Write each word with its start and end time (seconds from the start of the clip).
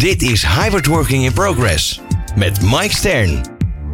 Dit 0.00 0.22
is 0.22 0.42
Hybrid 0.42 0.86
Working 0.86 1.24
in 1.24 1.32
Progress 1.32 2.00
met 2.34 2.62
Mike 2.62 2.94
Stern. 2.94 3.40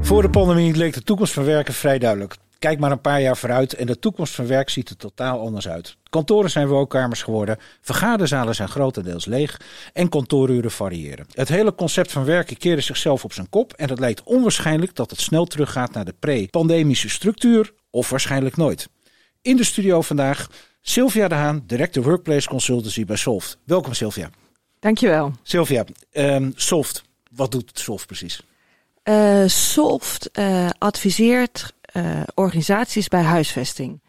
Voor 0.00 0.22
de 0.22 0.30
pandemie 0.30 0.74
leek 0.76 0.94
de 0.94 1.02
toekomst 1.02 1.32
van 1.32 1.44
werken 1.44 1.74
vrij 1.74 1.98
duidelijk. 1.98 2.36
Kijk 2.58 2.78
maar 2.78 2.90
een 2.90 3.00
paar 3.00 3.20
jaar 3.20 3.36
vooruit 3.36 3.74
en 3.74 3.86
de 3.86 3.98
toekomst 3.98 4.34
van 4.34 4.46
werk 4.46 4.70
ziet 4.70 4.88
er 4.88 4.96
totaal 4.96 5.40
anders 5.40 5.68
uit. 5.68 5.96
Kantoren 6.10 6.50
zijn 6.50 6.66
woonkamers 6.66 7.22
geworden, 7.22 7.58
vergaderzalen 7.80 8.54
zijn 8.54 8.68
grotendeels 8.68 9.24
leeg 9.24 9.60
en 9.92 10.08
kantooruren 10.08 10.70
variëren. 10.70 11.26
Het 11.32 11.48
hele 11.48 11.74
concept 11.74 12.12
van 12.12 12.24
werken 12.24 12.56
keerde 12.56 12.82
zichzelf 12.82 13.24
op 13.24 13.32
zijn 13.32 13.48
kop 13.48 13.72
en 13.72 13.88
het 13.88 13.98
lijkt 13.98 14.22
onwaarschijnlijk 14.22 14.94
dat 14.94 15.10
het 15.10 15.20
snel 15.20 15.44
teruggaat 15.44 15.92
naar 15.92 16.04
de 16.04 16.14
pre-pandemische 16.18 17.08
structuur 17.08 17.72
of 17.90 18.10
waarschijnlijk 18.10 18.56
nooit. 18.56 18.88
In 19.42 19.56
de 19.56 19.64
studio 19.64 20.00
vandaag 20.00 20.48
Sylvia 20.80 21.28
de 21.28 21.34
Haan, 21.34 21.62
Director 21.66 22.02
Workplace 22.02 22.48
Consultancy 22.48 23.04
bij 23.04 23.16
Solft. 23.16 23.58
Welkom 23.64 23.92
Sylvia. 23.92 24.30
Dankjewel. 24.82 25.32
Sylvia, 25.42 25.84
um, 26.12 26.52
Solft, 26.56 27.04
wat 27.30 27.50
doet 27.50 27.70
Solft 27.74 28.06
precies? 28.06 28.42
Uh, 29.04 29.42
Solft 29.46 30.30
uh, 30.38 30.68
adviseert 30.78 31.72
uh, 31.92 32.20
organisaties 32.34 33.08
bij 33.08 33.22
huisvesting. 33.22 34.00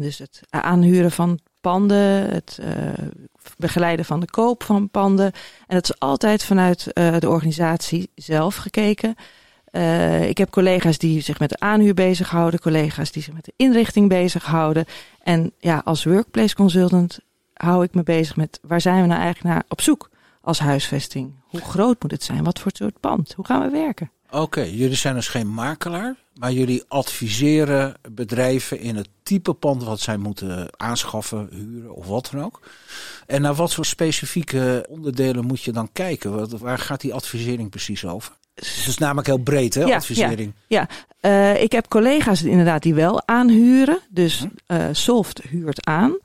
dus 0.00 0.18
het 0.18 0.40
aanhuren 0.50 1.10
van 1.10 1.38
panden, 1.60 2.30
het 2.30 2.58
begeleiden 3.56 4.04
van 4.04 4.20
de 4.20 4.30
koop 4.30 4.62
van 4.62 4.90
panden. 4.90 5.32
En 5.66 5.74
dat 5.74 5.84
is 5.84 5.98
altijd 5.98 6.44
vanuit 6.44 6.84
de 6.94 7.28
organisatie 7.28 8.10
zelf 8.14 8.56
gekeken. 8.56 9.14
ik 10.28 10.38
heb 10.38 10.50
collega's 10.50 10.98
die 10.98 11.20
zich 11.20 11.38
met 11.38 11.50
de 11.50 11.58
aanhuur 11.58 11.94
bezighouden, 11.94 12.60
collega's 12.60 13.12
die 13.12 13.22
zich 13.22 13.34
met 13.34 13.44
de 13.44 13.52
inrichting 13.56 14.08
bezighouden. 14.08 14.84
En 15.22 15.52
ja, 15.58 15.82
als 15.84 16.04
workplace 16.04 16.54
consultant 16.54 17.18
hou 17.54 17.84
ik 17.84 17.94
me 17.94 18.02
bezig 18.02 18.36
met 18.36 18.60
waar 18.62 18.80
zijn 18.80 19.00
we 19.00 19.06
nou 19.06 19.20
eigenlijk 19.20 19.54
naar 19.54 19.64
op 19.68 19.80
zoek 19.80 20.10
als 20.40 20.58
huisvesting? 20.58 21.32
Hoe 21.44 21.60
groot 21.60 22.02
moet 22.02 22.10
het 22.10 22.22
zijn? 22.22 22.44
Wat 22.44 22.58
voor 22.58 22.72
soort 22.74 23.00
pand? 23.00 23.32
Hoe 23.32 23.46
gaan 23.46 23.62
we 23.62 23.70
werken? 23.70 24.10
Oké, 24.30 24.60
jullie 24.60 24.96
zijn 24.96 25.14
dus 25.14 25.28
geen 25.28 25.54
makelaar, 25.54 26.16
maar 26.34 26.52
jullie 26.52 26.84
adviseren 26.88 27.94
bedrijven 28.10 28.80
in 28.80 28.96
het 28.96 29.08
type 29.22 29.52
pand 29.52 29.84
wat 29.84 30.00
zij 30.00 30.16
moeten 30.16 30.68
aanschaffen, 30.76 31.48
huren 31.50 31.94
of 31.94 32.06
wat 32.06 32.28
dan 32.32 32.44
ook. 32.44 32.60
En 33.26 33.42
naar 33.42 33.54
wat 33.54 33.74
voor 33.74 33.84
specifieke 33.84 34.86
onderdelen 34.88 35.44
moet 35.44 35.62
je 35.62 35.72
dan 35.72 35.92
kijken? 35.92 36.58
Waar 36.58 36.78
gaat 36.78 37.00
die 37.00 37.14
advisering 37.14 37.70
precies 37.70 38.06
over? 38.06 38.32
Het 38.54 38.84
is 38.86 38.98
namelijk 38.98 39.26
heel 39.26 39.38
breed, 39.38 39.74
hè, 39.74 39.94
advisering. 39.94 40.52
Ja, 40.66 40.88
ja. 41.20 41.54
Uh, 41.54 41.62
ik 41.62 41.72
heb 41.72 41.88
collega's 41.88 42.42
inderdaad 42.42 42.82
die 42.82 42.94
wel 42.94 43.26
aanhuren. 43.26 43.98
Dus 44.10 44.44
uh, 44.66 44.86
Soft 44.92 45.42
huurt 45.42 45.86
aan. 45.86 46.18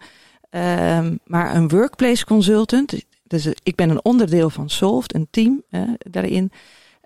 Um, 0.50 1.20
maar 1.26 1.56
een 1.56 1.68
workplace 1.68 2.26
consultant, 2.26 2.94
dus 3.24 3.48
ik 3.64 3.76
ben 3.76 3.90
een 3.90 4.04
onderdeel 4.04 4.50
van 4.50 4.70
Solved, 4.70 5.16
een 5.16 5.28
team 5.32 5.64
daarin, 5.98 6.52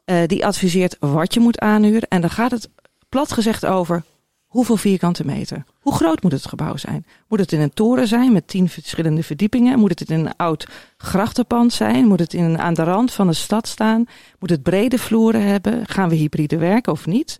uh, 0.05 0.21
die 0.27 0.45
adviseert 0.45 0.97
wat 0.99 1.33
je 1.33 1.39
moet 1.39 1.59
aanhuren. 1.59 2.07
En 2.07 2.21
dan 2.21 2.29
gaat 2.29 2.51
het 2.51 2.69
plat 3.09 3.31
gezegd 3.31 3.65
over 3.65 4.03
hoeveel 4.45 4.77
vierkante 4.77 5.25
meter. 5.25 5.63
Hoe 5.79 5.93
groot 5.93 6.23
moet 6.23 6.31
het 6.31 6.47
gebouw 6.47 6.77
zijn? 6.77 7.05
Moet 7.27 7.39
het 7.39 7.51
in 7.51 7.59
een 7.59 7.73
toren 7.73 8.07
zijn 8.07 8.31
met 8.31 8.47
tien 8.47 8.69
verschillende 8.69 9.23
verdiepingen? 9.23 9.79
Moet 9.79 9.99
het 9.99 10.09
in 10.09 10.19
een 10.19 10.35
oud 10.35 10.67
grachtenpand 10.97 11.73
zijn? 11.73 12.05
Moet 12.05 12.19
het 12.19 12.33
in, 12.33 12.59
aan 12.59 12.73
de 12.73 12.83
rand 12.83 13.13
van 13.13 13.27
de 13.27 13.33
stad 13.33 13.67
staan? 13.67 14.05
Moet 14.39 14.49
het 14.49 14.63
brede 14.63 14.97
vloeren 14.97 15.43
hebben? 15.45 15.87
Gaan 15.87 16.09
we 16.09 16.15
hybride 16.15 16.57
werken 16.57 16.91
of 16.91 17.05
niet? 17.05 17.39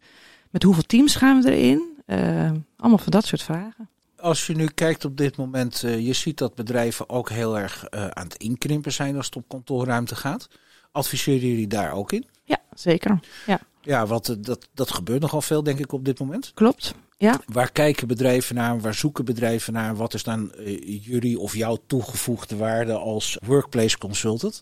Met 0.49 0.63
hoeveel 0.63 0.83
teams 0.83 1.15
gaan 1.15 1.41
we 1.41 1.55
erin? 1.55 1.91
Uh, 2.05 2.51
allemaal 2.77 2.97
van 2.97 3.11
dat 3.11 3.25
soort 3.25 3.43
vragen 3.43 3.89
als 4.23 4.47
je 4.47 4.55
nu 4.55 4.67
kijkt 4.67 5.05
op 5.05 5.17
dit 5.17 5.37
moment, 5.37 5.83
uh, 5.85 5.99
je 5.99 6.13
ziet 6.13 6.37
dat 6.37 6.55
bedrijven 6.55 7.09
ook 7.09 7.29
heel 7.29 7.57
erg 7.57 7.85
uh, 7.89 8.07
aan 8.07 8.23
het 8.23 8.35
inkrimpen 8.35 8.93
zijn 8.93 9.15
als 9.15 9.25
het 9.25 9.35
op 9.35 9.47
kantoorruimte 9.47 10.15
gaat. 10.15 10.47
Adviseren 10.91 11.47
jullie 11.47 11.67
daar 11.67 11.91
ook 11.91 12.11
in? 12.11 12.25
Ja, 12.43 12.57
zeker. 12.73 13.19
Ja, 13.45 13.59
ja 13.81 14.05
wat, 14.05 14.27
uh, 14.27 14.35
dat, 14.39 14.67
dat 14.73 14.91
gebeurt 14.91 15.21
nogal 15.21 15.41
veel, 15.41 15.63
denk 15.63 15.79
ik, 15.79 15.91
op 15.91 16.05
dit 16.05 16.19
moment. 16.19 16.51
Klopt. 16.53 16.93
Ja. 17.17 17.39
Waar 17.45 17.71
kijken 17.71 18.07
bedrijven 18.07 18.55
naar? 18.55 18.79
Waar 18.79 18.93
zoeken 18.93 19.25
bedrijven 19.25 19.73
naar? 19.73 19.95
Wat 19.95 20.13
is 20.13 20.23
dan 20.23 20.51
jullie 20.85 21.39
of 21.39 21.55
jouw 21.55 21.77
toegevoegde 21.87 22.55
waarde 22.55 22.93
als 22.93 23.37
workplace 23.45 23.97
consultant? 23.97 24.61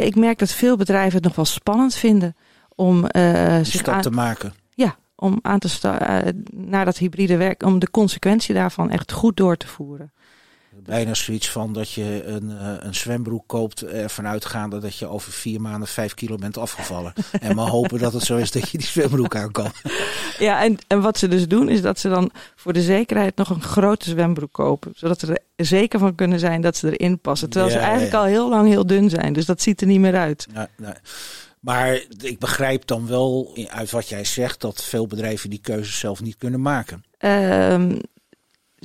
ik 0.00 0.16
merk 0.16 0.38
dat 0.38 0.52
veel 0.52 0.76
bedrijven 0.76 1.14
het 1.14 1.24
nog 1.24 1.36
wel 1.36 1.44
spannend 1.44 1.94
vinden 1.94 2.36
om 2.74 3.06
zich 3.62 3.88
aan... 3.88 4.02
te 4.02 4.10
maken 4.10 4.54
om 5.20 5.38
aan 5.42 5.58
te 5.58 5.68
staan 5.68 6.24
uh, 6.26 6.32
naar 6.50 6.84
dat 6.84 6.98
hybride 6.98 7.36
werk, 7.36 7.62
om 7.62 7.78
de 7.78 7.90
consequentie 7.90 8.54
daarvan 8.54 8.90
echt 8.90 9.12
goed 9.12 9.36
door 9.36 9.56
te 9.56 9.66
voeren. 9.66 10.12
Bijna 10.84 11.14
zoiets 11.14 11.50
van 11.50 11.72
dat 11.72 11.92
je 11.92 12.24
een, 12.24 12.50
uh, 12.50 12.74
een 12.78 12.94
zwembroek 12.94 13.44
koopt, 13.46 13.84
ervan 13.84 14.26
uitgaande 14.26 14.78
dat 14.78 14.96
je 14.96 15.06
over 15.06 15.32
vier 15.32 15.60
maanden 15.60 15.88
vijf 15.88 16.14
kilo 16.14 16.36
bent 16.36 16.58
afgevallen. 16.58 17.12
en 17.40 17.56
maar 17.56 17.68
hopen 17.68 17.98
dat 17.98 18.12
het 18.12 18.22
zo 18.22 18.36
is 18.36 18.50
dat 18.50 18.70
je 18.70 18.78
die 18.78 18.86
zwembroek 18.86 19.36
aan 19.36 19.50
kan. 19.50 19.70
Ja, 20.38 20.62
en, 20.62 20.78
en 20.86 21.00
wat 21.00 21.18
ze 21.18 21.28
dus 21.28 21.48
doen 21.48 21.68
is 21.68 21.82
dat 21.82 21.98
ze 21.98 22.08
dan 22.08 22.30
voor 22.56 22.72
de 22.72 22.82
zekerheid 22.82 23.36
nog 23.36 23.50
een 23.50 23.62
grote 23.62 24.10
zwembroek 24.10 24.52
kopen. 24.52 24.92
Zodat 24.94 25.20
ze 25.20 25.42
er 25.56 25.66
zeker 25.66 25.98
van 25.98 26.14
kunnen 26.14 26.38
zijn 26.38 26.60
dat 26.60 26.76
ze 26.76 26.98
erin 26.98 27.18
passen. 27.18 27.50
Terwijl 27.50 27.72
ja, 27.72 27.78
ze 27.78 27.84
eigenlijk 27.84 28.14
ja. 28.14 28.18
al 28.18 28.24
heel 28.24 28.48
lang 28.48 28.68
heel 28.68 28.86
dun 28.86 29.10
zijn. 29.10 29.32
Dus 29.32 29.46
dat 29.46 29.62
ziet 29.62 29.80
er 29.80 29.86
niet 29.86 30.00
meer 30.00 30.16
uit. 30.16 30.46
Nee. 30.76 30.94
Maar 31.60 32.02
ik 32.22 32.38
begrijp 32.38 32.86
dan 32.86 33.06
wel 33.06 33.56
uit 33.68 33.90
wat 33.90 34.08
jij 34.08 34.24
zegt 34.24 34.60
dat 34.60 34.84
veel 34.84 35.06
bedrijven 35.06 35.50
die 35.50 35.60
keuzes 35.60 35.98
zelf 35.98 36.20
niet 36.20 36.36
kunnen 36.36 36.60
maken. 36.60 37.04
Um, 37.18 38.00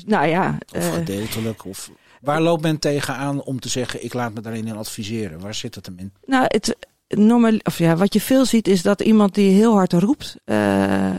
nou 0.06 0.28
ja. 0.28 0.58
Of 0.76 0.94
gedeeltelijk. 0.94 1.66
Of 1.66 1.92
waar 2.22 2.42
loopt 2.42 2.62
men 2.62 2.80
tegenaan 2.80 3.44
om 3.44 3.60
te 3.60 3.70
zeggen: 3.70 4.04
ik 4.04 4.14
laat 4.14 4.34
me 4.34 4.42
daarin 4.42 4.68
in 4.68 4.76
adviseren? 4.76 5.40
Waar 5.40 5.56
zit 5.56 5.76
het 5.76 5.86
hem 5.86 6.00
in? 6.00 6.14
Nou, 6.26 6.46
het, 6.48 6.76
normaal, 7.08 7.58
of 7.64 7.78
ja, 7.78 7.96
wat 7.96 8.14
je 8.14 8.22
veel 8.22 8.46
ziet 8.46 8.68
is 8.68 8.82
dat 8.82 9.02
iemand 9.02 9.36
die 9.36 9.52
heel 9.52 9.74
hard 9.74 9.94
roept. 9.94 10.36
Uh, 10.46 11.16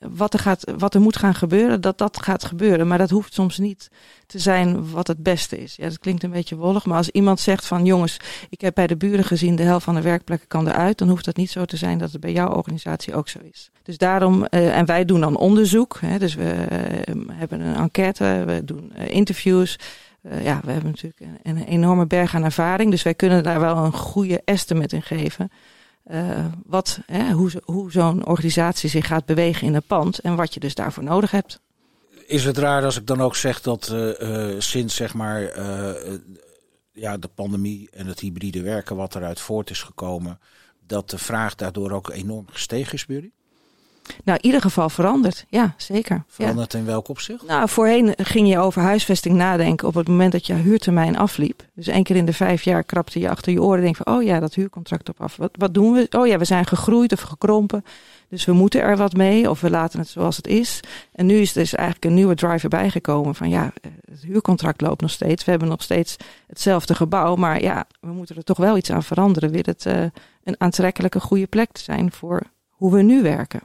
wat 0.00 0.32
er, 0.32 0.38
gaat, 0.38 0.72
wat 0.78 0.94
er 0.94 1.00
moet 1.00 1.16
gaan 1.16 1.34
gebeuren, 1.34 1.80
dat 1.80 1.98
dat 1.98 2.22
gaat 2.22 2.44
gebeuren. 2.44 2.86
Maar 2.86 2.98
dat 2.98 3.10
hoeft 3.10 3.34
soms 3.34 3.58
niet 3.58 3.90
te 4.26 4.38
zijn 4.38 4.90
wat 4.90 5.06
het 5.06 5.22
beste 5.22 5.62
is. 5.62 5.76
Ja, 5.76 5.88
dat 5.88 5.98
klinkt 5.98 6.22
een 6.22 6.30
beetje 6.30 6.56
wollig. 6.56 6.86
Maar 6.86 6.96
als 6.96 7.10
iemand 7.10 7.40
zegt 7.40 7.66
van 7.66 7.84
jongens, 7.84 8.16
ik 8.48 8.60
heb 8.60 8.74
bij 8.74 8.86
de 8.86 8.96
buren 8.96 9.24
gezien, 9.24 9.56
de 9.56 9.62
helft 9.62 9.84
van 9.84 9.94
de 9.94 10.00
werkplekken 10.00 10.48
kan 10.48 10.68
eruit. 10.68 10.98
Dan 10.98 11.08
hoeft 11.08 11.24
dat 11.24 11.36
niet 11.36 11.50
zo 11.50 11.64
te 11.64 11.76
zijn 11.76 11.98
dat 11.98 12.12
het 12.12 12.20
bij 12.20 12.32
jouw 12.32 12.48
organisatie 12.48 13.14
ook 13.14 13.28
zo 13.28 13.38
is. 13.50 13.70
Dus 13.82 13.98
daarom, 13.98 14.46
uh, 14.50 14.76
en 14.78 14.86
wij 14.86 15.04
doen 15.04 15.20
dan 15.20 15.36
onderzoek. 15.36 15.98
Hè, 16.00 16.18
dus 16.18 16.34
we 16.34 16.66
uh, 17.08 17.14
hebben 17.32 17.60
een 17.60 17.76
enquête, 17.76 18.42
we 18.46 18.64
doen 18.64 18.92
uh, 18.98 19.08
interviews. 19.08 19.78
ja, 20.42 20.60
we 20.64 20.72
hebben 20.72 20.90
natuurlijk 20.90 21.20
een, 21.42 21.56
een 21.56 21.64
enorme 21.64 22.06
berg 22.06 22.34
aan 22.34 22.44
ervaring. 22.44 22.90
Dus 22.90 23.02
wij 23.02 23.14
kunnen 23.14 23.42
daar 23.42 23.60
wel 23.60 23.76
een 23.76 23.92
goede 23.92 24.42
estimate 24.44 24.96
in 24.96 25.02
geven. 25.02 25.50
Uh, 26.10 26.44
wat, 26.66 27.00
hè, 27.06 27.32
hoe, 27.32 27.90
zo'n 27.90 28.26
organisatie 28.26 28.88
zich 28.88 29.06
gaat 29.06 29.24
bewegen 29.24 29.66
in 29.66 29.74
een 29.74 29.82
pand 29.86 30.18
en 30.18 30.36
wat 30.36 30.54
je 30.54 30.60
dus 30.60 30.74
daarvoor 30.74 31.04
nodig 31.04 31.30
hebt. 31.30 31.60
Is 32.26 32.44
het 32.44 32.58
raar 32.58 32.84
als 32.84 32.96
ik 32.96 33.06
dan 33.06 33.20
ook 33.20 33.36
zeg 33.36 33.60
dat 33.60 33.90
uh, 33.92 34.20
uh, 34.20 34.60
sinds 34.60 34.94
zeg 34.94 35.14
maar 35.14 35.40
ja, 36.92 37.16
de 37.16 37.28
pandemie 37.28 37.88
en 37.90 38.06
het 38.06 38.20
hybride 38.20 38.62
werken 38.62 38.96
wat 38.96 39.14
eruit 39.14 39.40
voort 39.40 39.70
is 39.70 39.82
gekomen, 39.82 40.38
dat 40.86 41.10
de 41.10 41.18
vraag 41.18 41.54
daardoor 41.54 41.90
ook 41.90 42.10
enorm 42.10 42.46
gestegen 42.48 42.94
is 42.94 43.04
jullie? 43.08 43.32
Nou, 44.24 44.38
in 44.40 44.44
ieder 44.44 44.60
geval 44.60 44.88
veranderd. 44.88 45.44
Ja, 45.48 45.74
zeker. 45.76 46.24
Veranderd 46.26 46.72
ja. 46.72 46.78
in 46.78 46.84
welk 46.84 47.08
opzicht? 47.08 47.46
Nou, 47.46 47.68
voorheen 47.68 48.14
ging 48.16 48.48
je 48.48 48.58
over 48.58 48.82
huisvesting 48.82 49.36
nadenken 49.36 49.88
op 49.88 49.94
het 49.94 50.08
moment 50.08 50.32
dat 50.32 50.46
je 50.46 50.54
huurtermijn 50.54 51.18
afliep. 51.18 51.62
Dus 51.74 51.86
één 51.86 52.02
keer 52.02 52.16
in 52.16 52.24
de 52.24 52.32
vijf 52.32 52.62
jaar 52.62 52.84
krapte 52.84 53.20
je 53.20 53.30
achter 53.30 53.52
je 53.52 53.62
oren 53.62 53.78
en 53.78 53.84
denk 53.84 53.96
van, 53.96 54.14
oh 54.14 54.22
ja, 54.22 54.40
dat 54.40 54.54
huurcontract 54.54 55.08
op 55.08 55.20
af. 55.20 55.36
Wat, 55.36 55.50
wat 55.58 55.74
doen 55.74 55.92
we? 55.92 56.06
Oh 56.10 56.26
ja, 56.26 56.38
we 56.38 56.44
zijn 56.44 56.66
gegroeid 56.66 57.12
of 57.12 57.20
gekrompen. 57.20 57.84
Dus 58.28 58.44
we 58.44 58.52
moeten 58.52 58.80
er 58.80 58.96
wat 58.96 59.12
mee 59.12 59.50
of 59.50 59.60
we 59.60 59.70
laten 59.70 59.98
het 59.98 60.08
zoals 60.08 60.36
het 60.36 60.46
is. 60.46 60.80
En 61.12 61.26
nu 61.26 61.36
is 61.36 61.48
er 61.54 61.60
dus 61.60 61.74
eigenlijk 61.74 62.04
een 62.04 62.14
nieuwe 62.14 62.34
driver 62.34 62.68
bijgekomen 62.68 63.34
van 63.34 63.48
ja, 63.48 63.72
het 64.10 64.22
huurcontract 64.22 64.80
loopt 64.80 65.00
nog 65.00 65.10
steeds. 65.10 65.44
We 65.44 65.50
hebben 65.50 65.68
nog 65.68 65.82
steeds 65.82 66.16
hetzelfde 66.46 66.94
gebouw, 66.94 67.36
maar 67.36 67.62
ja, 67.62 67.84
we 68.00 68.12
moeten 68.12 68.36
er 68.36 68.44
toch 68.44 68.56
wel 68.56 68.76
iets 68.76 68.90
aan 68.90 69.02
veranderen. 69.02 69.50
Wil 69.50 69.62
het 69.64 69.84
uh, 69.84 70.02
een 70.44 70.54
aantrekkelijke 70.58 71.20
goede 71.20 71.46
plek 71.46 71.78
zijn 71.78 72.12
voor 72.12 72.42
hoe 72.68 72.92
we 72.92 73.02
nu 73.02 73.22
werken. 73.22 73.60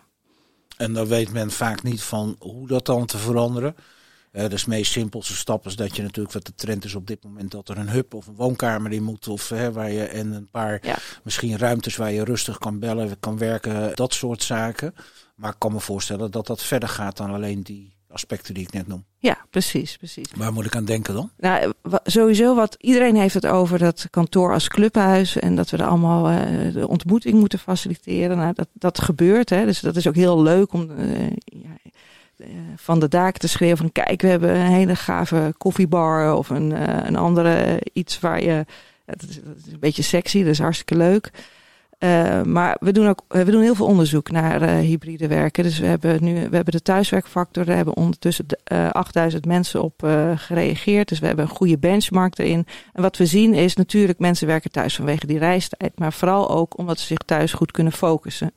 En 0.77 0.93
dan 0.93 1.07
weet 1.07 1.31
men 1.31 1.51
vaak 1.51 1.83
niet 1.83 2.01
van 2.01 2.35
hoe 2.39 2.67
dat 2.67 2.85
dan 2.85 3.05
te 3.05 3.17
veranderen. 3.17 3.75
Uh, 4.31 4.49
dus 4.49 4.61
het 4.61 4.69
meest 4.69 4.91
simpelste 4.91 5.35
stap 5.35 5.65
is 5.65 5.75
dat 5.75 5.95
je 5.95 6.01
natuurlijk, 6.01 6.33
wat 6.33 6.45
de 6.45 6.55
trend 6.55 6.85
is 6.85 6.95
op 6.95 7.07
dit 7.07 7.23
moment, 7.23 7.51
dat 7.51 7.69
er 7.69 7.77
een 7.77 7.89
hub 7.89 8.13
of 8.13 8.27
een 8.27 8.35
woonkamer 8.35 8.91
in 8.91 9.03
moet. 9.03 9.27
Of 9.27 9.49
hè, 9.49 9.71
waar 9.71 9.91
je 9.91 10.03
en 10.03 10.31
een 10.31 10.49
paar 10.51 10.81
misschien 11.23 11.57
ruimtes 11.57 11.95
waar 11.95 12.11
je 12.11 12.23
rustig 12.23 12.57
kan 12.57 12.79
bellen, 12.79 13.19
kan 13.19 13.37
werken, 13.37 13.95
dat 13.95 14.13
soort 14.13 14.43
zaken. 14.43 14.95
Maar 15.35 15.51
ik 15.51 15.59
kan 15.59 15.71
me 15.71 15.79
voorstellen 15.79 16.31
dat 16.31 16.47
dat 16.47 16.63
verder 16.63 16.89
gaat 16.89 17.17
dan 17.17 17.31
alleen 17.31 17.63
die 17.63 17.94
aspecten 18.15 18.53
die 18.53 18.63
ik 18.63 18.73
net 18.73 18.87
noem. 18.87 19.05
Ja, 19.17 19.37
precies, 19.49 19.97
precies. 19.97 20.27
Waar 20.35 20.53
moet 20.53 20.65
ik 20.65 20.75
aan 20.75 20.85
denken 20.85 21.13
dan? 21.13 21.29
Nou, 21.37 21.73
sowieso 22.03 22.55
wat 22.55 22.75
iedereen 22.79 23.15
heeft 23.15 23.33
het 23.33 23.45
over 23.45 23.79
dat 23.79 24.07
kantoor 24.09 24.53
als 24.53 24.67
clubhuis 24.67 25.39
en 25.39 25.55
dat 25.55 25.69
we 25.69 25.77
er 25.77 25.85
allemaal 25.85 26.31
uh, 26.31 26.73
de 26.73 26.87
ontmoeting 26.87 27.39
moeten 27.39 27.59
faciliteren. 27.59 28.37
Nou, 28.37 28.53
dat, 28.53 28.67
dat 28.73 29.01
gebeurt, 29.01 29.49
hè. 29.49 29.65
Dus 29.65 29.79
dat 29.79 29.95
is 29.95 30.07
ook 30.07 30.15
heel 30.15 30.41
leuk 30.41 30.73
om 30.73 30.91
uh, 30.91 31.29
ja, 31.45 31.77
uh, 32.37 32.47
van 32.75 32.99
de 32.99 33.07
daken 33.07 33.39
te 33.39 33.47
schreeuwen 33.47 33.77
van 33.77 33.91
kijk, 33.91 34.21
we 34.21 34.27
hebben 34.27 34.55
een 34.55 34.71
hele 34.71 34.95
gave 34.95 35.53
koffiebar 35.57 36.35
of 36.35 36.49
een, 36.49 36.71
een 37.07 37.15
andere 37.15 37.81
iets 37.93 38.19
waar 38.19 38.41
je, 38.41 38.65
dat 39.05 39.21
is, 39.29 39.35
dat 39.43 39.55
is 39.65 39.73
een 39.73 39.79
beetje 39.79 40.03
sexy, 40.03 40.39
dat 40.39 40.51
is 40.51 40.59
hartstikke 40.59 40.97
leuk. 40.97 41.31
Uh, 42.05 42.41
maar 42.43 42.77
we 42.79 42.91
doen 42.91 43.07
ook 43.07 43.23
we 43.27 43.51
doen 43.51 43.61
heel 43.61 43.75
veel 43.75 43.85
onderzoek 43.85 44.31
naar 44.31 44.61
uh, 44.61 44.69
hybride 44.69 45.27
werken. 45.27 45.63
Dus 45.63 45.79
we 45.79 45.85
hebben 45.85 46.23
nu 46.23 46.33
we 46.33 46.55
hebben 46.55 46.73
de 46.73 46.81
thuiswerkfactor. 46.81 47.65
Daar 47.65 47.75
hebben 47.75 47.95
ondertussen 47.95 48.45
uh, 48.71 48.89
8000 48.89 49.45
mensen 49.45 49.83
op 49.83 49.93
gereageerd. 50.35 51.07
Dus 51.07 51.19
we 51.19 51.25
hebben 51.27 51.45
een 51.45 51.55
goede 51.55 51.77
benchmark 51.77 52.37
erin. 52.37 52.65
En 52.93 53.01
wat 53.01 53.17
we 53.17 53.25
zien 53.25 53.53
is 53.53 53.75
natuurlijk 53.75 54.19
mensen 54.19 54.47
werken 54.47 54.71
thuis 54.71 54.95
vanwege 54.95 55.27
die 55.27 55.37
reistijd. 55.37 55.99
Maar 55.99 56.13
vooral 56.13 56.49
ook 56.49 56.77
omdat 56.77 56.99
ze 56.99 57.05
zich 57.05 57.17
thuis 57.17 57.53
goed 57.53 57.71
kunnen 57.71 57.93
focussen. 57.93 58.53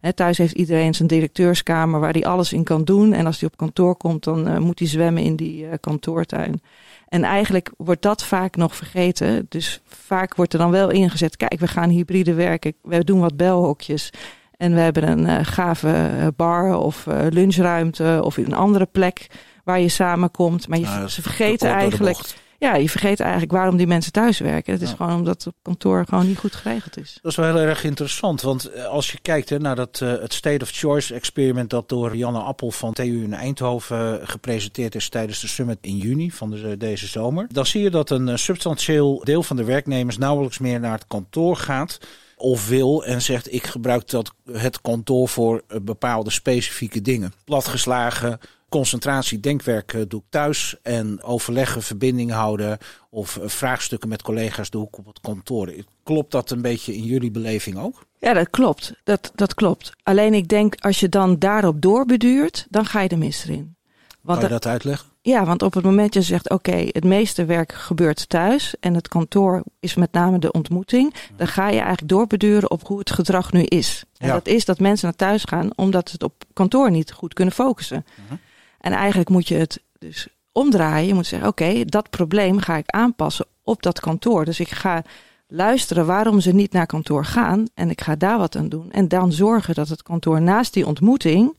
He, 0.00 0.12
thuis 0.12 0.38
heeft 0.38 0.54
iedereen 0.54 0.94
zijn 0.94 1.08
directeurskamer 1.08 2.00
waar 2.00 2.12
hij 2.12 2.24
alles 2.24 2.52
in 2.52 2.64
kan 2.64 2.84
doen. 2.84 3.12
En 3.12 3.26
als 3.26 3.40
hij 3.40 3.48
op 3.48 3.56
kantoor 3.56 3.96
komt, 3.96 4.24
dan 4.24 4.62
moet 4.62 4.78
hij 4.78 4.88
zwemmen 4.88 5.22
in 5.22 5.36
die 5.36 5.78
kantoortuin. 5.78 6.60
En 7.08 7.24
eigenlijk 7.24 7.70
wordt 7.76 8.02
dat 8.02 8.24
vaak 8.24 8.56
nog 8.56 8.76
vergeten. 8.76 9.46
Dus 9.48 9.80
vaak 9.86 10.34
wordt 10.34 10.52
er 10.52 10.58
dan 10.58 10.70
wel 10.70 10.90
ingezet. 10.90 11.36
Kijk, 11.36 11.60
we 11.60 11.68
gaan 11.68 11.88
hybride 11.88 12.34
werken. 12.34 12.74
We 12.82 13.04
doen 13.04 13.20
wat 13.20 13.36
belhokjes. 13.36 14.10
En 14.56 14.74
we 14.74 14.80
hebben 14.80 15.08
een 15.08 15.26
uh, 15.26 15.38
gave 15.42 15.88
eh, 15.88 16.26
bar 16.36 16.76
of 16.78 17.06
lunchruimte 17.30 18.20
of 18.24 18.36
een 18.36 18.54
andere 18.54 18.86
plek 18.86 19.26
waar 19.64 19.80
je 19.80 19.88
samenkomt. 19.88 20.68
Maar 20.68 20.78
je, 20.78 20.84
nou, 20.84 21.08
ze 21.08 21.22
vergeten 21.22 21.70
eigenlijk 21.70 22.18
ja, 22.58 22.74
je 22.74 22.90
vergeet 22.90 23.20
eigenlijk 23.20 23.52
waarom 23.52 23.76
die 23.76 23.86
mensen 23.86 24.12
thuis 24.12 24.38
werken. 24.38 24.72
Het 24.72 24.82
is 24.82 24.92
gewoon 24.92 25.14
omdat 25.14 25.44
het 25.44 25.54
kantoor 25.62 26.04
gewoon 26.08 26.26
niet 26.26 26.38
goed 26.38 26.54
geregeld 26.54 26.98
is. 26.98 27.18
Dat 27.22 27.30
is 27.30 27.36
wel 27.36 27.46
heel 27.46 27.66
erg 27.68 27.84
interessant. 27.84 28.42
Want 28.42 28.70
eh, 28.70 28.84
als 28.84 29.12
je 29.12 29.18
kijkt 29.22 29.48
hè, 29.48 29.58
naar 29.58 29.76
dat, 29.76 30.00
uh, 30.02 30.10
het 30.20 30.32
State 30.32 30.64
of 30.64 30.70
Choice 30.70 31.14
experiment 31.14 31.70
dat 31.70 31.88
door 31.88 32.16
Janne 32.16 32.38
Appel 32.38 32.70
van 32.70 32.92
TU 32.92 33.22
in 33.22 33.34
Eindhoven 33.34 34.20
eh, 34.20 34.28
gepresenteerd 34.28 34.94
is 34.94 35.08
tijdens 35.08 35.40
de 35.40 35.48
summit 35.48 35.78
in 35.80 35.96
juni 35.96 36.30
van 36.30 36.50
de, 36.50 36.76
deze 36.76 37.06
zomer. 37.06 37.46
Dan 37.52 37.66
zie 37.66 37.82
je 37.82 37.90
dat 37.90 38.10
een 38.10 38.38
substantieel 38.38 39.20
deel 39.24 39.42
van 39.42 39.56
de 39.56 39.64
werknemers 39.64 40.18
nauwelijks 40.18 40.58
meer 40.58 40.80
naar 40.80 40.92
het 40.92 41.06
kantoor 41.06 41.56
gaat 41.56 41.98
of 42.36 42.68
wil 42.68 43.04
en 43.04 43.22
zegt 43.22 43.52
ik 43.52 43.66
gebruik 43.66 44.08
dat 44.08 44.32
het 44.52 44.80
kantoor 44.80 45.28
voor 45.28 45.62
bepaalde 45.82 46.30
specifieke 46.30 47.02
dingen. 47.02 47.32
Platgeslagen, 47.44 48.40
concentratie, 48.68 49.40
denkwerk 49.40 49.92
eh, 49.92 50.00
doe 50.08 50.20
ik 50.20 50.26
thuis. 50.28 50.76
En 50.82 51.22
overleggen, 51.22 51.82
verbinding 51.82 52.30
houden 52.30 52.78
of 53.10 53.36
eh, 53.36 53.48
vraagstukken 53.48 54.08
met 54.08 54.22
collega's 54.22 54.70
doe 54.70 54.86
ik 54.86 54.98
op 54.98 55.06
het 55.06 55.20
kantoor. 55.20 55.74
Klopt 56.02 56.30
dat 56.30 56.50
een 56.50 56.62
beetje 56.62 56.94
in 56.94 57.04
jullie 57.04 57.30
beleving 57.30 57.78
ook? 57.78 58.06
Ja, 58.18 58.32
dat 58.32 58.50
klopt. 58.50 58.92
Dat, 59.04 59.32
dat 59.34 59.54
klopt. 59.54 59.92
Alleen 60.02 60.34
ik 60.34 60.48
denk, 60.48 60.74
als 60.74 61.00
je 61.00 61.08
dan 61.08 61.38
daarop 61.38 61.80
doorbeduurt, 61.82 62.66
dan 62.70 62.84
ga 62.84 63.00
je 63.00 63.08
de 63.08 63.16
mis 63.16 63.44
erin. 63.44 63.74
Want 64.20 64.38
kan 64.38 64.48
je 64.48 64.54
dat 64.54 64.66
uitleggen? 64.66 65.08
Ja, 65.22 65.44
want 65.44 65.62
op 65.62 65.74
het 65.74 65.84
moment 65.84 66.12
dat 66.12 66.22
je 66.22 66.28
zegt, 66.28 66.50
oké, 66.50 66.86
het 66.90 67.04
meeste 67.04 67.44
werk 67.44 67.72
gebeurt 67.72 68.28
thuis 68.28 68.74
en 68.80 68.94
het 68.94 69.08
kantoor 69.08 69.62
is 69.80 69.94
met 69.94 70.12
name 70.12 70.38
de 70.38 70.52
ontmoeting, 70.52 71.14
dan 71.36 71.46
ga 71.46 71.68
je 71.68 71.78
eigenlijk 71.78 72.08
doorbeduren 72.08 72.70
op 72.70 72.86
hoe 72.86 72.98
het 72.98 73.10
gedrag 73.10 73.52
nu 73.52 73.62
is. 73.62 74.04
En 74.18 74.28
dat 74.28 74.46
is 74.46 74.64
dat 74.64 74.78
mensen 74.78 75.06
naar 75.06 75.16
thuis 75.16 75.44
gaan 75.44 75.70
omdat 75.76 76.08
ze 76.08 76.12
het 76.12 76.22
op 76.22 76.44
kantoor 76.52 76.90
niet 76.90 77.12
goed 77.12 77.34
kunnen 77.34 77.54
focussen. 77.54 78.04
Uh 78.16 78.38
en 78.86 78.92
eigenlijk 78.92 79.28
moet 79.28 79.48
je 79.48 79.54
het 79.54 79.82
dus 79.98 80.28
omdraaien. 80.52 81.06
Je 81.06 81.14
moet 81.14 81.26
zeggen, 81.26 81.48
oké, 81.48 81.84
dat 81.84 82.10
probleem 82.10 82.58
ga 82.58 82.76
ik 82.76 82.90
aanpassen 82.90 83.46
op 83.62 83.82
dat 83.82 84.00
kantoor. 84.00 84.44
Dus 84.44 84.60
ik 84.60 84.68
ga 84.70 85.02
luisteren 85.48 86.06
waarom 86.06 86.40
ze 86.40 86.52
niet 86.52 86.72
naar 86.72 86.86
kantoor 86.86 87.24
gaan. 87.24 87.66
En 87.74 87.90
ik 87.90 88.00
ga 88.00 88.16
daar 88.16 88.38
wat 88.38 88.56
aan 88.56 88.68
doen. 88.68 88.92
En 88.92 89.08
dan 89.08 89.32
zorgen 89.32 89.74
dat 89.74 89.88
het 89.88 90.02
kantoor 90.02 90.42
naast 90.42 90.72
die 90.72 90.86
ontmoeting 90.86 91.56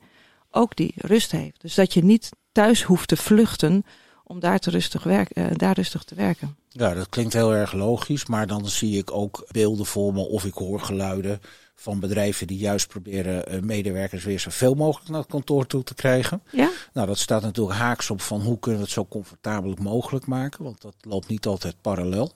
ook 0.51 0.75
die 0.75 0.93
rust 0.97 1.31
heeft. 1.31 1.61
Dus 1.61 1.75
dat 1.75 1.93
je 1.93 2.03
niet 2.03 2.29
thuis 2.51 2.83
hoeft 2.83 3.07
te 3.07 3.17
vluchten 3.17 3.85
om 4.23 4.39
daar, 4.39 4.59
te 4.59 4.69
rustig, 4.69 5.05
uh, 5.05 5.21
daar 5.53 5.75
rustig 5.75 6.03
te 6.03 6.15
werken. 6.15 6.57
Ja, 6.69 6.93
dat 6.93 7.09
klinkt 7.09 7.33
heel 7.33 7.53
erg 7.53 7.73
logisch. 7.73 8.25
Maar 8.25 8.47
dan 8.47 8.67
zie 8.67 8.97
ik 8.97 9.11
ook 9.11 9.47
beelden 9.51 9.85
voor 9.85 10.13
me 10.13 10.21
of 10.21 10.45
ik 10.45 10.53
hoor 10.53 10.79
geluiden 10.79 11.41
van 11.79 11.99
bedrijven 11.99 12.47
die 12.47 12.57
juist 12.57 12.87
proberen 12.87 13.55
uh, 13.55 13.61
medewerkers 13.61 14.23
weer 14.23 14.39
zoveel 14.39 14.73
mogelijk 14.73 15.09
naar 15.09 15.19
het 15.19 15.29
kantoor 15.29 15.67
toe 15.67 15.83
te 15.83 15.93
krijgen. 15.93 16.41
Ja. 16.51 16.71
Nou, 16.93 17.07
dat 17.07 17.17
staat 17.17 17.41
natuurlijk 17.41 17.77
haaks 17.77 18.09
op 18.09 18.21
van 18.21 18.41
hoe 18.41 18.59
kunnen 18.59 18.79
we 18.79 18.85
het 18.85 18.95
zo 18.95 19.05
comfortabel 19.05 19.75
mogelijk 19.81 20.25
maken, 20.25 20.63
want 20.63 20.81
dat 20.81 20.95
loopt 21.01 21.27
niet 21.27 21.45
altijd 21.45 21.75
parallel. 21.81 22.31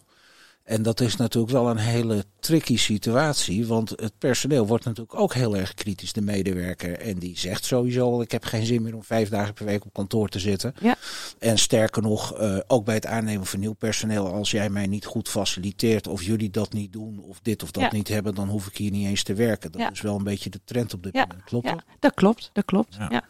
En 0.63 0.81
dat 0.81 1.00
is 1.00 1.16
natuurlijk 1.16 1.52
wel 1.52 1.69
een 1.69 1.78
hele 1.78 2.25
tricky 2.40 2.78
situatie, 2.78 3.68
want 3.68 3.90
het 3.90 4.13
personeel 4.18 4.68
wordt 4.68 4.86
natuurlijk 4.86 5.19
ook 5.19 5.34
heel 5.34 5.58
erg 5.58 5.74
kritisch, 5.74 6.13
de 6.13 6.22
medewerker. 6.22 7.00
En 7.00 7.19
die 7.19 7.40
zegt 7.40 7.66
sowieso, 7.66 8.22
ik 8.22 8.31
heb 8.31 8.44
geen 8.44 8.66
zin 8.66 8.81
meer 8.81 8.96
om 8.96 9.04
vijf 9.04 9.30
dagen 9.30 9.54
per 9.54 9.66
week 9.66 9.86
op 9.86 9.94
kantoor 9.94 10.30
te 10.30 10.40
zitten. 10.40 10.74
Ja. 10.81 10.96
En 11.40 11.58
sterker 11.58 12.02
nog, 12.02 12.42
uh, 12.42 12.58
ook 12.68 12.86
bij 12.86 12.96
het 12.96 13.06
aannemen 13.06 13.46
van 13.46 13.60
nieuw 13.60 13.74
personeel, 13.74 14.34
als 14.34 14.52
jij 14.52 14.69
mij 14.69 14.88
niet 14.88 15.06
goed 15.06 15.30
faciliteert 15.30 16.08
of 16.08 16.24
jullie 16.24 16.50
dat 16.50 16.74
niet 16.74 16.94
doen 16.94 17.19
of 17.19 17.40
dit 17.42 17.64
of 17.64 17.72
dat 17.72 17.84
ja. 17.84 17.90
niet 17.92 18.07
hebben, 18.07 18.36
dan 18.36 18.50
hoef 18.50 18.68
ik 18.68 18.78
hier 18.78 18.92
niet 18.92 19.07
eens 19.07 19.24
te 19.24 19.34
werken. 19.34 19.72
Dat 19.72 19.81
ja. 19.81 19.92
is 19.92 20.02
wel 20.02 20.16
een 20.16 20.24
beetje 20.24 20.50
de 20.50 20.62
trend 20.64 20.94
op 20.94 21.04
dit 21.04 21.14
moment, 21.14 21.44
klopt 21.44 21.68
ja, 21.68 21.84
dat? 22.00 22.14
klopt, 22.14 22.50
dat 22.54 22.66
klopt, 22.66 22.96
ja. 22.96 23.24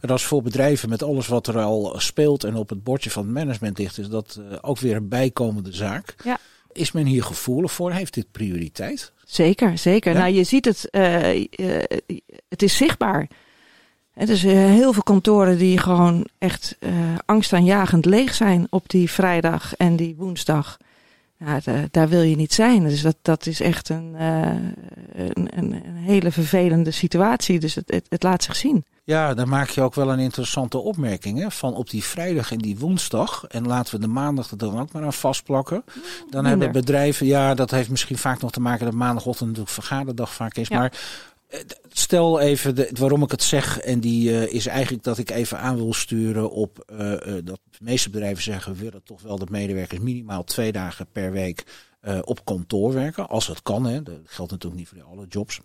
En 0.00 0.10
als 0.10 0.24
voor 0.24 0.42
bedrijven 0.42 0.88
met 0.88 1.02
alles 1.02 1.26
wat 1.26 1.46
er 1.46 1.58
al 1.58 1.94
speelt 1.96 2.44
en 2.44 2.54
op 2.54 2.68
het 2.68 2.82
bordje 2.82 3.10
van 3.10 3.24
het 3.24 3.32
management 3.32 3.78
ligt, 3.78 3.98
is 3.98 4.08
dat 4.08 4.40
uh, 4.40 4.58
ook 4.60 4.78
weer 4.78 4.96
een 4.96 5.08
bijkomende 5.08 5.72
zaak. 5.72 6.14
Ja. 6.24 6.38
Is 6.72 6.92
men 6.92 7.06
hier 7.06 7.22
gevoelig 7.22 7.72
voor? 7.72 7.92
Heeft 7.92 8.14
dit 8.14 8.26
prioriteit? 8.30 9.12
Zeker, 9.24 9.78
zeker. 9.78 10.14
Nou, 10.14 10.32
je 10.32 10.44
ziet 10.44 10.64
het, 10.64 10.88
uh, 10.90 11.34
uh, 11.40 11.46
het 12.48 12.62
is 12.62 12.76
zichtbaar. 12.76 13.28
Het 14.12 14.28
is 14.28 14.42
heel 14.42 14.92
veel 14.92 15.02
kantoren 15.02 15.58
die 15.58 15.78
gewoon 15.78 16.26
echt 16.38 16.78
angstaanjagend 17.24 18.04
leeg 18.04 18.34
zijn 18.34 18.66
op 18.70 18.88
die 18.88 19.10
vrijdag 19.10 19.76
en 19.76 19.96
die 19.96 20.14
woensdag. 20.16 20.78
Ja, 21.44 21.60
daar 21.90 22.08
wil 22.08 22.22
je 22.22 22.36
niet 22.36 22.52
zijn. 22.52 22.82
Dus 22.82 23.02
dat, 23.02 23.16
dat 23.22 23.46
is 23.46 23.60
echt 23.60 23.88
een, 23.88 24.14
een, 25.12 25.48
een, 25.54 25.96
hele 25.96 26.32
vervelende 26.32 26.90
situatie. 26.90 27.60
Dus 27.60 27.74
het, 27.74 27.90
het, 27.90 28.06
het 28.08 28.22
laat 28.22 28.42
zich 28.42 28.56
zien. 28.56 28.84
Ja, 29.04 29.34
dan 29.34 29.48
maak 29.48 29.68
je 29.68 29.80
ook 29.80 29.94
wel 29.94 30.12
een 30.12 30.18
interessante 30.18 30.78
opmerking. 30.78 31.38
Hè? 31.38 31.50
Van 31.50 31.74
op 31.74 31.90
die 31.90 32.04
vrijdag 32.04 32.52
en 32.52 32.58
die 32.58 32.78
woensdag. 32.78 33.44
En 33.48 33.66
laten 33.66 33.94
we 33.94 34.00
de 34.00 34.06
maandag 34.06 34.50
er 34.50 34.56
dan 34.56 34.80
ook 34.80 34.92
maar 34.92 35.04
aan 35.04 35.12
vastplakken. 35.12 35.84
Dan 36.30 36.44
hebben 36.44 36.72
bedrijven, 36.72 37.26
ja, 37.26 37.54
dat 37.54 37.70
heeft 37.70 37.90
misschien 37.90 38.18
vaak 38.18 38.40
nog 38.40 38.50
te 38.50 38.60
maken 38.60 38.84
dat 38.84 38.94
maandagochtend 38.94 39.48
natuurlijk 39.48 39.74
vergaderdag 39.74 40.32
vaak 40.32 40.56
is. 40.56 40.70
Maar 40.70 40.92
eh, 40.92 40.98
stel 41.88 42.40
even 42.40 42.74
de, 42.74 42.90
waarom 42.98 43.22
ik 43.22 43.30
het 43.30 43.42
zeg. 43.42 43.78
En 43.78 44.00
die 44.00 44.30
uh, 44.30 44.52
is 44.52 44.66
eigenlijk 44.66 45.04
dat 45.04 45.18
ik 45.18 45.30
even 45.30 45.58
aan 45.58 45.76
wil 45.76 45.94
sturen 45.94 46.50
op 46.50 46.84
uh, 46.92 47.10
uh, 47.10 47.16
dat 47.44 47.60
de 47.70 47.78
meeste 47.80 48.10
bedrijven 48.10 48.42
zeggen 48.42 48.72
we 48.72 48.78
willen 48.78 49.02
toch 49.02 49.22
wel 49.22 49.38
dat 49.38 49.50
medewerkers 49.50 50.00
minimaal 50.00 50.44
twee 50.44 50.72
dagen 50.72 51.06
per 51.12 51.32
week 51.32 51.64
op 52.24 52.44
kantoor 52.44 52.92
werken. 52.92 53.28
Als 53.28 53.46
het 53.46 53.62
kan, 53.62 53.84
hè. 53.86 54.02
dat 54.02 54.14
geldt 54.24 54.50
natuurlijk 54.50 54.80
niet 54.80 54.88
voor 54.88 55.02
alle 55.02 55.26
jobs. 55.28 55.60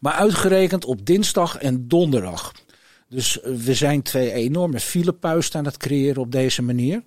Maar 0.00 0.12
uitgerekend 0.12 0.84
op 0.84 1.06
dinsdag 1.06 1.56
en 1.56 1.88
donderdag. 1.88 2.52
Dus 3.08 3.40
eh, 3.40 3.54
we 3.54 3.74
zijn 3.74 4.02
twee 4.02 4.32
enorme 4.32 4.80
filepuisten 4.80 5.58
aan 5.58 5.64
het 5.64 5.76
creëren 5.76 6.22
op 6.22 6.32
deze 6.32 6.62
manier. 6.62 7.02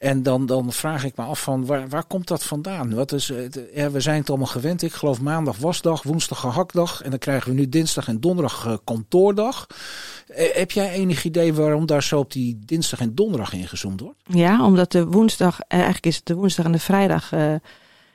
En 0.00 0.22
dan, 0.22 0.46
dan 0.46 0.72
vraag 0.72 1.04
ik 1.04 1.16
me 1.16 1.24
af 1.24 1.42
van 1.42 1.66
waar, 1.66 1.88
waar 1.88 2.04
komt 2.04 2.28
dat 2.28 2.44
vandaan? 2.44 2.94
Wat 2.94 3.12
is, 3.12 3.32
ja, 3.74 3.90
we 3.90 4.00
zijn 4.00 4.20
het 4.20 4.28
allemaal 4.28 4.46
gewend. 4.46 4.82
Ik 4.82 4.92
geloof 4.92 5.20
maandag 5.20 5.56
wasdag, 5.56 6.02
woensdag 6.02 6.40
gehaktdag. 6.40 7.02
En 7.02 7.10
dan 7.10 7.18
krijgen 7.18 7.50
we 7.50 7.56
nu 7.56 7.68
dinsdag 7.68 8.08
en 8.08 8.20
donderdag 8.20 8.66
uh, 8.66 8.76
kantoordag. 8.84 9.66
Eh, 10.26 10.54
heb 10.54 10.70
jij 10.70 10.90
enig 10.92 11.24
idee 11.24 11.54
waarom 11.54 11.86
daar 11.86 12.02
zo 12.02 12.18
op 12.18 12.32
die 12.32 12.58
dinsdag 12.64 13.00
en 13.00 13.14
donderdag 13.14 13.52
ingezoomd 13.52 14.00
wordt? 14.00 14.18
Ja, 14.24 14.64
omdat 14.64 14.92
de 14.92 15.06
woensdag, 15.06 15.60
eigenlijk 15.60 16.06
is 16.06 16.16
het 16.16 16.26
de 16.26 16.34
woensdag 16.34 16.64
en 16.64 16.72
de 16.72 16.78
vrijdag 16.78 17.30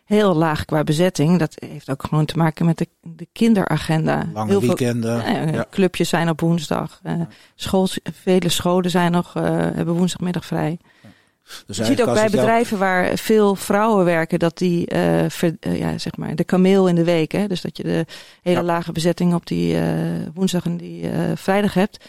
heel 0.06 0.36
laag 0.36 0.66
qua 0.66 0.84
bezetting. 0.84 1.40
Dat 1.40 1.56
heeft 1.68 1.90
ook 1.90 2.04
gewoon 2.04 2.26
te 2.26 2.38
maken 2.38 2.66
met 2.66 2.78
de, 2.78 2.88
de 3.02 3.28
kinderagenda. 3.32 4.30
Lange 4.34 4.50
heel 4.50 4.62
weekenden. 4.62 5.22
Veel, 5.24 5.54
ja. 5.54 5.66
Clubjes 5.70 6.10
zijn 6.10 6.30
op 6.30 6.40
woensdag. 6.40 7.00
Uh, 7.04 7.22
school, 7.56 7.88
vele 8.24 8.50
scholen 8.50 8.90
zijn 8.90 9.12
nog, 9.12 9.34
hebben 9.34 9.94
woensdagmiddag 9.94 10.46
vrij. 10.46 10.80
Dus 11.66 11.78
je 11.78 11.86
ziet 11.86 12.02
ook 12.02 12.14
bij 12.14 12.30
bedrijven 12.30 12.78
waar 12.78 13.18
veel 13.18 13.56
vrouwen 13.56 14.06
werken, 14.06 14.40
dat 14.40 14.58
die, 14.58 14.94
uh, 14.94 15.26
ver, 15.28 15.56
ja, 15.60 15.98
zeg 15.98 16.18
maar, 16.18 16.36
de 16.36 16.44
kameel 16.44 16.88
in 16.88 16.96
de 16.96 17.04
week, 17.04 17.32
hè, 17.32 17.48
dus 17.48 17.62
dat 17.62 17.78
je 17.78 17.84
de 17.84 18.06
hele 18.42 18.64
lage 18.64 18.92
bezetting 18.92 19.34
op 19.34 19.46
die 19.46 19.78
woensdag 20.34 20.66
en 20.66 20.78
die 20.78 21.10
vrijdag 21.36 21.74
hebt 21.74 22.06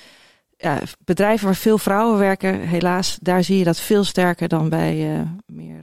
ja, 0.56 0.80
bedrijven 1.04 1.46
waar 1.46 1.56
veel 1.56 1.78
vrouwen 1.78 2.18
werken, 2.18 2.60
helaas, 2.60 3.18
daar 3.20 3.44
zie 3.44 3.58
je 3.58 3.64
dat 3.64 3.80
veel 3.80 4.04
sterker 4.04 4.48
dan 4.48 4.68
bij 4.68 5.26
meer. 5.46 5.82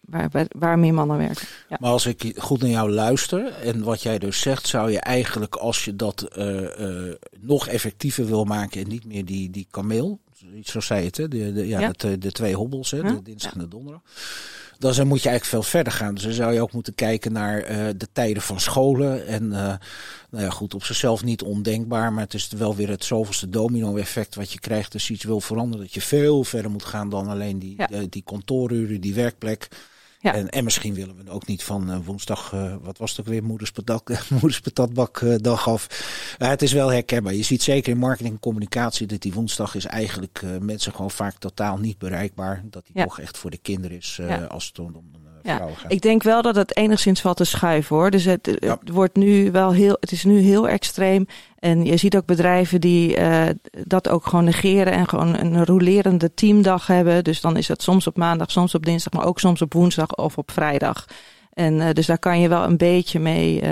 Waar, 0.00 0.46
waar, 0.58 0.78
meer 0.78 0.94
mannen 0.94 1.18
werken. 1.18 1.46
Ja. 1.68 1.76
Maar 1.80 1.90
als 1.90 2.06
ik 2.06 2.34
goed 2.36 2.60
naar 2.60 2.70
jou 2.70 2.90
luister 2.90 3.52
en 3.52 3.82
wat 3.82 4.02
jij 4.02 4.18
dus 4.18 4.40
zegt, 4.40 4.66
zou 4.66 4.90
je 4.90 5.00
eigenlijk 5.00 5.56
als 5.56 5.84
je 5.84 5.96
dat 5.96 6.28
uh, 6.36 7.12
nog 7.40 7.68
effectiever 7.68 8.26
wil 8.26 8.44
maken 8.44 8.80
en 8.80 8.88
niet 8.88 9.04
meer 9.04 9.24
die, 9.24 9.50
die 9.50 9.66
kameel, 9.70 10.20
zo 10.62 10.80
zei 10.80 11.04
het, 11.04 11.16
hè? 11.16 11.28
De, 11.28 11.52
de, 11.52 11.68
ja, 11.68 11.80
ja. 11.80 11.90
De, 11.96 12.18
de, 12.18 12.32
twee 12.32 12.54
hobbels, 12.54 12.90
hè? 12.90 13.02
de 13.02 13.22
dinsdag 13.22 13.52
en 13.52 13.58
de 13.58 13.68
donderdag 13.68 14.02
dan 14.80 15.06
moet 15.06 15.22
je 15.22 15.28
eigenlijk 15.28 15.44
veel 15.44 15.62
verder 15.62 15.92
gaan. 15.92 16.14
Dus 16.14 16.22
dan 16.22 16.32
zou 16.32 16.52
je 16.52 16.60
ook 16.60 16.72
moeten 16.72 16.94
kijken 16.94 17.32
naar 17.32 17.70
uh, 17.70 17.86
de 17.96 18.08
tijden 18.12 18.42
van 18.42 18.60
scholen. 18.60 19.26
En 19.26 19.44
uh, 19.44 19.74
nou 20.30 20.44
ja, 20.44 20.50
goed, 20.50 20.74
op 20.74 20.84
zichzelf 20.84 21.24
niet 21.24 21.42
ondenkbaar. 21.42 22.12
Maar 22.12 22.24
het 22.24 22.34
is 22.34 22.48
wel 22.48 22.76
weer 22.76 22.88
het 22.88 23.04
zoveelste 23.04 23.48
domino-effect 23.48 24.34
wat 24.34 24.52
je 24.52 24.58
krijgt 24.58 24.94
als 24.94 25.08
je 25.08 25.14
iets 25.14 25.24
wil 25.24 25.40
veranderen. 25.40 25.84
Dat 25.84 25.94
je 25.94 26.00
veel 26.00 26.44
verder 26.44 26.70
moet 26.70 26.84
gaan 26.84 27.10
dan 27.10 27.28
alleen 27.28 27.58
die, 27.58 27.74
ja. 27.76 27.90
uh, 27.90 27.98
die 28.08 28.22
kantooruren, 28.22 29.00
die 29.00 29.14
werkplek. 29.14 29.68
Ja. 30.22 30.34
En, 30.34 30.48
en 30.48 30.64
misschien 30.64 30.94
willen 30.94 31.16
we 31.16 31.30
ook 31.30 31.46
niet 31.46 31.62
van 31.62 31.90
uh, 31.90 31.98
woensdag, 32.04 32.52
uh, 32.52 32.74
wat 32.80 32.98
was 32.98 33.10
het 33.10 33.20
ook 33.20 33.26
weer, 33.26 33.44
moederspatatbak 34.28 35.20
uh, 35.20 35.36
dag 35.40 35.68
af. 35.68 35.86
het 36.38 36.62
is 36.62 36.72
wel 36.72 36.88
herkenbaar. 36.88 37.34
Je 37.34 37.42
ziet 37.42 37.62
zeker 37.62 37.92
in 37.92 37.98
marketing 37.98 38.34
en 38.34 38.40
communicatie 38.40 39.06
dat 39.06 39.20
die 39.20 39.32
woensdag 39.32 39.74
is 39.74 39.84
eigenlijk 39.84 40.42
mensen 40.60 40.92
gewoon 40.92 41.10
vaak 41.10 41.38
totaal 41.38 41.78
niet 41.78 41.98
bereikbaar. 41.98 42.62
Dat 42.64 42.86
die 42.86 42.98
ja. 42.98 43.04
toch 43.04 43.20
echt 43.20 43.38
voor 43.38 43.50
de 43.50 43.58
kinderen 43.58 43.96
is 43.96 44.20
als 44.48 44.66
het 44.66 44.78
om 44.78 45.10
ja, 45.42 45.66
ik 45.88 46.00
denk 46.00 46.22
wel 46.22 46.42
dat 46.42 46.54
het 46.54 46.76
enigszins 46.76 47.20
valt 47.20 47.36
te 47.36 47.44
schuiven 47.44 47.96
hoor. 47.96 48.10
Dus 48.10 48.24
het, 48.24 48.56
ja. 48.60 48.78
het, 48.80 48.90
wordt 48.90 49.16
nu 49.16 49.50
wel 49.50 49.72
heel, 49.72 49.96
het 50.00 50.12
is 50.12 50.24
nu 50.24 50.38
heel 50.38 50.68
extreem. 50.68 51.26
En 51.58 51.84
je 51.84 51.96
ziet 51.96 52.16
ook 52.16 52.26
bedrijven 52.26 52.80
die 52.80 53.18
uh, 53.18 53.44
dat 53.70 54.08
ook 54.08 54.26
gewoon 54.26 54.44
negeren 54.44 54.92
en 54.92 55.08
gewoon 55.08 55.36
een 55.36 55.64
rolerende 55.64 56.34
teamdag 56.34 56.86
hebben. 56.86 57.24
Dus 57.24 57.40
dan 57.40 57.56
is 57.56 57.68
het 57.68 57.82
soms 57.82 58.06
op 58.06 58.16
maandag, 58.16 58.50
soms 58.50 58.74
op 58.74 58.84
dinsdag, 58.84 59.12
maar 59.12 59.26
ook 59.26 59.38
soms 59.38 59.62
op 59.62 59.72
woensdag 59.72 60.14
of 60.14 60.38
op 60.38 60.50
vrijdag. 60.50 61.04
En 61.50 61.74
uh, 61.74 61.90
dus 61.92 62.06
daar 62.06 62.18
kan 62.18 62.40
je 62.40 62.48
wel 62.48 62.64
een 62.64 62.76
beetje 62.76 63.18
mee, 63.18 63.62
uh, 63.62 63.68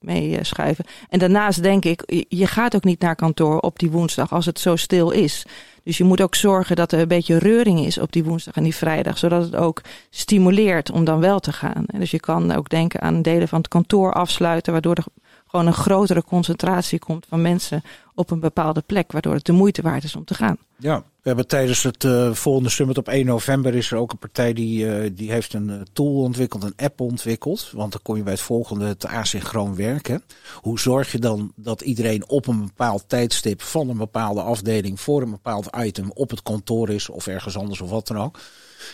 mee 0.00 0.38
schuiven. 0.44 0.84
En 1.08 1.18
daarnaast 1.18 1.62
denk 1.62 1.84
ik, 1.84 2.24
je 2.28 2.46
gaat 2.46 2.74
ook 2.74 2.84
niet 2.84 3.00
naar 3.00 3.16
kantoor 3.16 3.58
op 3.58 3.78
die 3.78 3.90
woensdag 3.90 4.32
als 4.32 4.46
het 4.46 4.58
zo 4.58 4.76
stil 4.76 5.10
is. 5.10 5.46
Dus 5.86 5.98
je 5.98 6.04
moet 6.04 6.20
ook 6.20 6.34
zorgen 6.34 6.76
dat 6.76 6.92
er 6.92 7.00
een 7.00 7.08
beetje 7.08 7.38
reuring 7.38 7.80
is 7.80 7.98
op 7.98 8.12
die 8.12 8.24
woensdag 8.24 8.54
en 8.54 8.62
die 8.62 8.74
vrijdag, 8.74 9.18
zodat 9.18 9.42
het 9.42 9.56
ook 9.56 9.80
stimuleert 10.10 10.90
om 10.90 11.04
dan 11.04 11.20
wel 11.20 11.40
te 11.40 11.52
gaan. 11.52 11.84
Dus 11.98 12.10
je 12.10 12.20
kan 12.20 12.52
ook 12.52 12.68
denken 12.68 13.00
aan 13.00 13.22
delen 13.22 13.48
van 13.48 13.58
het 13.58 13.68
kantoor 13.68 14.12
afsluiten, 14.12 14.72
waardoor 14.72 14.94
er 14.94 15.04
gewoon 15.46 15.66
een 15.66 15.72
grotere 15.72 16.24
concentratie 16.24 16.98
komt 16.98 17.26
van 17.28 17.42
mensen 17.42 17.82
op 18.14 18.30
een 18.30 18.40
bepaalde 18.40 18.82
plek, 18.86 19.12
waardoor 19.12 19.34
het 19.34 19.44
de 19.44 19.52
moeite 19.52 19.82
waard 19.82 20.04
is 20.04 20.16
om 20.16 20.24
te 20.24 20.34
gaan. 20.34 20.56
Ja, 20.76 21.02
hebben 21.26 21.46
tijdens 21.46 21.82
het 21.82 22.04
uh, 22.04 22.32
volgende 22.32 22.68
summit 22.70 22.98
op 22.98 23.08
1 23.08 23.26
november 23.26 23.74
is 23.74 23.90
er 23.90 23.98
ook 23.98 24.12
een 24.12 24.18
partij 24.18 24.52
die, 24.52 24.84
uh, 24.84 25.10
die 25.12 25.32
heeft 25.32 25.52
een 25.52 25.86
tool 25.92 26.14
ontwikkeld, 26.14 26.62
een 26.62 26.72
app 26.76 27.00
ontwikkeld. 27.00 27.70
Want 27.72 27.92
dan 27.92 28.00
kom 28.02 28.16
je 28.16 28.22
bij 28.22 28.32
het 28.32 28.42
volgende, 28.42 28.84
het 28.84 29.06
asynchroon 29.06 29.76
werken. 29.76 30.22
Hoe 30.54 30.80
zorg 30.80 31.12
je 31.12 31.18
dan 31.18 31.52
dat 31.56 31.80
iedereen 31.80 32.28
op 32.28 32.46
een 32.46 32.60
bepaald 32.66 33.04
tijdstip 33.06 33.62
van 33.62 33.88
een 33.88 33.96
bepaalde 33.96 34.40
afdeling 34.40 35.00
voor 35.00 35.22
een 35.22 35.30
bepaald 35.30 35.68
item 35.76 36.10
op 36.14 36.30
het 36.30 36.42
kantoor 36.42 36.90
is 36.90 37.08
of 37.08 37.26
ergens 37.26 37.56
anders 37.56 37.80
of 37.80 37.90
wat 37.90 38.06
dan 38.06 38.18
ook. 38.18 38.38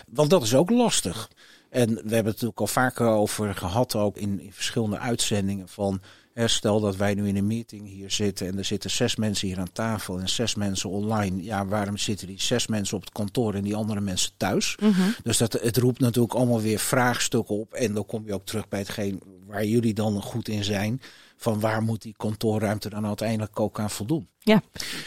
Want 0.09 0.31
dat 0.31 0.43
is 0.43 0.55
ook 0.55 0.71
lastig. 0.71 1.29
En 1.71 1.89
we 1.89 1.95
hebben 1.95 2.17
het 2.17 2.25
natuurlijk 2.25 2.61
al 2.61 2.67
vaker 2.67 3.07
over 3.07 3.55
gehad, 3.55 3.95
ook 3.95 4.17
in, 4.17 4.41
in 4.41 4.53
verschillende 4.53 4.99
uitzendingen 4.99 5.69
van 5.69 6.01
Stel 6.35 6.81
dat 6.81 6.97
wij 6.97 7.15
nu 7.15 7.29
in 7.29 7.37
een 7.37 7.47
meeting 7.47 7.89
hier 7.89 8.11
zitten 8.11 8.47
en 8.47 8.59
er 8.59 8.65
zitten 8.65 8.91
zes 8.91 9.17
mensen 9.17 9.49
hier 9.49 9.59
aan 9.59 9.73
tafel 9.73 10.21
en 10.21 10.29
zes 10.29 10.55
mensen 10.55 10.91
online. 10.91 11.43
Ja, 11.43 11.67
waarom 11.67 11.97
zitten 11.97 12.27
die 12.27 12.41
zes 12.41 12.67
mensen 12.67 12.97
op 12.97 13.03
het 13.03 13.13
kantoor 13.13 13.55
en 13.55 13.63
die 13.63 13.75
andere 13.75 14.01
mensen 14.01 14.33
thuis? 14.37 14.77
Mm 14.81 14.93
-hmm. 14.93 15.15
Dus 15.23 15.39
dat, 15.39 15.53
het 15.53 15.77
roept 15.77 16.01
natuurlijk 16.01 16.35
allemaal 16.35 16.61
weer 16.61 16.79
vraagstukken 16.79 17.55
op. 17.55 17.75
En 17.75 17.95
dan 17.95 18.07
kom 18.07 18.27
je 18.27 18.35
ook 18.35 18.47
terug 18.47 18.69
bij 18.69 18.79
hetgeen 18.79 19.21
waar 19.47 19.65
jullie 19.65 19.95
dan 19.95 20.23
goed 20.23 20.49
in 20.49 20.65
zijn 20.65 21.01
van 21.43 21.61
waar 21.61 21.83
moet 21.83 22.03
die 22.03 22.15
kantoorruimte 22.17 22.89
dan 22.89 23.07
uiteindelijk 23.07 23.61
ook 23.61 23.81
aan 23.81 23.91
voldoen. 23.91 24.29
Ja. 24.39 24.63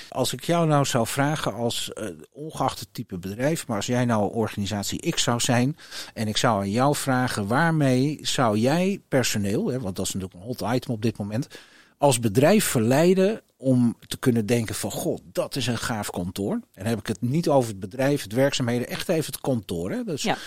Als 0.10 0.34
ik 0.34 0.44
jou 0.44 0.68
nou 0.68 0.86
zou 0.86 1.08
vragen 1.08 1.54
als 1.54 1.92
uh, 1.94 2.08
ongeacht 2.32 2.80
het 2.80 2.88
type 2.92 3.18
bedrijf, 3.18 3.68
maar 3.68 3.77
als 3.77 3.86
jij 3.86 4.06
nou 4.06 4.34
organisatie 4.34 5.12
X 5.12 5.24
zou 5.24 5.39
zijn 5.39 5.77
en 6.13 6.27
ik 6.27 6.38
zou 6.38 6.60
aan 6.60 6.72
jou 6.72 6.96
vragen 6.96 7.48
waarmee 7.48 8.20
zou 8.22 8.58
jij 8.58 9.01
personeel, 9.08 9.68
hè, 9.68 9.80
want 9.80 9.96
dat 9.96 10.06
is 10.06 10.13
natuurlijk 10.13 10.42
een 10.42 10.48
hot 10.48 10.75
item 10.75 10.94
op 10.94 11.01
dit 11.01 11.18
moment, 11.18 11.48
als 11.98 12.20
bedrijf 12.20 12.66
verleiden 12.66 13.42
om 13.58 13.96
te 14.08 14.18
kunnen 14.18 14.46
denken 14.46 14.75
van 14.75 14.92
god, 14.92 15.22
dat 15.32 15.56
is 15.56 15.68
een 15.68 15.78
gaaf 15.78 16.10
kantoor. 16.10 16.54
En 16.54 16.62
dan 16.74 16.86
heb 16.86 17.00
ik 17.00 17.08
het 17.08 17.22
niet 17.22 17.50
over 17.50 17.70
het 17.70 17.80
bedrijf, 17.80 18.24
het 18.24 18.34
werkzaamheden, 18.34 18.88
echt 18.88 19.10
even 19.10 19.25
het 19.25 19.42
kantoor. 19.42 19.92
Hè? 19.92 20.04
Dus 20.04 20.24
ja. 20.24 20.38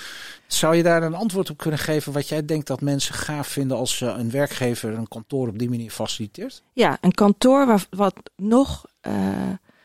Zou 0.47 0.76
je 0.76 0.83
daar 0.83 1.02
een 1.02 1.14
antwoord 1.14 1.50
op 1.50 1.57
kunnen 1.57 1.78
geven 1.78 2.12
wat 2.12 2.28
jij 2.28 2.45
denkt 2.45 2.67
dat 2.67 2.81
mensen 2.81 3.14
gaaf 3.14 3.49
vinden 3.49 3.76
als 3.76 4.00
een 4.00 4.31
werkgever 4.31 4.95
een 4.95 5.09
kantoor 5.09 5.49
op 5.49 5.59
die 5.59 5.69
manier 5.69 5.90
faciliteert? 5.90 6.62
Ja, 6.73 6.99
een 7.00 7.14
kantoor 7.14 7.67
waar, 7.67 7.87
wat 7.90 8.14
nog 8.37 8.85
uh, 9.02 9.14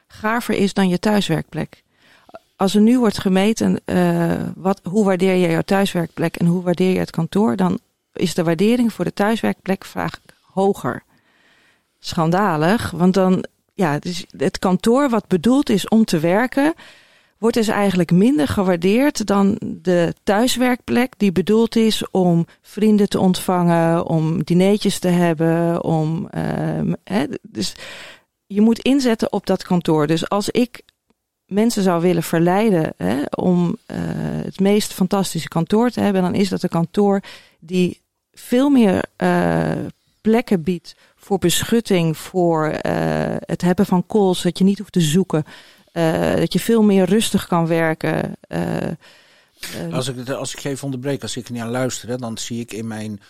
gaver 0.08 0.56
is 0.56 0.74
dan 0.74 0.90
je 0.90 1.00
thuiswerkplek. 1.00 1.84
Als 2.56 2.76
er 2.76 2.82
nu 2.82 3.00
wordt 3.00 3.20
gemeten 3.20 3.80
uh, 3.86 4.42
wat, 4.56 4.82
hoe 4.84 5.06
waardeer 5.06 5.36
je 5.36 5.48
jouw 5.48 5.62
thuiswerkplek 5.62 6.36
en 6.36 6.46
hoe 6.46 6.64
waardeer 6.64 6.92
je 6.92 7.00
het 7.00 7.12
kantoor, 7.12 7.56
dan 7.56 7.80
is 8.14 8.34
de 8.34 8.44
waardering 8.44 8.94
voor 8.94 9.06
de 9.06 9.14
thuiswerkplek 9.14 9.86
vaak 9.86 10.20
hoger. 10.42 11.04
Schandalig, 12.06 12.92
want 12.92 13.14
dan, 13.14 13.46
ja, 13.74 14.00
het 14.38 14.60
kantoor 14.60 15.10
wat 15.10 15.28
bedoeld 15.28 15.70
is 15.70 15.88
om 15.88 16.06
te 16.06 16.20
werken, 16.20 16.74
wordt 17.38 17.56
dus 17.56 17.68
eigenlijk 17.68 18.12
minder 18.12 18.48
gewaardeerd 18.48 19.28
dan 19.28 19.58
de 19.60 20.14
thuiswerkplek 20.24 21.14
die 21.18 21.32
bedoeld 21.32 21.76
is 21.76 22.10
om 22.12 22.46
vrienden 22.62 23.10
te 23.10 23.20
ontvangen, 23.20 24.06
om 24.06 24.44
dineetjes 24.44 25.00
te 25.00 25.08
hebben, 25.08 25.84
om 25.84 26.28
hè, 27.04 27.26
dus 27.42 27.76
je 28.48 28.62
moet 28.62 28.80
inzetten 28.80 29.32
op 29.32 29.46
dat 29.46 29.64
kantoor. 29.64 30.08
Dus 30.08 30.30
als 30.30 30.50
ik 30.50 30.82
mensen 31.46 31.84
zou 31.84 32.02
willen 32.02 32.24
verleiden 32.24 32.94
hè, 32.98 33.22
om 33.36 33.78
uh, 33.88 33.98
het 34.44 34.60
meest 34.60 34.94
fantastische 34.94 35.48
kantoor 35.48 35.90
te 35.90 36.00
hebben, 36.00 36.22
dan 36.22 36.36
is 36.36 36.50
dat 36.50 36.64
een 36.64 36.70
kantoor 36.70 37.22
die 37.60 38.00
veel 38.32 38.70
meer 38.70 39.04
uh, 39.18 39.72
plekken 40.22 40.64
biedt 40.64 40.96
voor 41.24 41.38
beschutting, 41.38 42.18
voor 42.18 42.68
uh, 42.68 43.36
het 43.40 43.62
hebben 43.62 43.86
van 43.86 44.06
calls, 44.08 44.42
dat 44.42 44.58
je 44.58 44.64
niet 44.64 44.78
hoeft 44.78 44.92
te 44.92 45.02
zoeken. 45.02 45.44
Uh, 45.94 46.36
dat 46.36 46.54
je 46.54 46.60
veel 46.60 46.84
meer 46.84 47.06
rustig 47.06 47.48
kan 47.48 47.68
werken. 47.68 48.36
Uh, 48.48 49.94
als, 49.94 50.08
ik, 50.08 50.30
als 50.30 50.56
ik 50.56 50.64
even 50.64 50.84
onderbreek, 50.86 51.22
als 51.22 51.38
ik 51.38 51.60
aan 51.60 51.70
luister, 51.70 52.18
dan 52.18 52.38
zie 52.38 52.60
ik 52.60 52.74
in 52.74 52.88
mijn 52.88 53.22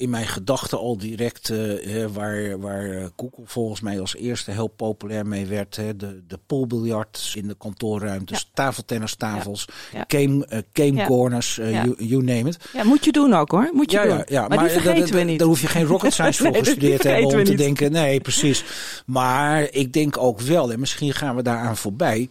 in 0.00 0.10
mijn 0.10 0.26
gedachten 0.26 0.78
al 0.78 0.98
direct 0.98 1.48
uh, 1.48 2.06
waar, 2.12 2.60
waar 2.60 3.10
Google 3.16 3.44
volgens 3.44 3.80
mij 3.80 4.00
als 4.00 4.16
eerste 4.16 4.50
heel 4.50 4.66
populair 4.66 5.26
mee 5.26 5.46
werd. 5.46 5.76
Hè, 5.76 5.96
de, 5.96 6.22
de 6.26 6.38
poolbiljarts 6.46 7.36
in 7.36 7.48
de 7.48 7.54
kantoorruimtes, 7.58 8.38
ja. 8.40 8.44
tafeltennistafels, 8.54 9.68
ja. 9.92 10.04
game, 10.08 10.46
uh, 10.52 10.58
game 10.72 11.04
corners, 11.06 11.58
uh, 11.58 11.84
you, 11.84 11.94
you, 11.98 12.22
name 12.22 12.48
it. 12.48 12.58
Ja, 12.72 12.84
moet 12.84 13.04
je 13.04 13.12
doen 13.12 13.34
ook 13.34 13.50
hoor. 13.50 13.70
Moet 13.72 13.90
je 13.90 13.96
ja, 13.96 14.04
doen. 14.04 14.22
Ja. 14.26 14.40
Maar, 14.40 14.58
maar 14.58 14.68
die 14.68 14.80
vergeten 14.80 15.14
we 15.14 15.20
niet. 15.20 15.38
Daar 15.38 15.48
hoef 15.48 15.60
je 15.60 15.68
geen 15.68 15.84
rocket 15.84 16.12
science 16.14 16.42
voor 16.42 16.54
gestudeerd 16.54 17.00
te 17.00 17.08
hebben 17.08 17.38
om 17.38 17.44
te 17.44 17.54
denken. 17.54 17.92
Nee, 17.92 18.20
precies. 18.20 18.64
Maar 19.06 19.68
ik 19.70 19.92
denk 19.92 20.18
ook 20.18 20.40
wel, 20.40 20.72
en 20.72 20.80
misschien 20.80 21.12
gaan 21.12 21.36
we 21.36 21.42
daaraan 21.42 21.76
voorbij 21.76 22.28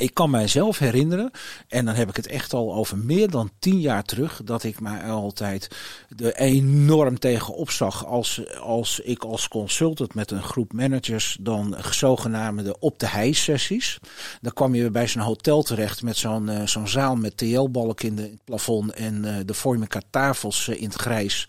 ik 0.00 0.14
kan 0.14 0.30
mijzelf 0.30 0.78
herinneren, 0.78 1.30
en 1.68 1.84
dan 1.84 1.94
heb 1.94 2.08
ik 2.08 2.16
het 2.16 2.26
echt 2.26 2.52
al 2.52 2.74
over 2.74 2.98
meer 2.98 3.30
dan 3.30 3.50
tien 3.58 3.80
jaar 3.80 4.02
terug, 4.02 4.40
dat 4.44 4.62
ik 4.64 4.80
mij 4.80 5.02
altijd 5.02 5.68
er 6.16 6.34
enorm 6.34 7.18
tegen 7.18 7.54
opzag 7.54 8.06
als, 8.06 8.58
als 8.58 9.00
ik 9.00 9.24
als 9.24 9.48
consultant 9.48 10.14
met 10.14 10.30
een 10.30 10.42
groep 10.42 10.72
managers 10.72 11.36
dan 11.40 11.76
zogenaamde 11.90 12.78
op 12.78 12.98
de 12.98 13.08
hei 13.08 13.34
sessies. 13.34 13.98
Dan 14.40 14.52
kwam 14.52 14.74
je 14.74 14.90
bij 14.90 15.08
zo'n 15.08 15.22
hotel 15.22 15.62
terecht 15.62 16.02
met 16.02 16.16
zo'n 16.16 16.48
uh, 16.48 16.66
zo'n 16.66 16.88
zaal 16.88 17.16
met 17.16 17.36
TL-balk 17.36 18.02
in, 18.02 18.18
het 18.18 18.44
plafond 18.44 18.92
en 18.92 19.24
uh, 19.24 19.36
de 19.44 19.54
elkaar 19.62 20.02
tafels 20.10 20.66
uh, 20.66 20.80
in 20.80 20.88
het 20.88 21.00
grijs. 21.00 21.48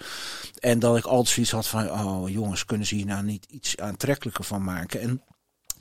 En 0.59 0.79
dat 0.79 0.97
ik 0.97 1.05
altijd 1.05 1.27
zoiets 1.27 1.51
had 1.51 1.67
van, 1.67 1.91
oh 1.91 2.29
jongens, 2.29 2.65
kunnen 2.65 2.87
ze 2.87 2.95
hier 2.95 3.05
nou 3.05 3.23
niet 3.23 3.45
iets 3.49 3.77
aantrekkelijker 3.77 4.43
van 4.43 4.63
maken? 4.63 5.01
En 5.01 5.21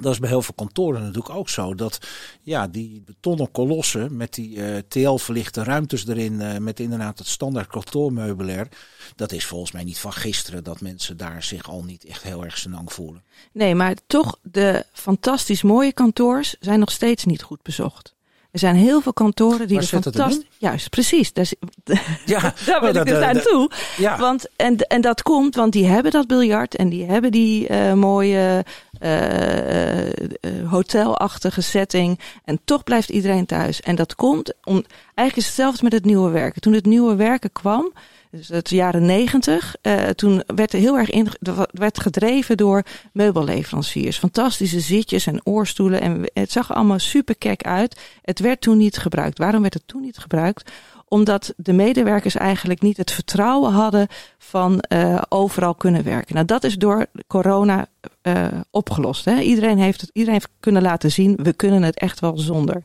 dat 0.02 0.12
is 0.12 0.18
bij 0.18 0.28
heel 0.28 0.42
veel 0.42 0.54
kantoren 0.54 1.00
natuurlijk 1.00 1.34
ook 1.34 1.48
zo. 1.48 1.74
Dat 1.74 1.98
ja, 2.42 2.66
die 2.66 3.02
betonnen 3.04 3.50
kolossen 3.50 4.16
met 4.16 4.34
die 4.34 4.56
uh, 4.56 4.76
TL-verlichte 4.88 5.62
ruimtes 5.62 6.06
erin, 6.06 6.32
uh, 6.32 6.56
met 6.56 6.80
inderdaad 6.80 7.18
het 7.18 7.26
standaard 7.26 7.66
kantoormeubilair. 7.66 8.68
Dat 9.16 9.32
is 9.32 9.46
volgens 9.46 9.72
mij 9.72 9.84
niet 9.84 9.98
van 9.98 10.12
gisteren 10.12 10.64
dat 10.64 10.80
mensen 10.80 11.16
daar 11.16 11.42
zich 11.42 11.68
al 11.68 11.84
niet 11.84 12.04
echt 12.04 12.22
heel 12.22 12.44
erg 12.44 12.58
senang 12.58 12.92
voelen. 12.92 13.24
Nee, 13.52 13.74
maar 13.74 13.96
toch, 14.06 14.38
de 14.42 14.86
fantastisch 14.92 15.62
mooie 15.62 15.92
kantoors 15.92 16.56
zijn 16.60 16.78
nog 16.78 16.90
steeds 16.90 17.24
niet 17.24 17.42
goed 17.42 17.62
bezocht. 17.62 18.16
Er 18.58 18.64
zijn 18.64 18.76
heel 18.76 19.00
veel 19.00 19.12
kantoren 19.12 19.66
die 19.66 19.76
Waar 19.76 19.92
er 19.92 20.02
fantastisch. 20.02 20.44
Juist, 20.58 20.90
precies. 20.90 21.32
Daar, 21.32 21.50
ja, 22.24 22.54
daar 22.64 22.80
wil 22.80 22.94
ik 22.94 23.04
dus 23.04 23.22
aan 23.22 23.40
toe. 23.40 23.70
Ja. 23.96 24.18
Want, 24.18 24.46
en, 24.56 24.76
en 24.76 25.00
dat 25.00 25.22
komt, 25.22 25.54
want 25.54 25.72
die 25.72 25.86
hebben 25.86 26.12
dat 26.12 26.26
biljart 26.26 26.74
en 26.74 26.88
die 26.88 27.04
hebben 27.04 27.30
die 27.30 27.68
uh, 27.68 27.92
mooie 27.92 28.64
uh, 29.02 30.68
hotelachtige 30.70 31.60
setting. 31.60 32.20
En 32.44 32.60
toch 32.64 32.84
blijft 32.84 33.08
iedereen 33.08 33.46
thuis. 33.46 33.80
En 33.80 33.94
dat 33.94 34.14
komt 34.14 34.54
om. 34.64 34.84
Eigenlijk 35.14 35.36
is 35.36 35.46
hetzelfde 35.46 35.84
met 35.84 35.92
het 35.92 36.04
nieuwe 36.04 36.30
werken. 36.30 36.60
Toen 36.60 36.72
het 36.72 36.86
nieuwe 36.86 37.14
werken 37.14 37.52
kwam. 37.52 37.92
Dus 38.30 38.48
het 38.48 38.70
jaren 38.70 39.06
negentig. 39.06 39.76
Uh, 39.82 40.08
toen 40.08 40.42
werd 40.46 40.72
er 40.72 40.78
heel 40.78 40.98
erg 40.98 41.10
in, 41.10 41.28
werd 41.70 42.00
gedreven 42.00 42.56
door 42.56 42.82
meubelleveranciers. 43.12 44.18
Fantastische 44.18 44.80
zitjes 44.80 45.26
en 45.26 45.46
oorstoelen. 45.46 46.00
En 46.00 46.30
het 46.32 46.52
zag 46.52 46.74
allemaal 46.74 46.98
super 46.98 47.36
kek 47.36 47.62
uit. 47.62 48.00
Het 48.22 48.40
werd 48.40 48.60
toen 48.60 48.76
niet 48.76 48.98
gebruikt. 48.98 49.38
Waarom 49.38 49.60
werd 49.60 49.74
het 49.74 49.86
toen 49.86 50.00
niet 50.00 50.18
gebruikt? 50.18 50.70
Omdat 51.08 51.54
de 51.56 51.72
medewerkers 51.72 52.34
eigenlijk 52.34 52.82
niet 52.82 52.96
het 52.96 53.10
vertrouwen 53.10 53.72
hadden 53.72 54.06
van 54.38 54.84
uh, 54.92 55.22
overal 55.28 55.74
kunnen 55.74 56.04
werken. 56.04 56.34
Nou, 56.34 56.46
dat 56.46 56.64
is 56.64 56.76
door 56.76 57.06
corona 57.26 57.86
uh, 58.22 58.46
opgelost. 58.70 59.24
Hè? 59.24 59.40
Iedereen, 59.40 59.78
heeft 59.78 60.00
het, 60.00 60.10
iedereen 60.12 60.34
heeft 60.34 60.50
kunnen 60.60 60.82
laten 60.82 61.10
zien, 61.10 61.38
we 61.42 61.52
kunnen 61.52 61.82
het 61.82 61.98
echt 61.98 62.20
wel 62.20 62.38
zonder. 62.38 62.82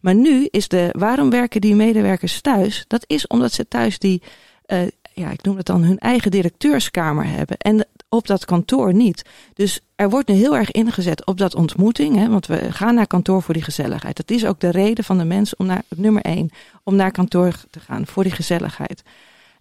Maar 0.00 0.14
nu 0.14 0.48
is 0.50 0.68
de, 0.68 0.88
waarom 0.92 1.30
werken 1.30 1.60
die 1.60 1.74
medewerkers 1.74 2.40
thuis? 2.40 2.84
Dat 2.86 3.04
is 3.06 3.26
omdat 3.26 3.52
ze 3.52 3.68
thuis 3.68 3.98
die, 3.98 4.22
uh, 4.66 4.82
ja, 5.14 5.30
ik 5.30 5.42
noem 5.42 5.56
het 5.56 5.66
dan 5.66 5.82
hun 5.82 5.98
eigen 5.98 6.30
directeurskamer 6.30 7.26
hebben. 7.26 7.56
En 7.58 7.86
op 8.08 8.26
dat 8.26 8.44
kantoor 8.44 8.94
niet. 8.94 9.24
Dus 9.54 9.80
er 9.96 10.10
wordt 10.10 10.28
nu 10.28 10.34
heel 10.34 10.56
erg 10.56 10.70
ingezet 10.70 11.26
op 11.26 11.38
dat 11.38 11.54
ontmoeting. 11.54 12.16
Hè, 12.16 12.28
want 12.28 12.46
we 12.46 12.72
gaan 12.72 12.94
naar 12.94 13.06
kantoor 13.06 13.42
voor 13.42 13.54
die 13.54 13.62
gezelligheid. 13.62 14.16
Dat 14.16 14.30
is 14.30 14.46
ook 14.46 14.60
de 14.60 14.70
reden 14.70 15.04
van 15.04 15.18
de 15.18 15.24
mensen 15.24 15.58
om 15.58 15.66
naar, 15.66 15.82
nummer 15.96 16.22
één, 16.22 16.50
om 16.82 16.96
naar 16.96 17.10
kantoor 17.10 17.54
te 17.70 17.80
gaan 17.80 18.06
voor 18.06 18.22
die 18.22 18.32
gezelligheid. 18.32 19.02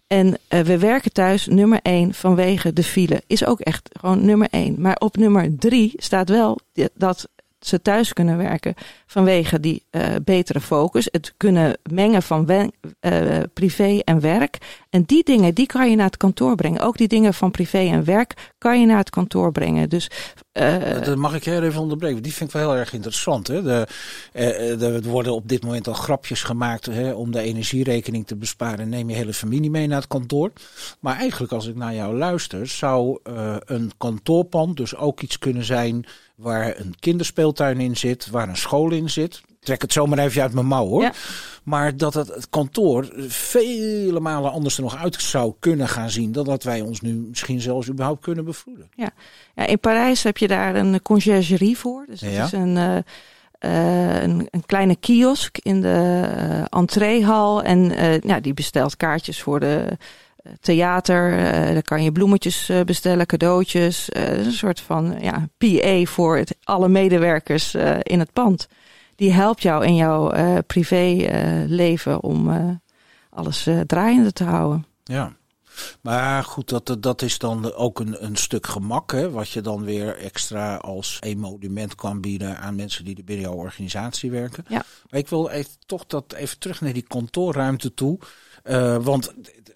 En 0.08 0.28
uh, 0.28 0.60
we 0.60 0.78
werken 0.78 1.12
thuis 1.12 1.48
nummer 1.48 1.80
één 1.82 2.14
vanwege 2.14 2.74
de 2.74 2.84
file. 2.84 3.24
Is 3.28 3.46
ook 3.46 3.60
echt 3.60 3.90
gewoon 4.00 4.26
nummer 4.26 4.48
één. 4.52 4.82
Maar 4.82 4.96
op 4.96 5.18
nummer 5.18 5.58
drie 5.58 5.94
staat 5.96 6.30
wel 6.30 6.60
dat 6.94 7.28
ze 7.66 7.82
thuis 7.82 8.14
kunnen 8.14 8.38
werken 8.38 8.74
vanwege 9.06 9.60
die 9.60 9.84
uh, 9.92 10.02
betere 10.24 10.62
focus. 10.62 11.08
Het 11.12 11.34
kunnen 11.38 11.78
mengen 11.92 12.24
van 12.24 12.50
uh, 12.50 13.40
privé 13.54 14.00
en 14.04 14.20
werk. 14.20 14.58
En 14.90 15.04
die 15.04 15.24
dingen, 15.24 15.54
die 15.54 15.66
kan 15.66 15.90
je 15.90 15.96
naar 15.96 16.06
het 16.06 16.18
kantoor 16.18 16.56
brengen. 16.56 16.82
Ook 16.82 16.98
die 16.98 17.08
dingen 17.08 17.34
van 17.34 17.52
privé 17.52 17.78
en 17.78 18.04
werk 18.04 18.54
kan 18.58 18.80
je 18.80 18.86
naar 18.86 18.98
het 18.98 19.10
kantoor 19.10 19.52
brengen. 19.52 19.90
Dus, 19.90 20.10
uh, 20.54 21.04
dat 21.04 21.18
mag 21.18 21.36
ik 21.36 21.44
heel 21.44 21.64
even 21.64 21.82
onderbreken. 21.82 22.24
Die 22.24 22.34
vind 22.34 22.50
ik 22.50 22.56
wel 22.56 22.70
heel 22.70 22.80
erg 22.80 22.94
interessant. 22.94 23.48
Hè? 23.48 23.64
De, 23.64 23.88
er 24.80 25.02
worden 25.02 25.34
op 25.34 25.48
dit 25.48 25.64
moment 25.64 25.88
al 25.88 25.94
grapjes 25.94 26.44
gemaakt 26.44 26.86
hè, 26.86 27.12
om 27.12 27.32
de 27.32 27.40
energierekening 27.40 28.28
te 28.28 28.36
besparen. 28.36 28.90
Neem 28.90 29.10
je 29.10 29.16
hele 29.16 29.34
familie 29.34 29.70
mee 29.70 29.88
naar 29.88 30.00
het 30.00 30.08
kantoor. 30.08 30.52
Maar 31.00 31.18
eigenlijk 31.18 31.52
als 31.52 31.68
ik 31.68 31.76
naar 31.76 31.94
jou 31.94 32.18
luister, 32.18 32.68
zou 32.68 33.20
een 33.66 33.92
kantoorpand 33.98 34.78
dus 34.78 34.96
ook 34.96 35.22
iets 35.22 35.40
kunnen 35.40 35.64
zijn 35.64 36.06
waar 36.36 36.80
een 36.80 36.96
kinderspeeltuin 37.00 37.80
in 37.80 37.98
zit, 37.98 38.30
waar 38.30 38.50
een 38.50 38.58
school 38.58 38.92
in 38.92 39.10
zit. 39.10 39.42
Trek 39.60 39.82
het 39.82 39.94
zomaar 39.94 40.20
even 40.20 40.42
uit 40.42 40.54
mijn 40.54 40.66
mouw 40.66 40.88
hoor. 40.88 41.02
Ja. 41.02 41.14
Maar 41.64 41.98
dat 41.98 42.14
het, 42.14 42.28
het 42.28 42.50
kantoor 42.50 43.08
vele 43.28 44.20
malen 44.20 44.52
anders 44.52 44.78
er 44.78 44.84
nog 44.84 44.98
uit 44.98 45.22
zou 45.22 45.54
kunnen 45.60 45.88
gaan 45.88 46.10
zien. 46.10 46.32
Dan 46.32 46.46
dat 46.46 46.64
wij 46.64 46.82
ons 46.82 47.02
nu 47.02 47.14
misschien 47.14 47.62
zelfs 47.62 47.90
überhaupt 47.90 48.22
kunnen 48.22 48.46
bevroeden. 48.46 48.90
Ja, 48.96 49.10
ja 49.56 49.66
in 49.66 49.80
Parijs 49.80 50.24
heb 50.24 50.38
je 50.38 50.48
daar 50.48 50.76
een 50.76 51.02
conciergerie 51.02 51.78
voor. 51.78 52.06
Dus 52.08 52.22
het 52.22 52.32
ja. 52.32 52.46
is 52.46 52.52
een, 52.52 52.76
uh, 52.76 52.98
uh, 53.72 54.22
een, 54.22 54.48
een, 54.52 54.66
kleine 54.66 54.96
kiosk 54.96 55.58
in 55.58 55.82
de 55.82 56.30
uh, 56.38 56.66
entreehal. 56.70 57.64
En 57.64 57.80
ja, 58.24 58.40
die 58.40 58.54
bestelt 58.54 58.98
kaartjes 58.98 59.42
voor 59.42 59.60
de 59.60 59.98
theater. 60.60 61.32
Uh, 61.32 61.74
daar 61.74 61.82
kan 61.82 62.04
je 62.04 62.12
bloemetjes 62.12 62.70
uh, 62.70 62.82
bestellen, 62.82 63.26
cadeautjes. 63.26 64.10
Uh, 64.10 64.46
een 64.46 64.52
soort 64.52 64.80
van 64.80 65.16
ja, 65.22 65.48
PA 65.58 66.04
voor 66.04 66.44
alle 66.64 66.88
medewerkers 66.88 67.76
in 68.02 68.20
het 68.20 68.34
pand. 68.34 68.68
Die 69.16 69.32
helpt 69.32 69.62
jou 69.62 69.86
in 69.86 69.96
jouw 69.96 70.32
privéleven 70.62 72.24
om 72.24 72.52
alles 73.30 73.70
draaiende 73.86 74.34
te 74.34 74.44
houden. 74.44 74.86
Ja. 75.04 75.36
Maar 76.02 76.44
goed, 76.44 76.70
dat, 76.70 76.98
dat 77.00 77.22
is 77.22 77.38
dan 77.38 77.74
ook 77.74 78.00
een, 78.00 78.24
een 78.26 78.36
stuk 78.36 78.68
gemak, 78.68 79.12
hè, 79.12 79.32
wat 79.32 79.50
je 79.50 79.62
dan 79.62 79.84
weer 79.84 80.18
extra 80.18 80.76
als 80.76 81.18
emolument 81.20 81.96
kan 81.96 82.22
bieden 82.22 82.58
aan 82.58 82.76
mensen 82.76 83.06
die 83.06 83.24
binnen 83.24 83.46
jouw 83.46 83.56
organisatie 83.56 84.32
werken. 84.32 84.66
Ja. 84.68 84.86
Maar 85.10 85.20
ik 85.20 85.28
wil 85.28 85.50
even, 85.50 85.72
toch 85.86 86.06
dat 86.06 86.34
even 86.34 86.60
terug 86.60 86.82
naar 86.82 86.94
die 86.94 87.08
kantoorruimte 87.08 87.94
toe. 87.94 88.20
Uh, 88.64 88.98
want 89.04 89.34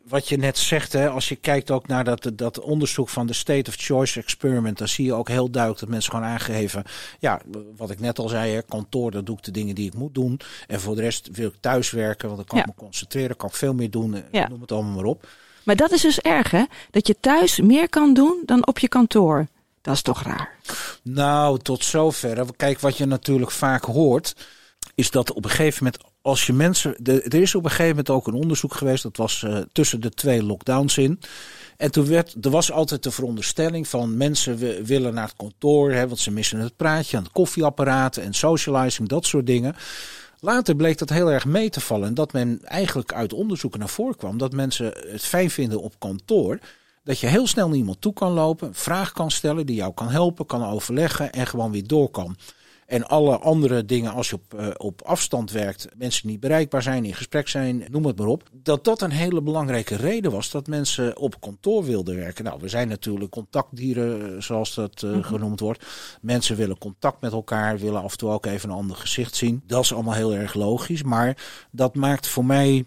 wat 0.09 0.27
je 0.27 0.37
net 0.37 0.57
zegt, 0.57 0.93
hè, 0.93 1.09
als 1.09 1.29
je 1.29 1.35
kijkt 1.35 1.71
ook 1.71 1.87
naar 1.87 2.03
dat, 2.03 2.31
dat 2.33 2.59
onderzoek 2.59 3.09
van 3.09 3.27
de 3.27 3.33
State 3.33 3.69
of 3.69 3.75
Choice 3.77 4.19
Experiment, 4.19 4.77
dan 4.77 4.87
zie 4.87 5.05
je 5.05 5.13
ook 5.13 5.27
heel 5.27 5.49
duidelijk 5.49 5.81
dat 5.81 5.89
mensen 5.89 6.11
gewoon 6.11 6.27
aangeven, 6.27 6.83
ja, 7.19 7.41
wat 7.77 7.89
ik 7.89 7.99
net 7.99 8.19
al 8.19 8.29
zei, 8.29 8.53
hè, 8.53 8.61
kantoor, 8.61 9.11
dat 9.11 9.25
doe 9.25 9.37
ik 9.37 9.43
de 9.43 9.51
dingen 9.51 9.75
die 9.75 9.87
ik 9.87 9.93
moet 9.93 10.13
doen. 10.13 10.39
En 10.67 10.79
voor 10.79 10.95
de 10.95 11.01
rest 11.01 11.29
wil 11.31 11.47
ik 11.47 11.55
thuis 11.59 11.91
werken, 11.91 12.25
want 12.25 12.37
dan 12.37 12.47
kan 12.47 12.59
ik 12.59 12.65
me 12.65 12.83
concentreren, 12.83 13.35
kan 13.35 13.49
ik 13.49 13.55
veel 13.55 13.73
meer 13.73 13.91
doen, 13.91 14.23
ja. 14.31 14.47
noem 14.47 14.61
het 14.61 14.71
allemaal 14.71 14.95
maar 14.95 15.03
op. 15.03 15.27
Maar 15.63 15.75
dat 15.75 15.91
is 15.91 16.01
dus 16.01 16.19
erg, 16.19 16.51
hè? 16.51 16.63
Dat 16.91 17.07
je 17.07 17.15
thuis 17.19 17.59
meer 17.59 17.89
kan 17.89 18.13
doen 18.13 18.43
dan 18.45 18.67
op 18.67 18.79
je 18.79 18.87
kantoor. 18.87 19.47
Dat 19.81 19.93
is 19.93 20.01
toch 20.01 20.23
raar? 20.23 20.57
Nou, 21.03 21.59
tot 21.59 21.83
zover. 21.83 22.45
Kijk, 22.55 22.79
wat 22.79 22.97
je 22.97 23.05
natuurlijk 23.05 23.51
vaak 23.51 23.83
hoort, 23.83 24.35
is 24.95 25.11
dat 25.11 25.33
op 25.33 25.43
een 25.43 25.49
gegeven 25.49 25.83
moment 25.83 26.03
als 26.21 26.45
je 26.45 26.53
mensen. 26.53 26.95
Er 27.03 27.33
is 27.33 27.55
op 27.55 27.63
een 27.63 27.69
gegeven 27.69 27.89
moment 27.89 28.09
ook 28.09 28.27
een 28.27 28.33
onderzoek 28.33 28.73
geweest. 28.73 29.03
Dat 29.03 29.17
was 29.17 29.41
uh, 29.41 29.57
tussen 29.71 30.01
de 30.01 30.09
twee 30.09 30.43
lockdowns 30.43 30.97
in. 30.97 31.19
En 31.77 31.91
toen 31.91 32.07
werd, 32.07 32.35
er 32.41 32.49
was 32.49 32.71
altijd 32.71 33.03
de 33.03 33.11
veronderstelling 33.11 33.87
van 33.87 34.17
mensen 34.17 34.83
willen 34.85 35.13
naar 35.13 35.27
het 35.27 35.35
kantoor, 35.37 35.91
hè, 35.91 36.07
want 36.07 36.19
ze 36.19 36.31
missen 36.31 36.59
het 36.59 36.75
praatje 36.75 37.17
aan 37.17 37.23
het 37.23 37.31
koffieapparaat 37.31 38.17
en 38.17 38.33
socializing, 38.33 39.07
dat 39.07 39.25
soort 39.25 39.45
dingen. 39.45 39.75
Later 40.41 40.75
bleek 40.75 40.97
dat 40.97 41.09
heel 41.09 41.31
erg 41.31 41.45
mee 41.45 41.69
te 41.69 41.81
vallen. 41.81 42.07
En 42.07 42.13
dat 42.13 42.33
men 42.33 42.59
eigenlijk 42.63 43.13
uit 43.13 43.33
onderzoeken 43.33 43.79
naar 43.79 43.89
voren 43.89 44.15
kwam 44.15 44.37
dat 44.37 44.53
mensen 44.53 44.93
het 45.07 45.23
fijn 45.23 45.49
vinden 45.49 45.81
op 45.81 45.99
kantoor. 45.99 46.59
Dat 47.03 47.19
je 47.19 47.27
heel 47.27 47.47
snel 47.47 47.67
naar 47.67 47.77
iemand 47.77 48.01
toe 48.01 48.13
kan 48.13 48.31
lopen, 48.31 48.67
een 48.67 48.73
vraag 48.73 49.11
kan 49.11 49.31
stellen, 49.31 49.65
die 49.65 49.75
jou 49.75 49.93
kan 49.93 50.09
helpen, 50.09 50.45
kan 50.45 50.65
overleggen 50.65 51.31
en 51.31 51.47
gewoon 51.47 51.71
weer 51.71 51.87
door 51.87 52.09
kan. 52.09 52.35
En 52.89 53.07
alle 53.07 53.37
andere 53.37 53.85
dingen, 53.85 54.13
als 54.13 54.29
je 54.29 54.35
op, 54.35 54.53
uh, 54.59 54.67
op 54.77 55.01
afstand 55.01 55.51
werkt, 55.51 55.87
mensen 55.97 56.27
niet 56.27 56.39
bereikbaar 56.39 56.81
zijn, 56.81 57.05
in 57.05 57.13
gesprek 57.13 57.47
zijn, 57.47 57.85
noem 57.91 58.05
het 58.05 58.17
maar 58.17 58.27
op. 58.27 58.43
Dat 58.51 58.83
dat 58.83 59.01
een 59.01 59.11
hele 59.11 59.41
belangrijke 59.41 59.95
reden 59.95 60.31
was 60.31 60.51
dat 60.51 60.67
mensen 60.67 61.17
op 61.17 61.41
kantoor 61.41 61.83
wilden 61.83 62.15
werken. 62.15 62.43
Nou, 62.43 62.59
we 62.61 62.67
zijn 62.67 62.87
natuurlijk 62.87 63.31
contactdieren, 63.31 64.35
eh, 64.35 64.41
zoals 64.41 64.73
dat 64.73 65.01
uh, 65.01 65.23
genoemd 65.23 65.59
wordt. 65.59 65.85
Mensen 66.21 66.55
willen 66.55 66.77
contact 66.77 67.21
met 67.21 67.31
elkaar, 67.31 67.79
willen 67.79 68.01
af 68.01 68.11
en 68.11 68.17
toe 68.17 68.29
ook 68.29 68.45
even 68.45 68.69
een 68.69 68.75
ander 68.75 68.95
gezicht 68.95 69.35
zien. 69.35 69.63
Dat 69.67 69.83
is 69.83 69.93
allemaal 69.93 70.13
heel 70.13 70.33
erg 70.33 70.53
logisch. 70.53 71.03
Maar 71.03 71.37
dat 71.71 71.95
maakt 71.95 72.27
voor 72.27 72.45
mij 72.45 72.85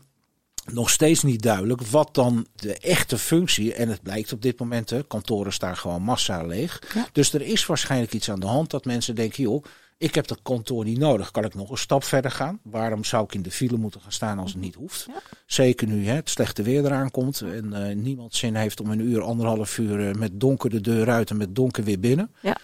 nog 0.72 0.90
steeds 0.90 1.22
niet 1.22 1.42
duidelijk 1.42 1.82
wat 1.82 2.14
dan 2.14 2.46
de 2.54 2.78
echte 2.78 3.18
functie. 3.18 3.74
En 3.74 3.88
het 3.88 4.02
blijkt 4.02 4.32
op 4.32 4.42
dit 4.42 4.58
moment, 4.58 4.90
hè, 4.90 5.06
kantoren 5.06 5.52
staan 5.52 5.76
gewoon 5.76 6.02
massaal 6.02 6.46
leeg. 6.46 6.82
Ja. 6.94 7.08
Dus 7.12 7.32
er 7.32 7.42
is 7.42 7.66
waarschijnlijk 7.66 8.12
iets 8.12 8.30
aan 8.30 8.40
de 8.40 8.46
hand 8.46 8.70
dat 8.70 8.84
mensen 8.84 9.14
denken, 9.14 9.42
joh, 9.42 9.64
ik 9.98 10.14
heb 10.14 10.26
dat 10.26 10.38
kantoor 10.42 10.84
niet 10.84 10.98
nodig. 10.98 11.30
Kan 11.30 11.44
ik 11.44 11.54
nog 11.54 11.70
een 11.70 11.78
stap 11.78 12.04
verder 12.04 12.30
gaan? 12.30 12.60
Waarom 12.62 13.04
zou 13.04 13.24
ik 13.24 13.34
in 13.34 13.42
de 13.42 13.50
file 13.50 13.76
moeten 13.76 14.00
gaan 14.00 14.12
staan 14.12 14.38
als 14.38 14.52
het 14.52 14.60
niet 14.60 14.74
hoeft? 14.74 15.04
Ja. 15.08 15.22
Zeker 15.46 15.86
nu 15.86 16.06
hè, 16.06 16.14
het 16.14 16.30
slechte 16.30 16.62
weer 16.62 16.84
eraan 16.84 17.10
komt 17.10 17.40
en 17.40 17.70
uh, 17.72 17.94
niemand 17.94 18.34
zin 18.34 18.54
heeft 18.54 18.80
om 18.80 18.90
een 18.90 19.00
uur, 19.00 19.22
anderhalf 19.22 19.78
uur 19.78 20.00
uh, 20.00 20.14
met 20.14 20.40
donker 20.40 20.70
de 20.70 20.80
deur 20.80 21.10
uit 21.10 21.30
en 21.30 21.36
met 21.36 21.54
donker 21.54 21.84
weer 21.84 22.00
binnen. 22.00 22.30
Ja. 22.40 22.56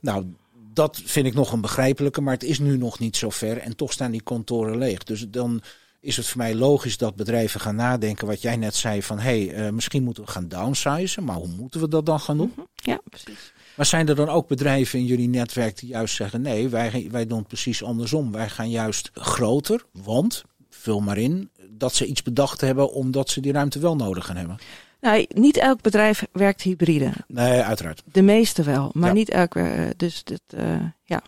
Nou, 0.00 0.26
dat 0.72 1.00
vind 1.04 1.26
ik 1.26 1.34
nog 1.34 1.52
een 1.52 1.60
begrijpelijke, 1.60 2.20
maar 2.20 2.34
het 2.34 2.44
is 2.44 2.58
nu 2.58 2.76
nog 2.76 2.98
niet 2.98 3.16
zo 3.16 3.30
ver 3.30 3.58
en 3.58 3.76
toch 3.76 3.92
staan 3.92 4.10
die 4.10 4.22
kantoren 4.22 4.78
leeg. 4.78 5.02
Dus 5.02 5.28
dan 5.28 5.62
is 6.00 6.16
het 6.16 6.26
voor 6.26 6.38
mij 6.38 6.54
logisch 6.54 6.96
dat 6.96 7.16
bedrijven 7.16 7.60
gaan 7.60 7.76
nadenken 7.76 8.26
wat 8.26 8.42
jij 8.42 8.56
net 8.56 8.74
zei 8.74 9.02
van 9.02 9.18
hé, 9.18 9.46
hey, 9.46 9.66
uh, 9.66 9.72
misschien 9.72 10.02
moeten 10.02 10.24
we 10.24 10.30
gaan 10.30 10.48
downsizen, 10.48 11.24
maar 11.24 11.36
hoe 11.36 11.48
moeten 11.48 11.80
we 11.80 11.88
dat 11.88 12.06
dan 12.06 12.20
gaan 12.20 12.36
doen? 12.36 12.52
Mhm. 12.56 12.66
Ja, 12.74 13.00
precies. 13.08 13.52
Maar 13.76 13.86
zijn 13.86 14.08
er 14.08 14.14
dan 14.14 14.28
ook 14.28 14.48
bedrijven 14.48 14.98
in 14.98 15.04
jullie 15.04 15.28
netwerk 15.28 15.78
die 15.78 15.88
juist 15.88 16.14
zeggen: 16.14 16.40
nee, 16.40 16.68
wij, 16.68 17.08
wij 17.10 17.26
doen 17.26 17.38
het 17.38 17.48
precies 17.48 17.82
andersom. 17.82 18.32
Wij 18.32 18.48
gaan 18.48 18.70
juist 18.70 19.10
groter, 19.14 19.84
want, 19.92 20.44
vul 20.70 21.00
maar 21.00 21.18
in, 21.18 21.50
dat 21.70 21.94
ze 21.94 22.06
iets 22.06 22.22
bedacht 22.22 22.60
hebben 22.60 22.92
omdat 22.92 23.30
ze 23.30 23.40
die 23.40 23.52
ruimte 23.52 23.78
wel 23.78 23.96
nodig 23.96 24.26
gaan 24.26 24.36
hebben? 24.36 24.58
Nou, 25.00 25.26
niet 25.28 25.56
elk 25.56 25.82
bedrijf 25.82 26.26
werkt 26.32 26.62
hybride. 26.62 27.12
Nee, 27.28 27.60
uiteraard. 27.60 28.02
De 28.12 28.22
meeste 28.22 28.62
wel, 28.62 28.90
maar 28.92 29.12
niet 29.12 29.28
elk. 29.28 29.54
Dus 29.96 30.24
dit, 30.24 30.40
uh, 30.54 30.80
ja. 31.04 31.22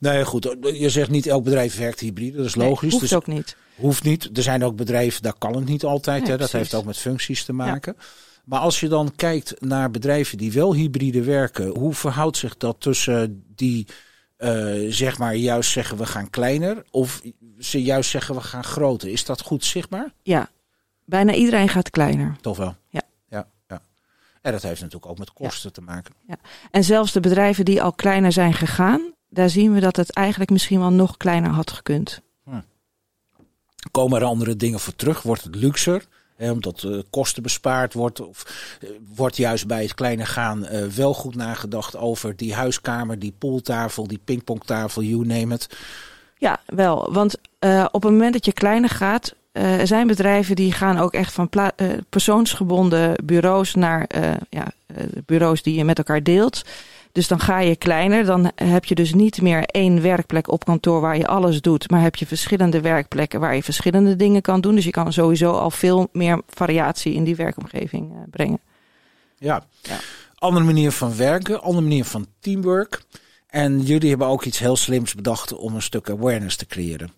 Nee, 0.00 0.24
goed. 0.24 0.56
Je 0.60 0.90
zegt 0.90 1.10
niet 1.10 1.26
elk 1.26 1.44
bedrijf 1.44 1.76
werkt 1.78 2.00
hybride. 2.00 2.36
Dat 2.36 2.46
is 2.46 2.54
logisch. 2.54 2.80
Nee, 2.80 2.90
hoeft 2.90 3.02
dus 3.02 3.14
ook 3.14 3.26
niet. 3.26 3.56
Hoeft 3.76 4.02
niet. 4.02 4.36
Er 4.36 4.42
zijn 4.42 4.64
ook 4.64 4.76
bedrijven, 4.76 5.22
daar 5.22 5.38
kan 5.38 5.56
het 5.56 5.64
niet 5.64 5.84
altijd. 5.84 6.22
Nee, 6.22 6.30
hè. 6.30 6.38
Dat 6.38 6.52
heeft 6.52 6.74
ook 6.74 6.84
met 6.84 6.98
functies 6.98 7.44
te 7.44 7.52
maken. 7.52 7.94
Ja. 7.98 8.04
Maar 8.46 8.60
als 8.60 8.80
je 8.80 8.88
dan 8.88 9.12
kijkt 9.16 9.60
naar 9.60 9.90
bedrijven 9.90 10.38
die 10.38 10.52
wel 10.52 10.74
hybride 10.74 11.22
werken, 11.22 11.68
hoe 11.78 11.94
verhoudt 11.94 12.36
zich 12.36 12.56
dat 12.56 12.80
tussen 12.80 13.44
die 13.54 13.86
uh, 14.38 14.92
zeg 14.92 15.18
maar 15.18 15.34
juist 15.34 15.70
zeggen 15.70 15.96
we 15.96 16.06
gaan 16.06 16.30
kleiner 16.30 16.84
of 16.90 17.22
ze 17.58 17.82
juist 17.82 18.10
zeggen 18.10 18.34
we 18.34 18.40
gaan 18.40 18.64
groter? 18.64 19.08
Is 19.08 19.24
dat 19.24 19.40
goed 19.40 19.64
zichtbaar? 19.64 20.12
Ja, 20.22 20.50
bijna 21.04 21.34
iedereen 21.34 21.68
gaat 21.68 21.90
kleiner. 21.90 22.36
Toch 22.40 22.56
wel? 22.56 22.76
Ja. 22.88 23.02
ja, 23.28 23.48
ja. 23.68 23.80
En 24.42 24.52
dat 24.52 24.62
heeft 24.62 24.80
natuurlijk 24.80 25.10
ook 25.10 25.18
met 25.18 25.32
kosten 25.32 25.72
te 25.72 25.80
maken. 25.80 26.14
En 26.70 26.84
zelfs 26.84 27.12
de 27.12 27.20
bedrijven 27.20 27.64
die 27.64 27.82
al 27.82 27.92
kleiner 27.92 28.32
zijn 28.32 28.54
gegaan, 28.54 29.12
daar 29.28 29.50
zien 29.50 29.72
we 29.72 29.80
dat 29.80 29.96
het 29.96 30.10
eigenlijk 30.10 30.50
misschien 30.50 30.78
wel 30.78 30.92
nog 30.92 31.16
kleiner 31.16 31.50
had 31.50 31.70
gekund. 31.70 32.20
Komen 33.90 34.20
er 34.20 34.26
andere 34.26 34.56
dingen 34.56 34.80
voor 34.80 34.94
terug? 34.94 35.22
Wordt 35.22 35.42
het 35.42 35.54
luxer? 35.54 36.06
Omdat 36.38 36.82
uh, 36.82 36.98
kosten 37.10 37.42
bespaard 37.42 37.94
wordt? 37.94 38.20
Of 38.20 38.42
uh, 38.80 38.90
wordt 39.14 39.36
juist 39.36 39.66
bij 39.66 39.82
het 39.82 39.94
kleine 39.94 40.26
gaan 40.26 40.64
uh, 40.64 40.84
wel 40.84 41.14
goed 41.14 41.34
nagedacht 41.34 41.96
over 41.96 42.36
die 42.36 42.54
huiskamer, 42.54 43.18
die 43.18 43.34
pooltafel, 43.38 44.06
die 44.06 44.20
pingpongtafel, 44.24 45.02
you 45.02 45.26
name 45.26 45.54
it? 45.54 45.76
Ja, 46.38 46.60
wel. 46.66 47.12
Want 47.12 47.36
op 47.90 48.02
het 48.02 48.12
moment 48.12 48.32
dat 48.32 48.44
je 48.44 48.52
kleiner 48.52 48.90
gaat, 48.90 49.34
zijn 49.84 50.06
bedrijven 50.06 50.56
die 50.56 50.72
gaan 50.72 50.98
ook 50.98 51.12
echt 51.12 51.32
van 51.32 51.50
persoonsgebonden 52.08 53.24
bureaus 53.24 53.74
naar 53.74 54.08
ja, 54.50 54.72
bureaus 55.26 55.62
die 55.62 55.74
je 55.74 55.84
met 55.84 55.98
elkaar 55.98 56.22
deelt. 56.22 56.62
Dus 57.16 57.28
dan 57.28 57.40
ga 57.40 57.60
je 57.60 57.76
kleiner. 57.76 58.24
Dan 58.24 58.52
heb 58.54 58.84
je 58.84 58.94
dus 58.94 59.14
niet 59.14 59.42
meer 59.42 59.64
één 59.64 60.02
werkplek 60.02 60.50
op 60.50 60.64
kantoor 60.64 61.00
waar 61.00 61.16
je 61.16 61.26
alles 61.26 61.60
doet. 61.60 61.90
Maar 61.90 62.00
heb 62.00 62.16
je 62.16 62.26
verschillende 62.26 62.80
werkplekken 62.80 63.40
waar 63.40 63.54
je 63.54 63.62
verschillende 63.62 64.16
dingen 64.16 64.42
kan 64.42 64.60
doen. 64.60 64.74
Dus 64.74 64.84
je 64.84 64.90
kan 64.90 65.12
sowieso 65.12 65.52
al 65.52 65.70
veel 65.70 66.08
meer 66.12 66.42
variatie 66.48 67.14
in 67.14 67.24
die 67.24 67.36
werkomgeving 67.36 68.12
uh, 68.12 68.18
brengen. 68.30 68.60
Ja. 69.38 69.66
ja, 69.82 69.98
andere 70.34 70.64
manier 70.64 70.92
van 70.92 71.16
werken, 71.16 71.62
andere 71.62 71.82
manier 71.82 72.04
van 72.04 72.26
teamwork. 72.40 73.02
En 73.46 73.80
jullie 73.80 74.08
hebben 74.08 74.26
ook 74.26 74.44
iets 74.44 74.58
heel 74.58 74.76
slims 74.76 75.14
bedacht 75.14 75.52
om 75.52 75.74
een 75.74 75.82
stuk 75.82 76.10
awareness 76.10 76.56
te 76.56 76.66
creëren. 76.66 77.12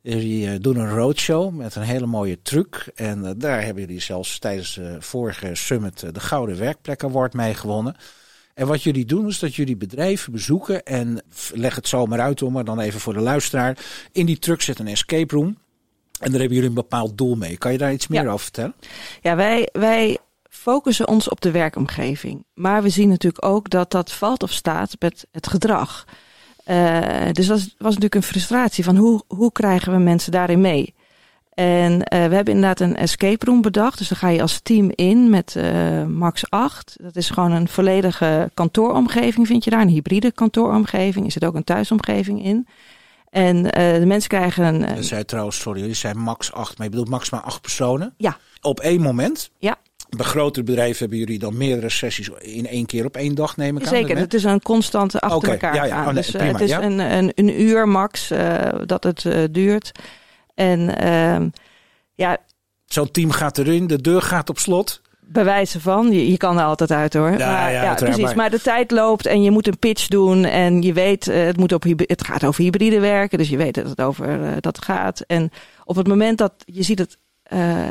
Jullie 0.00 0.58
doen 0.58 0.76
een 0.76 0.90
roadshow 0.90 1.54
met 1.54 1.74
een 1.74 1.82
hele 1.82 2.06
mooie 2.06 2.42
truc. 2.42 2.90
En 2.94 3.18
uh, 3.18 3.30
daar 3.36 3.64
hebben 3.64 3.82
jullie 3.82 4.00
zelfs 4.00 4.38
tijdens 4.38 4.74
de 4.74 4.96
vorige 4.98 5.54
summit 5.54 6.14
de 6.14 6.20
Gouden 6.20 6.58
Werkplek 6.58 7.04
Award 7.04 7.32
mee 7.34 7.54
gewonnen. 7.54 7.96
En 8.58 8.66
wat 8.66 8.82
jullie 8.82 9.04
doen 9.04 9.26
is 9.26 9.38
dat 9.38 9.54
jullie 9.54 9.76
bedrijven 9.76 10.32
bezoeken 10.32 10.84
en 10.84 11.22
leg 11.52 11.74
het 11.74 11.88
zomaar 11.88 12.20
uit 12.20 12.42
om, 12.42 12.52
maar 12.52 12.64
dan 12.64 12.80
even 12.80 13.00
voor 13.00 13.12
de 13.12 13.20
luisteraar. 13.20 13.78
In 14.12 14.26
die 14.26 14.38
truck 14.38 14.62
zit 14.62 14.78
een 14.78 14.86
escape 14.86 15.34
room. 15.34 15.46
En 16.18 16.30
daar 16.30 16.40
hebben 16.40 16.52
jullie 16.52 16.68
een 16.68 16.74
bepaald 16.74 17.18
doel 17.18 17.34
mee. 17.34 17.56
Kan 17.56 17.72
je 17.72 17.78
daar 17.78 17.92
iets 17.92 18.06
meer 18.06 18.22
ja. 18.22 18.28
over 18.28 18.40
vertellen? 18.40 18.74
Ja, 19.20 19.36
wij, 19.36 19.68
wij 19.72 20.18
focussen 20.50 21.08
ons 21.08 21.28
op 21.28 21.40
de 21.40 21.50
werkomgeving. 21.50 22.44
Maar 22.54 22.82
we 22.82 22.88
zien 22.88 23.08
natuurlijk 23.08 23.44
ook 23.44 23.70
dat 23.70 23.90
dat 23.90 24.12
valt 24.12 24.42
of 24.42 24.52
staat 24.52 24.96
met 24.98 25.26
het 25.30 25.46
gedrag. 25.46 26.04
Uh, 26.66 27.32
dus 27.32 27.46
dat 27.46 27.58
was 27.58 27.94
natuurlijk 27.94 28.14
een 28.14 28.22
frustratie 28.22 28.84
van 28.84 28.96
hoe, 28.96 29.22
hoe 29.26 29.52
krijgen 29.52 29.92
we 29.92 29.98
mensen 29.98 30.32
daarin 30.32 30.60
mee? 30.60 30.94
En 31.58 31.92
uh, 31.92 32.00
we 32.08 32.34
hebben 32.34 32.54
inderdaad 32.54 32.80
een 32.80 32.96
escape 32.96 33.44
room 33.44 33.62
bedacht. 33.62 33.98
Dus 33.98 34.08
dan 34.08 34.18
ga 34.18 34.28
je 34.28 34.42
als 34.42 34.60
team 34.62 34.90
in 34.94 35.30
met 35.30 35.54
uh, 35.56 36.04
Max 36.04 36.50
8. 36.50 36.96
Dat 37.00 37.16
is 37.16 37.30
gewoon 37.30 37.52
een 37.52 37.68
volledige 37.68 38.50
kantooromgeving, 38.54 39.46
vind 39.46 39.64
je 39.64 39.70
daar. 39.70 39.80
Een 39.80 39.88
hybride 39.88 40.32
kantooromgeving. 40.32 41.26
Er 41.26 41.32
zit 41.32 41.44
ook 41.44 41.54
een 41.54 41.64
thuisomgeving 41.64 42.44
in. 42.44 42.66
En 43.30 43.56
uh, 43.56 43.70
de 43.72 44.06
mensen 44.06 44.28
krijgen 44.28 44.64
een. 44.64 44.96
Je 44.96 45.02
zei 45.02 45.24
trouwens, 45.24 45.60
sorry, 45.60 45.86
je 45.86 45.94
zei 45.94 46.14
max 46.14 46.52
8, 46.52 46.76
maar 46.76 46.86
je 46.86 46.92
bedoelt 46.92 47.10
maximaal 47.10 47.42
8 47.42 47.60
personen? 47.60 48.14
Ja. 48.16 48.36
Op 48.60 48.80
één 48.80 49.00
moment? 49.00 49.50
Ja. 49.58 49.76
Bij 50.16 50.26
grotere 50.26 50.64
bedrijven 50.64 50.98
hebben 50.98 51.18
jullie 51.18 51.38
dan 51.38 51.56
meerdere 51.56 51.88
sessies 51.88 52.28
in 52.38 52.66
één 52.66 52.86
keer 52.86 53.04
op 53.04 53.16
één 53.16 53.34
dag, 53.34 53.56
neem 53.56 53.76
ik 53.76 53.82
aan. 53.82 53.88
Zeker, 53.88 54.16
het 54.16 54.34
is 54.34 54.44
een 54.44 54.62
constante 54.62 55.20
achter 55.20 55.38
okay, 55.38 55.50
elkaar 55.50 55.74
ja, 55.74 55.84
ja. 55.84 55.98
Oh, 55.98 56.04
nee, 56.04 56.14
dus 56.14 56.30
prima, 56.30 56.52
het 56.52 56.60
is 56.60 56.70
ja. 56.70 56.82
een, 56.82 56.98
een, 56.98 57.32
een 57.34 57.60
uur 57.60 57.88
max 57.88 58.32
dat 58.86 59.04
het 59.04 59.26
duurt. 59.50 59.92
En 60.58 61.04
uh, 61.04 61.46
ja. 62.14 62.36
Zo'n 62.86 63.10
team 63.10 63.30
gaat 63.30 63.58
erin, 63.58 63.86
de 63.86 64.00
deur 64.00 64.22
gaat 64.22 64.48
op 64.48 64.58
slot. 64.58 65.00
Bij 65.20 65.44
wijze 65.44 65.80
van, 65.80 66.12
je, 66.12 66.30
je 66.30 66.36
kan 66.36 66.58
er 66.58 66.64
altijd 66.64 66.90
uit 66.90 67.14
hoor. 67.14 67.30
Ja, 67.30 67.52
maar, 67.52 67.72
ja, 67.72 67.82
ja 67.82 67.94
precies. 67.94 68.24
Maar... 68.24 68.36
maar... 68.36 68.50
de 68.50 68.60
tijd 68.60 68.90
loopt 68.90 69.26
en 69.26 69.42
je 69.42 69.50
moet 69.50 69.66
een 69.66 69.78
pitch 69.78 70.06
doen. 70.06 70.44
En 70.44 70.82
je 70.82 70.92
weet, 70.92 71.26
uh, 71.26 71.44
het, 71.44 71.56
moet 71.56 71.72
op, 71.72 71.84
het 71.96 72.24
gaat 72.24 72.44
over 72.44 72.62
hybride 72.62 73.00
werken. 73.00 73.38
Dus 73.38 73.48
je 73.48 73.56
weet 73.56 73.74
dat 73.74 73.88
het 73.88 74.00
over 74.00 74.40
uh, 74.40 74.50
dat 74.60 74.84
gaat. 74.84 75.20
En 75.20 75.50
op 75.84 75.96
het 75.96 76.06
moment 76.06 76.38
dat 76.38 76.52
je 76.64 76.82
ziet 76.82 76.98
het. 76.98 77.18
Uh, 77.52 77.88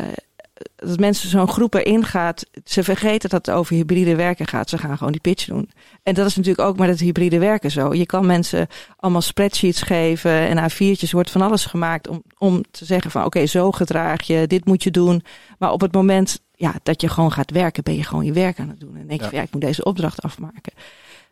dat 0.78 1.00
mensen 1.00 1.30
zo'n 1.30 1.48
groep 1.48 1.74
erin 1.74 2.06
gaat, 2.06 2.46
ze 2.66 2.84
vergeten 2.84 3.30
dat 3.30 3.46
het 3.46 3.56
over 3.56 3.76
hybride 3.76 4.16
werken 4.16 4.48
gaat. 4.48 4.70
Ze 4.70 4.78
gaan 4.78 4.98
gewoon 4.98 5.12
die 5.12 5.22
pitch 5.22 5.46
doen. 5.46 5.70
En 6.04 6.14
dat 6.14 6.26
is 6.26 6.36
natuurlijk 6.36 6.68
ook 6.68 6.78
met 6.78 6.90
het 6.90 7.00
hybride 7.00 7.40
werken 7.40 7.72
zo. 7.72 7.94
Je 7.94 8.06
kan 8.06 8.26
mensen 8.26 8.68
allemaal 8.98 9.22
spreadsheets 9.22 9.82
geven 9.82 10.32
en 10.32 10.72
A4'tjes 10.72 11.12
wordt 11.12 11.32
van 11.32 11.42
alles 11.42 11.66
gemaakt 11.66 12.08
om, 12.08 12.24
om 12.38 12.64
te 12.72 12.86
zeggen 12.86 13.12
van 13.12 13.26
oké, 13.26 13.38
okay, 13.38 13.48
zo 13.48 13.72
gedraag 13.72 14.22
je, 14.22 14.48
dit 14.48 14.66
moet 14.66 14.84
je 14.84 14.92
doen. 14.92 15.24
Maar 15.58 15.72
op 15.72 15.82
het 15.82 15.94
moment 15.94 16.42
ja, 16.56 16.74
dat 16.84 17.02
je 17.02 17.10
gewoon 17.10 17.32
gaat 17.32 17.52
werken, 17.52 17.84
ben 17.84 17.96
je 17.96 18.04
gewoon 18.04 18.26
je 18.26 18.34
werk 18.34 18.60
aan 18.60 18.70
het 18.70 18.80
doen. 18.80 18.96
En 18.96 19.08
denk 19.08 19.20
je 19.20 19.26
ja. 19.26 19.30
van 19.30 19.38
ja, 19.38 19.44
ik 19.44 19.52
moet 19.52 19.62
deze 19.62 19.84
opdracht 19.84 20.22
afmaken. 20.22 20.74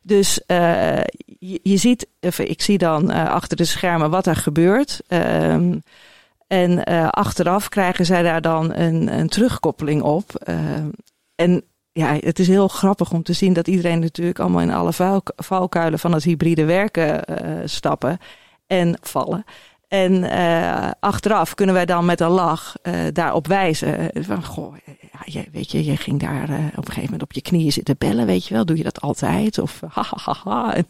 Dus 0.02 0.40
uh, 0.48 1.04
je, 1.40 1.60
je, 1.64 1.78
ziet, 1.78 2.08
even, 2.20 2.50
ik 2.50 2.62
zie 2.62 2.78
dan 2.78 3.12
uh, 3.12 3.30
achter 3.30 3.58
de 3.58 3.66
schermen 3.66 4.10
wat 4.10 4.28
er 4.28 4.36
gebeurt. 4.36 5.02
Um, 5.08 5.84
en 6.56 6.90
uh, 6.90 7.08
achteraf 7.10 7.70
krijgen 7.70 8.06
zij 8.06 8.24
daar 8.24 8.42
dan 8.42 8.74
een, 8.74 9.20
een 9.20 9.28
terugkoppeling 9.28 10.02
op. 10.02 10.44
Uh, 10.50 10.58
en 11.36 11.64
ja, 11.92 12.18
het 12.20 12.40
is 12.40 12.48
heel 12.48 12.68
grappig 12.68 13.12
om 13.12 13.24
te 13.24 13.34
zien 13.34 13.54
dat 13.54 13.68
iedereen 13.68 14.00
natuurlijk 14.00 14.40
allemaal 14.40 14.62
in 14.62 14.74
alle 14.74 14.94
val, 14.94 15.22
valkuilen 15.36 16.00
van 16.00 16.14
het 16.14 16.24
hybride 16.24 16.66
werken 16.66 17.24
uh, 17.30 17.62
stappen 17.66 18.18
en 18.68 18.98
vallen. 19.02 19.44
En 19.88 20.30
achteraf 21.00 21.54
kunnen 21.54 21.76
wij 21.76 21.86
dan 21.86 22.06
met 22.06 22.20
een 22.20 22.30
lach 22.30 22.76
daarop 23.12 23.48
wijzen. 23.48 24.10
Van, 24.14 24.46
goh, 24.46 24.76
ja, 25.24 25.40
je, 25.40 25.46
weet 25.52 25.72
je, 25.72 25.86
je 25.86 25.98
ging 25.98 26.20
daar 26.20 26.50
uh, 26.50 26.56
op 26.56 26.78
een 26.78 26.86
gegeven 26.86 27.04
moment 27.04 27.22
op 27.22 27.34
je 27.34 27.42
knieën 27.42 27.72
zitten 27.72 27.96
bellen, 27.98 28.26
weet 28.26 28.48
je 28.48 28.54
wel. 28.54 28.66
Doe 28.66 28.78
je 28.78 28.84
dat 28.84 29.02
altijd? 29.02 29.60
Of 29.60 29.82
hahaha. 29.96 30.76
En 30.76 30.86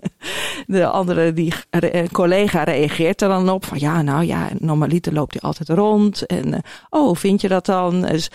de 0.67 0.87
andere 0.87 1.33
die, 1.33 1.53
een 1.69 2.11
collega 2.11 2.63
reageert 2.63 3.21
er 3.21 3.29
dan 3.29 3.49
op 3.49 3.65
van, 3.65 3.79
ja, 3.79 4.01
nou 4.01 4.23
ja, 4.23 4.49
normaliter 4.59 5.13
loopt 5.13 5.33
hij 5.33 5.41
altijd 5.41 5.69
rond. 5.69 6.25
En 6.25 6.61
oh, 6.89 7.15
vind 7.15 7.41
je 7.41 7.47
dat 7.47 7.65
dan? 7.65 8.01
Dus, 8.01 8.29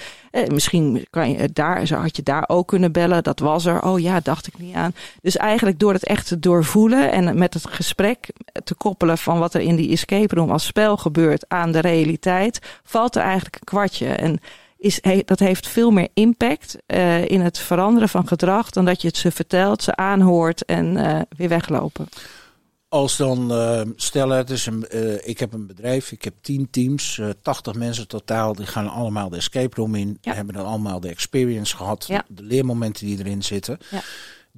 misschien 0.47 1.07
kan 1.11 1.31
je 1.31 1.51
daar, 1.53 1.87
zo 1.87 1.97
had 1.97 2.17
je 2.17 2.23
daar 2.23 2.45
ook 2.47 2.69
kunnen 2.69 2.93
bellen. 2.93 3.23
Dat 3.23 3.39
was 3.39 3.65
er. 3.67 3.83
Oh 3.83 4.01
ja, 4.01 4.21
dacht 4.21 4.47
ik 4.47 4.59
niet 4.59 4.75
aan. 4.75 4.95
Dus 5.23 5.37
eigenlijk 5.37 5.79
door 5.79 5.93
het 5.93 6.05
echt 6.05 6.27
te 6.27 6.39
doorvoelen 6.39 7.13
en 7.13 7.39
met 7.39 7.55
het 7.55 7.67
gesprek 7.67 8.31
te 8.65 8.75
koppelen 8.75 9.19
van 9.19 9.39
wat 9.39 9.55
er 9.55 9.61
in 9.61 9.77
die 9.77 9.91
escape 9.91 10.35
room 10.35 10.51
als 10.51 10.67
spel 10.67 10.97
gebeurt 10.97 11.45
aan 11.49 11.73
de 11.73 11.81
realiteit, 11.81 12.81
valt 12.83 13.17
er 13.17 13.23
eigenlijk 13.23 13.55
een 13.55 13.65
kwartje. 13.65 14.09
En 14.09 14.41
is, 14.81 14.99
he, 15.01 15.23
dat 15.25 15.39
heeft 15.39 15.69
veel 15.69 15.91
meer 15.91 16.09
impact 16.15 16.77
uh, 16.87 17.29
in 17.29 17.41
het 17.41 17.59
veranderen 17.59 18.09
van 18.09 18.29
gedrag 18.29 18.71
dan 18.71 18.85
dat 18.85 19.03
je 19.03 19.09
het 19.09 19.17
ze 19.17 19.31
vertelt, 19.31 19.83
ze 19.83 19.97
aanhoort 19.97 20.65
en 20.65 20.97
uh, 20.97 21.21
weer 21.37 21.49
weglopen. 21.49 22.09
Als 22.89 23.17
dan 23.17 23.53
uh, 23.53 23.81
stellen, 23.97 24.37
het 24.37 24.51
is 24.51 24.67
een, 24.67 24.87
ik 25.29 25.39
heb 25.39 25.53
een 25.53 25.67
bedrijf, 25.67 26.13
ik 26.13 26.25
heb 26.25 26.35
tien 26.41 26.71
teams, 26.71 27.17
uh, 27.17 27.29
80 27.43 27.75
mensen 27.75 28.09
totaal, 28.09 28.55
die 28.55 28.67
gaan 28.67 28.89
allemaal 28.89 29.29
de 29.29 29.37
escape 29.37 29.77
room 29.77 29.95
in, 29.95 30.19
ja. 30.21 30.35
hebben 30.35 30.55
dan 30.55 30.67
allemaal 30.67 31.01
de 31.01 31.09
experience 31.09 31.77
gehad, 31.77 32.05
ja. 32.07 32.25
de 32.29 32.43
leermomenten 32.43 33.07
die 33.07 33.19
erin 33.19 33.43
zitten. 33.43 33.79
Ja. 33.91 34.01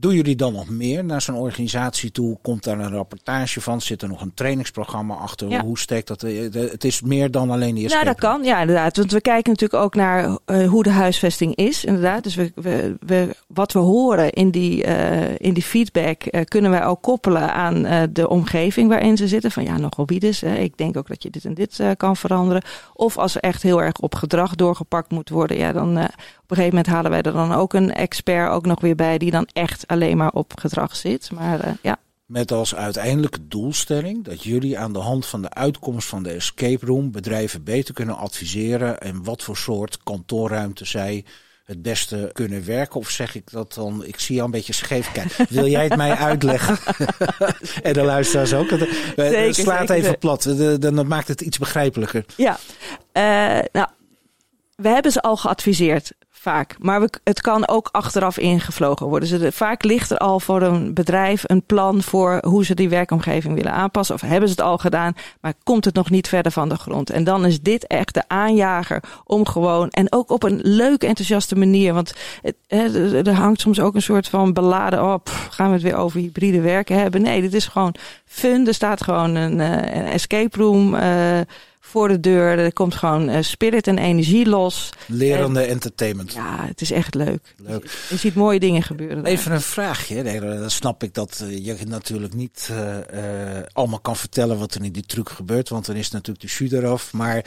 Doen 0.02 0.14
jullie 0.14 0.36
dan 0.36 0.52
nog 0.52 0.68
meer 0.68 1.04
naar 1.04 1.22
zo'n 1.22 1.36
organisatie 1.36 2.10
toe? 2.10 2.38
Komt 2.42 2.64
daar 2.64 2.78
een 2.78 2.90
rapportage 2.90 3.60
van? 3.60 3.80
Zit 3.80 4.02
er 4.02 4.08
nog 4.08 4.20
een 4.20 4.34
trainingsprogramma 4.34 5.14
achter? 5.14 5.48
Ja. 5.48 5.64
Hoe 5.64 5.78
steekt 5.78 6.08
dat? 6.08 6.20
Het 6.52 6.84
is 6.84 7.00
meer 7.00 7.30
dan 7.30 7.50
alleen 7.50 7.74
die 7.74 7.84
escape 7.84 8.04
Nou, 8.04 8.16
dat 8.16 8.30
kan. 8.30 8.44
Ja, 8.44 8.60
inderdaad. 8.60 8.96
Want 8.96 9.12
we 9.12 9.20
kijken 9.20 9.52
natuurlijk 9.52 9.82
ook 9.82 9.94
naar 9.94 10.38
uh, 10.46 10.68
hoe 10.68 10.82
de 10.82 10.90
huisvesting 10.90 11.54
is. 11.54 11.84
Inderdaad. 11.84 12.22
Dus 12.22 12.34
we, 12.34 12.52
we, 12.54 12.96
we, 13.00 13.36
wat 13.46 13.72
we 13.72 13.78
horen 13.78 14.30
in 14.30 14.50
die, 14.50 14.86
uh, 14.86 15.38
in 15.38 15.54
die 15.54 15.62
feedback 15.62 16.22
uh, 16.30 16.40
kunnen 16.44 16.70
wij 16.70 16.84
ook 16.84 17.02
koppelen 17.02 17.54
aan 17.54 18.08
de 18.12 18.28
omgeving 18.28 18.88
waarin 18.88 19.16
ze 19.16 19.28
zitten. 19.28 19.50
Van 19.50 19.64
ja, 19.64 19.78
nogal 19.78 20.06
wie 20.06 20.20
dus. 20.20 20.42
Ik 20.42 20.76
denk 20.76 20.96
ook 20.96 21.08
dat 21.08 21.22
je 21.22 21.30
dit 21.30 21.44
en 21.44 21.54
dit 21.54 21.80
kan 21.96 22.16
veranderen. 22.16 22.62
Of 22.94 23.18
als 23.18 23.34
er 23.34 23.40
echt 23.40 23.62
heel 23.62 23.82
erg 23.82 23.98
op 23.98 24.14
gedrag 24.14 24.54
doorgepakt 24.54 25.10
moet 25.10 25.28
worden. 25.28 25.56
Ja, 25.56 25.72
dan 25.72 26.08
een 26.50 26.56
gegeven 26.56 26.76
moment 26.76 26.86
halen 26.94 27.10
wij 27.10 27.22
er 27.22 27.32
dan 27.32 27.52
ook 27.52 27.72
een 27.72 27.92
expert 27.92 28.50
ook 28.50 28.66
nog 28.66 28.80
weer 28.80 28.94
bij 28.94 29.18
die 29.18 29.30
dan 29.30 29.48
echt 29.52 29.86
alleen 29.86 30.16
maar 30.16 30.32
op 30.32 30.52
gedrag 30.58 30.96
zit. 30.96 31.30
Maar 31.30 31.66
uh, 31.66 31.72
ja. 31.82 31.98
Met 32.26 32.52
als 32.52 32.74
uiteindelijke 32.74 33.48
doelstelling 33.48 34.24
dat 34.24 34.42
jullie 34.42 34.78
aan 34.78 34.92
de 34.92 34.98
hand 34.98 35.26
van 35.26 35.42
de 35.42 35.50
uitkomst 35.50 36.08
van 36.08 36.22
de 36.22 36.30
escape 36.30 36.86
room 36.86 37.10
bedrijven 37.10 37.64
beter 37.64 37.94
kunnen 37.94 38.16
adviseren 38.16 39.00
en 39.00 39.24
wat 39.24 39.42
voor 39.42 39.56
soort 39.56 39.98
kantoorruimte 40.02 40.84
zij 40.84 41.24
het 41.64 41.82
beste 41.82 42.30
kunnen 42.32 42.64
werken? 42.64 43.00
Of 43.00 43.08
zeg 43.08 43.34
ik 43.34 43.50
dat 43.50 43.74
dan? 43.74 44.04
Ik 44.04 44.20
zie 44.20 44.34
jou 44.34 44.46
een 44.46 44.52
beetje 44.52 44.72
scheef 44.72 45.12
kijken. 45.12 45.46
Wil 45.56 45.66
jij 45.66 45.84
het 45.84 45.96
mij 45.96 46.14
uitleggen? 46.14 46.78
en 47.82 47.92
de 47.92 48.02
luisteraars 48.02 48.54
ook. 48.54 48.68
Zeker, 48.68 49.54
Slaat 49.54 49.88
zeker. 49.88 49.94
even 49.94 50.18
plat. 50.18 50.54
Dan 50.80 51.06
maakt 51.06 51.28
het 51.28 51.40
iets 51.40 51.58
begrijpelijker. 51.58 52.24
Ja, 52.36 52.58
uh, 53.12 53.64
nou 53.72 53.88
we 54.82 54.88
hebben 54.88 55.12
ze 55.12 55.22
al 55.22 55.36
geadviseerd 55.36 56.12
vaak. 56.42 56.76
Maar 56.78 57.00
we, 57.00 57.10
het 57.24 57.40
kan 57.40 57.68
ook 57.68 57.88
achteraf 57.92 58.38
ingevlogen 58.38 59.06
worden. 59.06 59.40
Dus 59.40 59.54
vaak 59.54 59.84
ligt 59.84 60.10
er 60.10 60.18
al 60.18 60.40
voor 60.40 60.62
een 60.62 60.94
bedrijf 60.94 61.44
een 61.46 61.62
plan 61.62 62.02
voor 62.02 62.38
hoe 62.46 62.64
ze 62.64 62.74
die 62.74 62.88
werkomgeving 62.88 63.54
willen 63.54 63.72
aanpassen. 63.72 64.14
Of 64.14 64.20
hebben 64.20 64.48
ze 64.48 64.54
het 64.54 64.64
al 64.64 64.78
gedaan, 64.78 65.14
maar 65.40 65.54
komt 65.62 65.84
het 65.84 65.94
nog 65.94 66.10
niet 66.10 66.28
verder 66.28 66.52
van 66.52 66.68
de 66.68 66.76
grond. 66.76 67.10
En 67.10 67.24
dan 67.24 67.46
is 67.46 67.60
dit 67.60 67.86
echt 67.86 68.14
de 68.14 68.22
aanjager 68.26 69.02
om 69.24 69.46
gewoon, 69.46 69.90
en 69.90 70.12
ook 70.12 70.30
op 70.30 70.42
een 70.42 70.60
leuke, 70.62 71.06
enthousiaste 71.06 71.56
manier. 71.56 71.94
Want 71.94 72.14
het, 72.42 72.56
er 73.26 73.34
hangt 73.34 73.60
soms 73.60 73.80
ook 73.80 73.94
een 73.94 74.02
soort 74.02 74.28
van 74.28 74.52
beladen, 74.52 75.02
oh, 75.02 75.14
gaan 75.50 75.66
we 75.66 75.72
het 75.72 75.82
weer 75.82 75.96
over 75.96 76.20
hybride 76.20 76.60
werken 76.60 76.98
hebben. 76.98 77.22
Nee, 77.22 77.40
dit 77.40 77.54
is 77.54 77.66
gewoon 77.66 77.94
fun. 78.24 78.66
Er 78.66 78.74
staat 78.74 79.02
gewoon 79.02 79.34
een, 79.34 79.58
uh, 79.58 79.70
een 79.70 80.06
escape 80.06 80.58
room. 80.58 80.94
Uh, 80.94 81.40
voor 81.92 82.08
de 82.08 82.20
deur. 82.20 82.58
Er 82.58 82.72
komt 82.72 82.94
gewoon 82.94 83.28
uh, 83.28 83.36
spirit 83.40 83.86
en 83.86 83.98
energie 83.98 84.46
los. 84.46 84.90
Lerende 85.06 85.60
entertainment. 85.60 86.32
Ja, 86.32 86.64
het 86.66 86.80
is 86.80 86.90
echt 86.90 87.14
leuk. 87.14 87.54
leuk. 87.56 88.06
Je, 88.08 88.16
ziet 88.16 88.34
mooie 88.34 88.60
dingen 88.60 88.82
gebeuren. 88.82 89.24
Even 89.24 89.52
een 89.52 89.60
vraagje. 89.60 90.22
Nee, 90.22 90.40
dan 90.40 90.70
snap 90.70 91.02
ik 91.02 91.14
dat 91.14 91.44
uh, 91.44 91.64
je 91.64 91.76
natuurlijk 91.86 92.34
niet 92.34 92.68
uh, 92.72 93.58
allemaal 93.72 94.00
kan 94.00 94.16
vertellen 94.16 94.58
wat 94.58 94.74
er 94.74 94.84
in 94.84 94.92
die 94.92 95.06
truc 95.06 95.28
gebeurt. 95.28 95.68
Want 95.68 95.86
dan 95.86 95.96
is 95.96 96.10
natuurlijk 96.10 96.40
de 96.40 96.64
jus 96.64 96.72
eraf. 96.72 97.12
Maar 97.12 97.44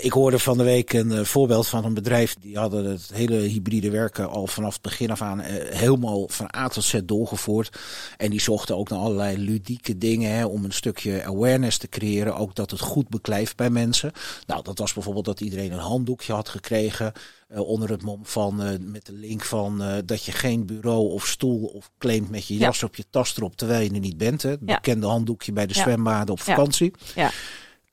ik 0.00 0.12
hoorde 0.12 0.38
van 0.38 0.58
de 0.58 0.64
week 0.64 0.92
een 0.92 1.26
voorbeeld 1.26 1.68
van 1.68 1.84
een 1.84 1.94
bedrijf. 1.94 2.34
Die 2.40 2.58
hadden 2.58 2.84
het 2.84 3.10
hele 3.12 3.36
hybride 3.36 3.90
werken 3.90 4.30
al 4.30 4.46
vanaf 4.46 4.72
het 4.72 4.82
begin 4.82 5.10
af 5.10 5.22
aan 5.22 5.40
helemaal 5.70 6.28
van 6.28 6.54
A 6.56 6.68
tot 6.68 6.84
Z 6.84 7.00
doorgevoerd. 7.04 7.78
En 8.16 8.30
die 8.30 8.40
zochten 8.40 8.76
ook 8.76 8.88
naar 8.88 8.98
allerlei 8.98 9.38
ludieke 9.38 9.98
dingen 9.98 10.32
hè, 10.32 10.44
om 10.44 10.64
een 10.64 10.72
stukje 10.72 11.24
awareness 11.24 11.78
te 11.78 11.88
creëren. 11.88 12.36
Ook 12.36 12.54
dat 12.54 12.70
het 12.70 12.80
goed 12.80 13.08
beklijft 13.08 13.49
bij 13.56 13.70
mensen. 13.70 14.12
Nou, 14.46 14.62
dat 14.62 14.78
was 14.78 14.92
bijvoorbeeld 14.92 15.24
dat 15.24 15.40
iedereen 15.40 15.72
een 15.72 15.78
handdoekje 15.78 16.32
had 16.32 16.48
gekregen. 16.48 17.12
Uh, 17.52 17.60
onder 17.60 17.90
het 17.90 18.02
mom 18.02 18.20
van 18.26 18.66
uh, 18.66 18.68
met 18.80 19.06
de 19.06 19.12
link 19.12 19.44
van 19.44 19.82
uh, 19.82 19.94
dat 20.04 20.24
je 20.24 20.32
geen 20.32 20.66
bureau 20.66 21.10
of 21.10 21.26
stoel 21.26 21.64
of 21.64 21.90
claimt 21.98 22.30
met 22.30 22.46
je 22.46 22.56
jas 22.56 22.82
op 22.82 22.96
je 22.96 23.04
tas 23.10 23.36
erop 23.36 23.56
terwijl 23.56 23.82
je 23.82 23.90
er 23.90 24.00
niet 24.00 24.18
bent. 24.18 24.42
Hè? 24.42 24.50
Het 24.50 24.60
ja. 24.66 24.74
bekende 24.74 25.06
handdoekje 25.06 25.52
bij 25.52 25.66
de 25.66 25.74
ja. 25.74 25.82
zwembaden 25.82 26.32
op 26.32 26.40
vakantie. 26.40 26.92
Ja. 27.14 27.30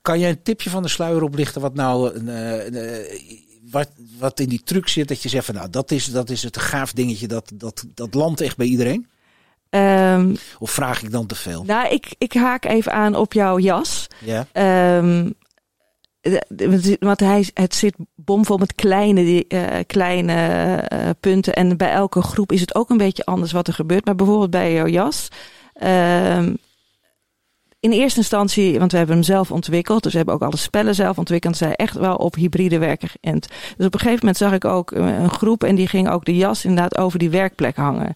Kan 0.01 0.19
jij 0.19 0.29
een 0.29 0.41
tipje 0.41 0.69
van 0.69 0.83
de 0.83 0.89
sluier 0.89 1.23
oplichten 1.23 1.61
wat 1.61 1.73
nou 1.73 2.11
wat, 3.71 3.89
wat 4.17 4.39
in 4.39 4.49
die 4.49 4.61
truc 4.63 4.87
zit 4.87 5.07
dat 5.07 5.21
je 5.21 5.29
zegt 5.29 5.45
van 5.45 5.55
nou 5.55 5.69
dat 5.69 5.91
is, 5.91 6.05
dat 6.05 6.29
is 6.29 6.43
het 6.43 6.57
gaaf 6.57 6.93
dingetje 6.93 7.27
dat, 7.27 7.51
dat, 7.53 7.85
dat 7.93 8.13
landt 8.13 8.41
echt 8.41 8.57
bij 8.57 8.67
iedereen? 8.67 9.07
Um, 9.69 10.37
of 10.59 10.71
vraag 10.71 11.03
ik 11.03 11.11
dan 11.11 11.25
te 11.25 11.35
veel? 11.35 11.63
Nou, 11.63 11.93
ik, 11.93 12.15
ik 12.17 12.33
haak 12.33 12.65
even 12.65 12.91
aan 12.91 13.15
op 13.15 13.33
jouw 13.33 13.59
jas. 13.59 14.07
Ja. 14.19 14.47
Um, 14.97 15.33
want 16.99 17.19
hij, 17.19 17.49
het 17.53 17.75
zit 17.75 17.95
bomvol 18.15 18.57
met 18.57 18.75
kleine, 18.75 19.45
uh, 19.47 19.63
kleine 19.87 20.33
uh, 20.93 21.09
punten. 21.19 21.53
En 21.53 21.77
bij 21.77 21.91
elke 21.91 22.21
groep 22.21 22.51
is 22.51 22.61
het 22.61 22.75
ook 22.75 22.89
een 22.89 22.97
beetje 22.97 23.25
anders 23.25 23.51
wat 23.51 23.67
er 23.67 23.73
gebeurt. 23.73 24.05
Maar 24.05 24.15
bijvoorbeeld 24.15 24.49
bij 24.49 24.73
jouw 24.73 24.87
jas. 24.87 25.27
Um, 25.83 26.57
in 27.79 27.91
eerste 27.91 28.19
instantie, 28.19 28.79
want 28.79 28.91
we 28.91 28.97
hebben 28.97 29.15
hem 29.15 29.25
zelf 29.25 29.51
ontwikkeld. 29.51 30.03
Dus 30.03 30.11
we 30.11 30.17
hebben 30.17 30.35
ook 30.35 30.41
alle 30.41 30.57
spellen 30.57 30.95
zelf 30.95 31.17
ontwikkeld. 31.17 31.57
Zij 31.57 31.75
echt 31.75 31.95
wel 31.95 32.15
op 32.15 32.35
hybride 32.35 32.77
werken 32.77 33.09
geënt. 33.09 33.47
Dus 33.77 33.85
op 33.85 33.93
een 33.93 33.99
gegeven 33.99 34.19
moment 34.19 34.37
zag 34.37 34.53
ik 34.53 34.65
ook 34.65 34.91
een 34.91 35.29
groep. 35.29 35.63
En 35.63 35.75
die 35.75 35.87
ging 35.87 36.09
ook 36.09 36.25
de 36.25 36.35
jas 36.35 36.65
inderdaad 36.65 36.97
over 36.97 37.19
die 37.19 37.29
werkplek 37.29 37.75
hangen. 37.75 38.15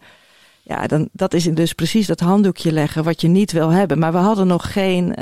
Ja, 0.63 0.87
dan, 0.87 1.09
dat 1.11 1.33
is 1.33 1.43
dus 1.43 1.73
precies 1.73 2.07
dat 2.07 2.19
handdoekje 2.19 2.71
leggen 2.71 3.03
wat 3.03 3.21
je 3.21 3.27
niet 3.27 3.51
wil 3.51 3.69
hebben. 3.69 3.99
Maar 3.99 4.11
we 4.11 4.17
hadden 4.17 4.47
nog 4.47 4.73
geen 4.73 5.15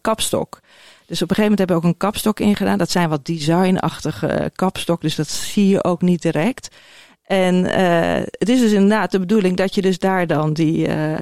kapstok. 0.00 0.60
Dus 1.12 1.22
op 1.22 1.30
een 1.30 1.36
gegeven 1.36 1.58
moment 1.58 1.58
hebben 1.58 1.76
we 1.76 1.82
ook 1.82 1.92
een 2.02 2.10
kapstok 2.10 2.40
ingedaan. 2.40 2.78
Dat 2.78 2.90
zijn 2.90 3.08
wat 3.08 3.26
designachtige 3.26 4.50
kapstok, 4.54 5.00
dus 5.00 5.14
dat 5.14 5.28
zie 5.28 5.68
je 5.68 5.84
ook 5.84 6.02
niet 6.02 6.22
direct. 6.22 6.68
En 7.22 7.54
uh, 7.54 8.24
het 8.30 8.48
is 8.48 8.60
dus 8.60 8.72
inderdaad 8.72 9.10
de 9.10 9.18
bedoeling 9.18 9.56
dat 9.56 9.74
je 9.74 9.82
dus 9.82 9.98
daar 9.98 10.26
dan 10.26 10.52
die 10.52 10.88
uh, 10.88 11.10
uh, 11.10 11.18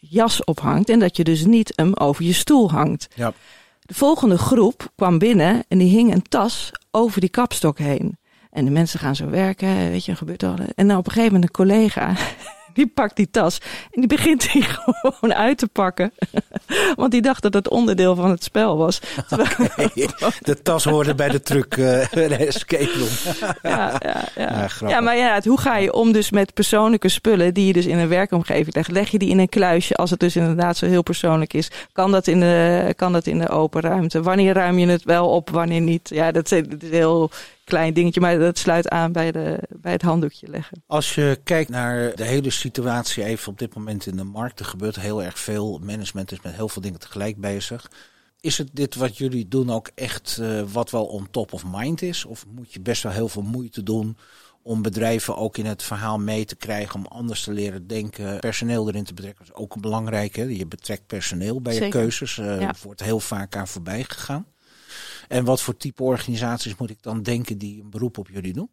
jas 0.00 0.44
op 0.44 0.60
hangt. 0.60 0.88
En 0.88 0.98
dat 0.98 1.16
je 1.16 1.24
dus 1.24 1.44
niet 1.44 1.72
hem 1.74 1.94
over 1.94 2.24
je 2.24 2.32
stoel 2.32 2.70
hangt. 2.70 3.08
Ja. 3.14 3.32
De 3.80 3.94
volgende 3.94 4.38
groep 4.38 4.92
kwam 4.94 5.18
binnen 5.18 5.64
en 5.68 5.78
die 5.78 5.90
hing 5.90 6.12
een 6.12 6.28
tas 6.28 6.72
over 6.90 7.20
die 7.20 7.30
kapstok 7.30 7.78
heen. 7.78 8.18
En 8.50 8.64
de 8.64 8.70
mensen 8.70 8.98
gaan 8.98 9.16
zo 9.16 9.30
werken, 9.30 9.90
weet 9.90 10.04
je, 10.04 10.16
gebeurt 10.16 10.42
al. 10.42 10.54
En 10.74 10.88
dan 10.88 10.96
op 10.96 11.06
een 11.06 11.12
gegeven 11.12 11.32
moment 11.32 11.44
een 11.44 11.66
collega, 11.66 12.14
die 12.76 12.86
pakt 12.86 13.16
die 13.16 13.30
tas 13.30 13.60
en 13.90 14.00
die 14.00 14.08
begint 14.08 14.52
die 14.52 14.62
gewoon 14.76 15.34
uit 15.34 15.58
te 15.58 15.66
pakken. 15.66 16.12
Want 16.96 17.10
die 17.10 17.22
dacht 17.22 17.42
dat 17.42 17.54
het 17.54 17.68
onderdeel 17.68 18.14
van 18.14 18.30
het 18.30 18.44
spel 18.44 18.76
was. 18.76 19.00
Okay. 19.30 19.90
De 20.40 20.62
tas 20.62 20.84
hoorde 20.84 21.14
bij 21.14 21.28
de 21.28 21.42
truc, 21.42 21.76
uh, 21.76 22.10
de 22.10 22.36
escape 22.36 22.92
room. 22.92 23.52
ja, 23.62 24.00
ja, 24.02 24.24
ja. 24.34 24.68
Ja, 24.80 24.88
ja, 24.88 25.00
maar 25.00 25.16
ja, 25.16 25.40
hoe 25.44 25.60
ga 25.60 25.76
je 25.76 25.92
om 25.92 26.12
dus 26.12 26.30
met 26.30 26.54
persoonlijke 26.54 27.08
spullen 27.08 27.54
die 27.54 27.66
je 27.66 27.72
dus 27.72 27.86
in 27.86 27.98
een 27.98 28.08
werkomgeving 28.08 28.74
legt? 28.74 28.90
Leg 28.90 29.10
je 29.10 29.18
die 29.18 29.30
in 29.30 29.38
een 29.38 29.48
kluisje 29.48 29.94
als 29.94 30.10
het 30.10 30.20
dus 30.20 30.36
inderdaad 30.36 30.76
zo 30.76 30.86
heel 30.86 31.02
persoonlijk 31.02 31.52
is? 31.52 31.70
Kan 31.92 32.12
dat 32.12 32.26
in 32.26 32.40
de, 32.40 32.92
kan 32.96 33.12
dat 33.12 33.26
in 33.26 33.38
de 33.38 33.48
open 33.48 33.80
ruimte? 33.80 34.22
Wanneer 34.22 34.54
ruim 34.54 34.78
je 34.78 34.86
het 34.86 35.04
wel 35.04 35.28
op, 35.28 35.50
wanneer 35.50 35.80
niet? 35.80 36.08
Ja, 36.08 36.32
dat 36.32 36.52
is, 36.52 36.62
dat 36.68 36.82
is 36.82 36.90
heel 36.90 37.30
klein 37.66 37.94
dingetje, 37.94 38.20
maar 38.20 38.38
dat 38.38 38.58
sluit 38.58 38.88
aan 38.88 39.12
bij, 39.12 39.32
de, 39.32 39.58
bij 39.80 39.92
het 39.92 40.02
handdoekje 40.02 40.48
leggen. 40.48 40.82
Als 40.86 41.14
je 41.14 41.40
kijkt 41.44 41.70
naar 41.70 42.14
de 42.14 42.24
hele 42.24 42.50
situatie 42.50 43.24
even 43.24 43.48
op 43.48 43.58
dit 43.58 43.74
moment 43.74 44.06
in 44.06 44.16
de 44.16 44.24
markt, 44.24 44.60
er 44.60 44.66
gebeurt 44.66 44.96
heel 44.96 45.22
erg 45.22 45.38
veel. 45.38 45.78
Management 45.82 46.32
is 46.32 46.40
met 46.40 46.54
heel 46.54 46.68
veel 46.68 46.82
dingen 46.82 47.00
tegelijk 47.00 47.36
bezig. 47.36 47.90
Is 48.40 48.58
het 48.58 48.68
dit 48.72 48.94
wat 48.94 49.16
jullie 49.16 49.48
doen 49.48 49.70
ook 49.70 49.90
echt 49.94 50.38
uh, 50.40 50.62
wat 50.72 50.90
wel 50.90 51.04
on 51.06 51.30
top 51.30 51.52
of 51.52 51.64
mind 51.66 52.02
is? 52.02 52.24
Of 52.24 52.46
moet 52.54 52.72
je 52.72 52.80
best 52.80 53.02
wel 53.02 53.12
heel 53.12 53.28
veel 53.28 53.42
moeite 53.42 53.82
doen 53.82 54.16
om 54.62 54.82
bedrijven 54.82 55.36
ook 55.36 55.56
in 55.56 55.66
het 55.66 55.82
verhaal 55.82 56.18
mee 56.18 56.44
te 56.44 56.56
krijgen, 56.56 56.94
om 56.94 57.06
anders 57.06 57.42
te 57.42 57.52
leren 57.52 57.86
denken, 57.86 58.38
personeel 58.38 58.88
erin 58.88 59.04
te 59.04 59.14
betrekken. 59.14 59.46
Dat 59.46 59.56
is 59.56 59.62
ook 59.62 59.80
belangrijk. 59.80 60.36
Hè? 60.36 60.42
Je 60.42 60.66
betrekt 60.66 61.06
personeel 61.06 61.60
bij 61.60 61.72
Zeker. 61.72 61.86
je 61.86 61.92
keuzes. 61.92 62.36
Uh, 62.36 62.60
Ja. 62.60 62.74
Wordt 62.82 63.02
heel 63.02 63.20
vaak 63.20 63.56
aan 63.56 63.68
voorbij 63.68 64.04
gegaan. 64.04 64.46
En 65.28 65.44
wat 65.44 65.62
voor 65.62 65.76
type 65.76 66.02
organisaties 66.02 66.76
moet 66.76 66.90
ik 66.90 67.02
dan 67.02 67.22
denken 67.22 67.58
die 67.58 67.82
een 67.82 67.90
beroep 67.90 68.18
op 68.18 68.28
jullie 68.28 68.52
doen? 68.52 68.70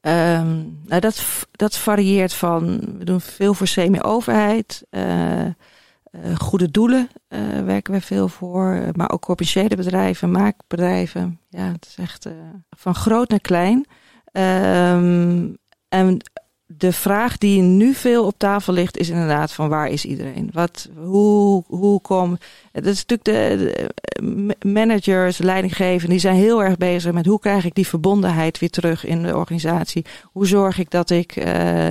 Um, 0.00 0.80
nou, 0.84 1.00
dat, 1.00 1.46
dat 1.50 1.76
varieert 1.76 2.34
van, 2.34 2.80
we 2.98 3.04
doen 3.04 3.20
veel 3.20 3.54
voor 3.54 3.66
semi-overheid, 3.66 4.84
uh, 4.90 5.44
uh, 5.44 5.52
goede 6.36 6.70
doelen 6.70 7.08
uh, 7.28 7.60
werken 7.64 7.92
we 7.92 8.00
veel 8.00 8.28
voor, 8.28 8.90
maar 8.92 9.10
ook 9.10 9.22
commerciële 9.22 9.76
bedrijven, 9.76 10.30
maakbedrijven. 10.30 11.40
Ja, 11.48 11.72
het 11.72 11.86
is 11.86 11.96
echt 11.96 12.28
van 12.70 12.94
groot 12.94 13.28
naar 13.28 13.40
klein. 13.40 13.86
Um, 14.32 15.56
en 15.88 16.18
de 16.76 16.92
vraag 16.92 17.38
die 17.38 17.62
nu 17.62 17.94
veel 17.94 18.24
op 18.26 18.34
tafel 18.36 18.72
ligt, 18.72 18.98
is 18.98 19.08
inderdaad 19.08 19.52
van 19.52 19.68
waar 19.68 19.88
is 19.88 20.04
iedereen? 20.04 20.50
Wat, 20.52 20.88
hoe, 20.96 21.64
hoe 21.66 22.00
kom. 22.00 22.38
Dat 22.72 22.86
is 22.86 23.04
natuurlijk 23.06 23.24
de, 23.24 23.90
de 24.12 24.68
managers, 24.68 25.38
leidinggevenden, 25.38 26.10
die 26.10 26.18
zijn 26.18 26.36
heel 26.36 26.62
erg 26.62 26.76
bezig 26.76 27.12
met 27.12 27.26
hoe 27.26 27.38
krijg 27.38 27.64
ik 27.64 27.74
die 27.74 27.86
verbondenheid 27.86 28.58
weer 28.58 28.70
terug 28.70 29.04
in 29.04 29.22
de 29.22 29.36
organisatie? 29.36 30.04
Hoe 30.24 30.46
zorg 30.46 30.78
ik 30.78 30.90
dat 30.90 31.10
ik 31.10 31.36
uh, 31.36 31.88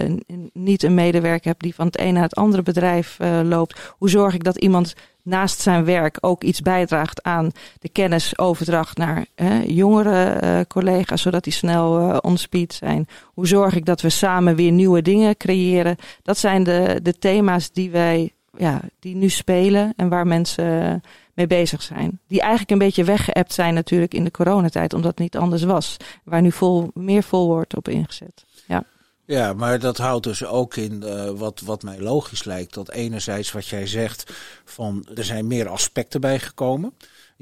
niet 0.53 0.83
een 0.83 0.93
medewerker 0.93 1.47
heb 1.47 1.61
die 1.61 1.75
van 1.75 1.85
het 1.85 1.97
ene 1.97 2.11
naar 2.11 2.23
het 2.23 2.35
andere 2.35 2.63
bedrijf 2.63 3.17
uh, 3.21 3.39
loopt? 3.43 3.93
Hoe 3.97 4.09
zorg 4.09 4.33
ik 4.33 4.43
dat 4.43 4.57
iemand 4.57 4.93
naast 5.23 5.59
zijn 5.59 5.85
werk 5.85 6.17
ook 6.21 6.43
iets 6.43 6.61
bijdraagt 6.61 7.23
aan 7.23 7.51
de 7.79 7.89
kennisoverdracht 7.89 8.97
naar 8.97 9.25
hè, 9.35 9.61
jongere 9.61 10.41
uh, 10.43 10.59
collega's, 10.67 11.21
zodat 11.21 11.43
die 11.43 11.53
snel 11.53 11.99
uh, 11.99 12.17
on 12.21 12.37
speed 12.37 12.73
zijn. 12.73 13.07
Hoe 13.33 13.47
zorg 13.47 13.75
ik 13.75 13.85
dat 13.85 14.01
we 14.01 14.09
samen 14.09 14.55
weer 14.55 14.71
nieuwe 14.71 15.01
dingen 15.01 15.37
creëren? 15.37 15.95
Dat 16.23 16.37
zijn 16.37 16.63
de, 16.63 16.99
de 17.03 17.17
thema's 17.17 17.71
die 17.71 17.91
wij, 17.91 18.31
ja, 18.57 18.81
die 18.99 19.15
nu 19.15 19.29
spelen 19.29 19.93
en 19.95 20.09
waar 20.09 20.27
mensen 20.27 21.01
mee 21.33 21.47
bezig 21.47 21.81
zijn. 21.81 22.19
Die 22.27 22.39
eigenlijk 22.39 22.71
een 22.71 22.77
beetje 22.77 23.03
weggeëpt 23.03 23.53
zijn 23.53 23.73
natuurlijk 23.73 24.13
in 24.13 24.23
de 24.23 24.31
coronatijd, 24.31 24.93
omdat 24.93 25.11
het 25.11 25.19
niet 25.19 25.37
anders 25.37 25.63
was. 25.63 25.97
Waar 26.23 26.41
nu 26.41 26.51
vol, 26.51 26.91
meer 26.93 27.23
vol 27.23 27.47
wordt 27.47 27.75
op 27.75 27.87
ingezet. 27.87 28.45
Ja. 29.31 29.53
Maar 29.53 29.79
dat 29.79 29.97
houdt 29.97 30.23
dus 30.23 30.45
ook 30.45 30.75
in 30.75 31.03
uh, 31.05 31.29
wat, 31.29 31.61
wat 31.65 31.83
mij 31.83 31.99
logisch 31.99 32.43
lijkt. 32.43 32.73
Dat 32.73 32.91
enerzijds 32.91 33.51
wat 33.51 33.67
jij 33.67 33.87
zegt, 33.87 34.31
van 34.65 35.05
er 35.15 35.23
zijn 35.23 35.47
meer 35.47 35.69
aspecten 35.69 36.21
bijgekomen. 36.21 36.93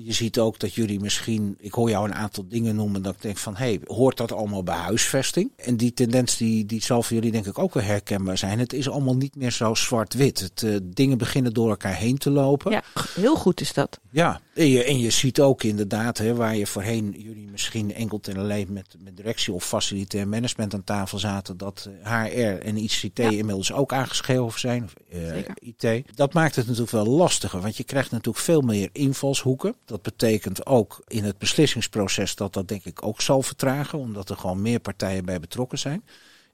Je 0.03 0.13
ziet 0.13 0.39
ook 0.39 0.59
dat 0.59 0.73
jullie 0.73 0.99
misschien, 0.99 1.55
ik 1.59 1.73
hoor 1.73 1.89
jou 1.89 2.07
een 2.07 2.15
aantal 2.15 2.45
dingen 2.47 2.75
noemen, 2.75 3.01
dat 3.01 3.13
ik 3.13 3.21
denk 3.21 3.38
van, 3.38 3.55
hé, 3.55 3.65
hey, 3.65 3.79
hoort 3.83 4.17
dat 4.17 4.31
allemaal 4.31 4.63
bij 4.63 4.75
huisvesting? 4.75 5.51
En 5.55 5.77
die 5.77 5.93
tendens, 5.93 6.38
die, 6.38 6.65
die 6.65 6.83
zal 6.83 7.03
voor 7.03 7.15
jullie 7.15 7.31
denk 7.31 7.45
ik 7.45 7.59
ook 7.59 7.73
wel 7.73 7.83
herkenbaar 7.83 8.38
zijn. 8.38 8.59
Het 8.59 8.73
is 8.73 8.89
allemaal 8.89 9.15
niet 9.15 9.35
meer 9.35 9.51
zo 9.51 9.73
zwart-wit. 9.73 10.39
Het, 10.39 10.62
uh, 10.62 10.77
dingen 10.83 11.17
beginnen 11.17 11.53
door 11.53 11.69
elkaar 11.69 11.95
heen 11.95 12.17
te 12.17 12.29
lopen. 12.29 12.71
Ja, 12.71 12.83
heel 13.15 13.35
goed 13.35 13.62
is 13.62 13.73
dat. 13.73 13.99
Ja, 14.12 14.41
en 14.53 14.67
je, 14.67 14.83
en 14.83 14.99
je 14.99 15.09
ziet 15.09 15.39
ook 15.39 15.63
inderdaad, 15.63 16.17
hè, 16.17 16.35
waar 16.35 16.55
je 16.55 16.67
voorheen 16.67 17.15
jullie 17.17 17.47
misschien 17.51 17.93
enkel 17.93 18.19
en 18.21 18.38
alleen 18.38 18.67
met, 18.69 18.95
met 19.03 19.17
directie 19.17 19.53
of 19.53 19.65
facilitair 19.65 20.27
management 20.27 20.73
aan 20.73 20.83
tafel 20.83 21.19
zaten, 21.19 21.57
dat 21.57 21.89
HR 22.03 22.57
en 22.62 22.77
ICT 22.77 23.17
ja. 23.17 23.29
inmiddels 23.29 23.73
ook 23.73 23.93
aangeschreven 23.93 24.59
zijn, 24.59 24.83
of 24.83 24.93
uh, 25.13 25.38
IT. 25.59 26.15
Dat 26.15 26.33
maakt 26.33 26.55
het 26.55 26.65
natuurlijk 26.65 26.91
wel 26.91 27.05
lastiger, 27.05 27.62
want 27.62 27.77
je 27.77 27.83
krijgt 27.83 28.12
natuurlijk 28.12 28.45
veel 28.45 28.62
meer 28.62 28.89
invalshoeken. 28.91 29.75
Dat 29.89 30.02
betekent 30.02 30.65
ook 30.65 31.02
in 31.08 31.23
het 31.23 31.38
beslissingsproces 31.38 32.36
dat 32.36 32.54
dat 32.54 32.67
denk 32.67 32.86
ik 32.86 33.06
ook 33.06 33.21
zal 33.21 33.41
vertragen, 33.41 33.99
omdat 33.99 34.30
er 34.30 34.38
gewoon 34.38 34.62
meer 34.62 34.80
partijen 34.80 35.25
bij 35.25 35.39
betrokken 35.39 35.80
zijn. 35.80 36.04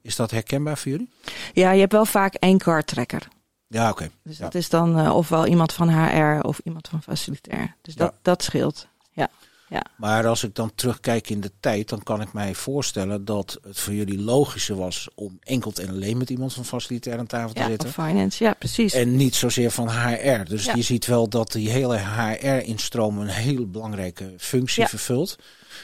Is 0.02 0.16
dat 0.16 0.30
herkenbaar 0.30 0.78
voor 0.78 0.90
jullie? 0.90 1.10
Ja, 1.52 1.70
je 1.70 1.80
hebt 1.80 1.92
wel 1.92 2.04
vaak 2.04 2.34
één 2.34 2.58
karttrekker. 2.58 3.28
Ja, 3.66 3.90
oké. 3.90 4.10
Dus 4.22 4.38
Ja. 4.38 4.44
dat 4.44 4.54
is 4.54 4.68
dan 4.68 4.98
uh, 4.98 5.16
ofwel 5.16 5.46
iemand 5.46 5.72
van 5.72 5.88
HR 5.88 6.40
of 6.46 6.58
iemand 6.64 6.88
van 6.88 7.02
facilitair. 7.02 7.76
Dus 7.82 7.94
dat, 7.94 8.14
dat 8.22 8.42
scheelt. 8.42 8.86
Ja. 9.10 9.28
Ja. 9.68 9.82
Maar 9.96 10.26
als 10.26 10.44
ik 10.44 10.54
dan 10.54 10.74
terugkijk 10.74 11.30
in 11.30 11.40
de 11.40 11.50
tijd, 11.60 11.88
dan 11.88 12.02
kan 12.02 12.20
ik 12.20 12.32
mij 12.32 12.54
voorstellen 12.54 13.24
dat 13.24 13.58
het 13.62 13.80
voor 13.80 13.94
jullie 13.94 14.20
logischer 14.20 14.76
was 14.76 15.08
om 15.14 15.38
enkel 15.42 15.72
en 15.80 15.88
alleen 15.88 16.16
met 16.16 16.30
iemand 16.30 16.52
van 16.54 16.64
facilitair 16.64 17.18
aan 17.18 17.26
tafel 17.26 17.52
te 17.52 17.60
ja, 17.60 17.66
zitten. 17.66 17.88
of 17.88 17.94
finance. 17.94 18.44
Ja, 18.44 18.54
precies. 18.58 18.92
En 18.92 19.16
niet 19.16 19.34
zozeer 19.34 19.70
van 19.70 19.88
HR. 19.90 20.44
Dus 20.44 20.64
Ja. 20.64 20.74
je 20.74 20.82
ziet 20.82 21.06
wel 21.06 21.28
dat 21.28 21.52
die 21.52 21.70
hele 21.70 21.98
HR-instroom 21.98 23.18
een 23.18 23.26
heel 23.28 23.66
belangrijke 23.70 24.34
functie 24.38 24.82
Ja. 24.82 24.88
vervult. 24.88 25.36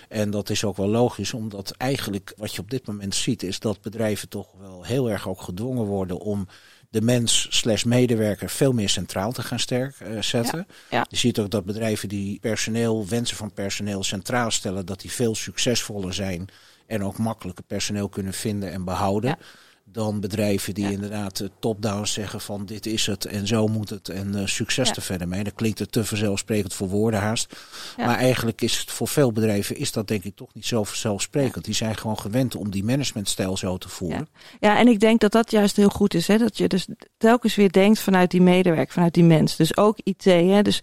En 0.09 0.31
dat 0.31 0.51
is 0.51 0.65
ook 0.65 0.77
wel 0.77 0.89
logisch, 0.89 1.35
omdat 1.35 1.71
eigenlijk 1.71 2.33
wat 2.37 2.55
je 2.55 2.61
op 2.61 2.71
dit 2.71 2.87
moment 2.87 3.15
ziet, 3.15 3.43
is 3.43 3.59
dat 3.59 3.81
bedrijven 3.81 4.29
toch 4.29 4.49
wel 4.61 4.83
heel 4.85 5.11
erg 5.11 5.29
ook 5.29 5.41
gedwongen 5.43 5.85
worden 5.85 6.19
om 6.19 6.47
de 6.93 7.01
mens 7.01 7.47
slash 7.51 7.85
medewerker 7.85 8.51
veel 8.51 8.73
meer 8.73 8.89
centraal 8.89 9.33
te 9.33 9.43
gaan 9.43 9.59
sterk 9.59 10.01
eh, 10.01 10.23
zetten. 10.23 10.67
ja. 10.91 11.07
Je 11.09 11.17
ziet 11.17 11.39
ook 11.39 11.51
dat 11.51 11.65
bedrijven 11.65 12.09
die 12.09 12.39
personeel, 12.41 13.07
wensen 13.09 13.37
van 13.37 13.53
personeel 13.53 14.05
centraal 14.05 14.51
stellen, 14.51 14.87
dat 14.87 15.01
die 15.01 15.11
veel 15.11 15.35
succesvoller 15.35 16.15
zijn 16.15 16.49
en 16.87 17.05
ook 17.05 17.19
makkelijker 17.19 17.65
personeel 17.65 18.09
kunnen 18.09 18.33
vinden 18.33 18.73
en 18.73 18.85
behouden. 18.85 19.31
Ja. 19.31 19.39
Dan 19.85 20.21
bedrijven 20.21 20.75
die 20.75 20.85
Ja. 20.85 20.91
inderdaad 20.91 21.41
eh, 21.41 21.49
top-down 21.59 22.05
zeggen 22.05 22.41
van 22.41 22.67
dit 22.67 22.87
is 22.87 23.07
het 23.07 23.25
en 23.25 23.47
zo 23.47 23.67
moet 23.67 23.91
het 23.91 24.09
en 24.09 24.35
eh, 24.35 24.47
succes 24.47 24.89
Ja. 24.89 24.95
er 24.95 25.03
verder 25.03 25.29
mee. 25.29 25.43
Dan 25.45 25.55
klinkt 25.55 25.79
het 25.79 25.93
te 25.93 26.05
vanzelfsprekend 26.05 26.75
voor 26.75 26.89
woorden 26.89 27.21
haast. 27.21 27.57
Ja. 27.97 28.07
Maar 28.07 28.17
eigenlijk 28.17 28.61
is 28.63 28.79
het 28.79 28.91
voor 28.91 29.09
veel 29.09 29.33
bedrijven 29.33 29.77
is 29.77 29.93
dat 29.93 30.09
denk 30.09 30.25
ik 30.25 30.37
toch 30.37 30.55
niet 30.55 30.67
zo 30.67 30.85
vanzelfsprekend. 30.85 31.65
Die 31.65 31.75
zijn 31.75 31.97
gewoon 31.97 32.19
gewend 32.19 32.55
om 32.57 32.71
die 32.71 32.85
managementstijl 32.85 33.57
zo 33.57 33.79
te 33.79 33.89
voeren. 33.89 34.29
Ja, 34.61 34.79
en 34.79 34.89
ik 34.89 35.01
denk 35.01 35.21
dat 35.21 35.33
dat 35.33 35.51
juist 35.51 35.77
heel 35.77 35.89
goed 35.89 36.15
is. 36.15 36.27
Hè? 36.27 36.39
Dat 36.39 36.59
je 36.59 36.69
dus 36.69 36.87
telkens 37.17 37.55
weer 37.55 37.73
denkt 37.73 37.99
vanuit 38.01 38.31
die 38.31 38.43
medewerker, 38.43 38.93
vanuit 38.93 39.15
die 39.15 39.25
mens. 39.25 39.57
Dus 39.57 39.77
ook 39.77 39.99
IT. 40.03 40.25
Hè? 40.25 40.63
Dus 40.63 40.77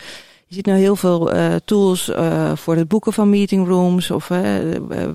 je 0.47 0.55
ziet 0.55 0.65
nu 0.65 0.73
heel 0.73 0.95
veel 0.95 1.31
eh, 1.31 1.55
tools 1.65 2.11
voor 2.53 2.75
het 2.75 2.87
boeken 2.87 3.13
van 3.13 3.29
meetingrooms. 3.29 4.11
Of 4.11 4.27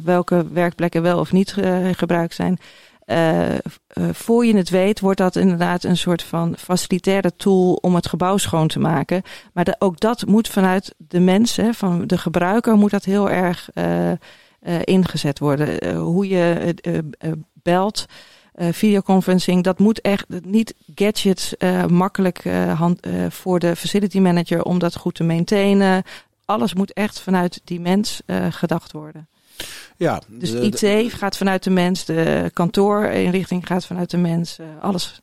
welke 0.04 0.46
werkplekken 0.52 1.02
wel 1.02 1.18
of 1.18 1.32
niet 1.32 1.54
gebruikt 1.92 2.34
zijn. 2.34 2.58
Eh, 3.04 3.54
eh, 3.54 3.58
voor 4.12 4.46
je 4.46 4.56
het 4.56 4.70
weet, 4.70 5.00
wordt 5.00 5.18
dat 5.18 5.36
inderdaad 5.36 5.84
een 5.84 5.96
soort 5.96 6.22
van 6.22 6.54
facilitaire 6.58 7.36
tool 7.36 7.72
om 7.72 7.94
het 7.94 8.08
gebouw 8.08 8.36
schoon 8.36 8.68
te 8.68 8.78
maken. 8.78 9.22
Maar 9.52 9.74
ook 9.78 10.00
dat 10.00 10.26
moet 10.26 10.48
vanuit 10.48 10.94
de 10.96 11.20
mensen, 11.20 11.74
van 11.74 12.06
de 12.06 12.18
gebruiker, 12.18 12.76
moet 12.76 12.90
dat 12.90 13.04
heel 13.04 13.30
erg 13.30 13.68
eh, 13.74 14.12
ingezet 14.84 15.38
worden. 15.38 15.96
Hoe 15.96 16.28
je 16.28 16.74
belt, 17.52 18.06
videoconferencing, 18.54 19.62
dat 19.62 19.78
moet 19.78 20.00
echt 20.00 20.26
niet 20.44 20.74
gadgets 20.94 21.54
makkelijk 21.88 22.44
hand, 22.76 23.06
voor 23.28 23.58
de 23.58 23.76
facility 23.76 24.18
manager 24.18 24.62
om 24.62 24.78
dat 24.78 24.96
goed 24.96 25.14
te 25.14 25.24
maintainen. 25.24 26.02
Alles 26.44 26.74
moet 26.74 26.92
echt 26.92 27.20
vanuit 27.20 27.60
die 27.64 27.80
mens 27.80 28.22
gedacht 28.50 28.92
worden. 28.92 29.28
Ja, 29.96 30.20
Dus 30.26 30.50
de- 30.50 30.60
IT 31.02 31.12
gaat 31.12 31.36
vanuit 31.36 31.62
de 31.62 31.70
mens, 31.70 32.04
de 32.04 32.50
kantoorinrichting 32.52 33.66
gaat 33.66 33.86
vanuit 33.86 34.10
de 34.10 34.16
mens, 34.16 34.58
eh, 34.58 34.66
alles. 34.80 35.20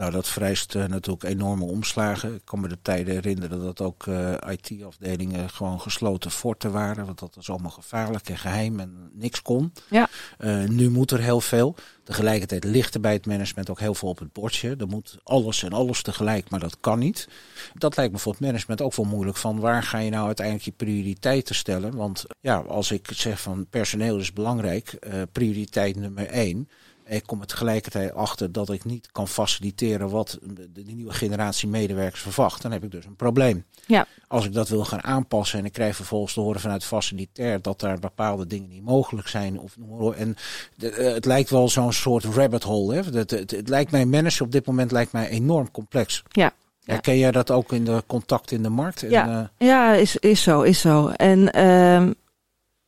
Nou, 0.00 0.12
dat 0.12 0.28
vereist 0.28 0.74
eh, 0.74 0.84
natuurlijk 0.84 1.24
enorme 1.24 1.64
omslagen. 1.64 2.34
Ik 2.34 2.44
kan 2.44 2.60
me 2.60 2.68
de 2.68 2.78
tijden 2.82 3.14
herinneren 3.14 3.62
dat 3.62 3.80
ook 3.80 4.06
eh, 4.06 4.32
IT-afdelingen 4.48 5.50
gewoon 5.50 5.80
gesloten 5.80 6.30
forten 6.30 6.72
waren. 6.72 7.06
Want 7.06 7.18
dat 7.18 7.34
was 7.34 7.50
allemaal 7.50 7.70
gevaarlijk 7.70 8.28
en 8.28 8.38
geheim 8.38 8.80
en 8.80 9.10
niks 9.12 9.42
kon. 9.42 9.72
Ja. 9.90 10.08
Eh, 10.38 10.64
nu 10.64 10.90
moet 10.90 11.10
er 11.10 11.20
heel 11.20 11.40
veel. 11.40 11.74
Tegelijkertijd 12.04 12.64
ligt 12.64 12.94
er 12.94 13.00
bij 13.00 13.12
het 13.12 13.26
management 13.26 13.70
ook 13.70 13.80
heel 13.80 13.94
veel 13.94 14.08
op 14.08 14.18
het 14.18 14.32
bordje. 14.32 14.76
Er 14.76 14.86
moet 14.86 15.18
alles 15.22 15.62
en 15.62 15.72
alles 15.72 16.02
tegelijk, 16.02 16.50
maar 16.50 16.60
dat 16.60 16.76
kan 16.80 16.98
niet. 16.98 17.28
Dat 17.74 17.96
lijkt 17.96 18.12
me 18.12 18.18
voor 18.18 18.32
het 18.32 18.40
management 18.40 18.82
ook 18.82 18.94
wel 18.94 19.06
moeilijk. 19.06 19.36
Van 19.36 19.58
waar 19.58 19.82
ga 19.82 19.98
je 19.98 20.10
nou 20.10 20.26
uiteindelijk 20.26 20.66
je 20.66 20.84
prioriteiten 20.84 21.54
stellen? 21.54 21.96
Want 21.96 22.24
ja, 22.40 22.56
als 22.56 22.90
ik 22.90 23.08
zeg 23.12 23.40
van 23.40 23.66
personeel 23.70 24.18
is 24.18 24.32
belangrijk, 24.32 24.98
prioriteit 25.32 25.96
nummer 25.96 26.26
één. 26.26 26.68
Ik 27.06 27.22
kom 27.26 27.40
er 27.40 27.46
tegelijkertijd 27.46 28.14
achter 28.14 28.52
dat 28.52 28.70
ik 28.70 28.84
niet 28.84 29.08
kan 29.12 29.28
faciliteren 29.28 30.10
wat 30.10 30.38
de, 30.72 30.82
nieuwe 30.82 31.12
generatie 31.12 31.68
medewerkers 31.68 32.20
verwacht. 32.22 32.62
Dan 32.62 32.72
heb 32.72 32.84
ik 32.84 32.90
dus 32.90 33.04
een 33.04 33.16
probleem. 33.16 33.64
Ja. 33.86 34.06
Als 34.28 34.44
ik 34.44 34.52
dat 34.52 34.68
wil 34.68 34.84
gaan 34.84 35.04
aanpassen 35.04 35.58
en 35.58 35.64
ik 35.64 35.72
krijg 35.72 35.96
vervolgens 35.96 36.32
te 36.34 36.40
horen 36.40 36.60
vanuit 36.60 36.84
facilitair 36.84 37.62
dat 37.62 37.80
daar 37.80 37.98
bepaalde 37.98 38.46
dingen 38.46 38.68
niet 38.68 38.84
mogelijk 38.84 39.28
zijn. 39.28 39.58
Of, 39.58 39.76
en 40.16 40.36
eh, 40.78 41.12
het 41.12 41.24
lijkt 41.24 41.50
wel 41.50 41.68
zo'n 41.68 41.92
soort 41.92 42.24
rabbit 42.24 42.62
hole. 42.62 42.94
Hè? 42.94 43.00
Het, 43.18 43.30
het, 43.30 43.50
het 43.50 43.68
lijkt 43.68 43.90
mij, 43.90 44.06
managen 44.06 44.44
op 44.44 44.52
dit 44.52 44.66
moment 44.66 44.92
lijkt 44.92 45.12
mij 45.12 45.28
enorm 45.28 45.70
complex. 45.70 46.22
Ja. 46.28 46.52
Ja. 46.80 46.92
Herken 46.92 47.18
jij 47.18 47.30
dat 47.30 47.50
ook 47.50 47.72
in 47.72 47.84
de 47.84 48.02
contact 48.06 48.50
in 48.50 48.62
de 48.62 48.68
markt? 48.68 49.02
En, 49.02 49.10
Ja. 49.10 49.50
eh, 49.58 49.66
Ja, 49.68 49.92
is, 49.94 50.16
is 50.16 50.42
zo, 50.42 50.62
is 50.62 50.80
zo. 50.80 51.08
En 51.08 51.52
ehm, 51.52 52.12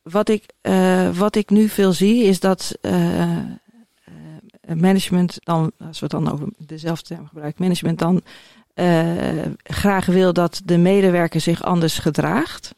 wat, 0.01 0.29
ik, 0.29 0.43
eh, 0.61 1.17
wat 1.17 1.35
ik 1.35 1.49
nu 1.49 1.69
veel 1.69 1.93
zie 1.93 2.23
is 2.23 2.39
dat 2.39 2.77
management 4.75 5.37
dan, 5.43 5.71
als 5.77 5.99
we 5.99 6.05
het 6.05 6.11
dan 6.23 6.31
over 6.31 6.47
dezelfde 6.57 7.05
term 7.05 7.27
gebruiken, 7.27 7.63
management 7.63 7.99
dan 7.99 8.21
eh, 8.73 9.45
graag 9.63 10.05
wil 10.05 10.33
dat 10.33 10.61
de 10.65 10.77
medewerker 10.77 11.41
zich 11.41 11.63
anders 11.63 11.97
gedraagt. 11.99 12.75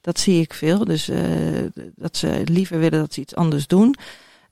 Dat 0.00 0.18
zie 0.18 0.40
ik 0.40 0.54
veel. 0.54 0.84
Dus 0.84 1.08
eh, 1.08 1.20
dat 1.94 2.16
ze 2.16 2.42
liever 2.44 2.78
willen 2.78 2.98
dat 2.98 3.14
ze 3.14 3.20
iets 3.20 3.34
anders 3.34 3.66
doen. 3.66 3.94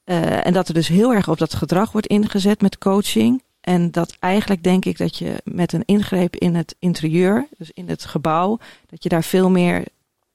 Eh, 0.05 0.47
en 0.47 0.53
dat 0.53 0.69
er 0.69 0.75
dus 0.75 0.89
heel 0.89 1.15
erg 1.15 1.29
op 1.29 1.39
dat 1.39 1.55
gedrag 1.55 1.93
wordt 1.93 2.07
ingezet 2.07 2.61
met 2.61 2.79
coaching. 2.79 3.43
En 3.61 3.91
dat 3.91 4.17
eigenlijk 4.19 4.63
denk 4.63 4.85
ik 4.85 4.99
dat 4.99 5.19
je 5.19 5.35
met 5.45 5.73
een 5.73 5.85
ingreep 5.85 6.37
in 6.37 6.55
het 6.55 6.77
interieur, 6.79 7.49
dus 7.59 7.71
in 7.75 7.89
het 7.89 8.05
gebouw, 8.05 8.59
dat 8.87 9.03
je 9.03 9.09
daar 9.09 9.25
veel 9.25 9.51
meer. 9.51 9.85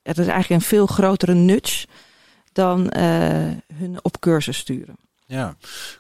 Het 0.02 0.18
is 0.18 0.28
eigenlijk 0.28 0.62
een 0.62 0.68
veel 0.68 0.86
grotere 0.86 1.34
nudge 1.34 1.88
dan 2.52 2.90
eh, 2.90 3.48
hun 3.74 4.00
op 4.02 4.20
cursus 4.20 4.58
sturen. 4.58 4.96
Ja. 5.30 5.56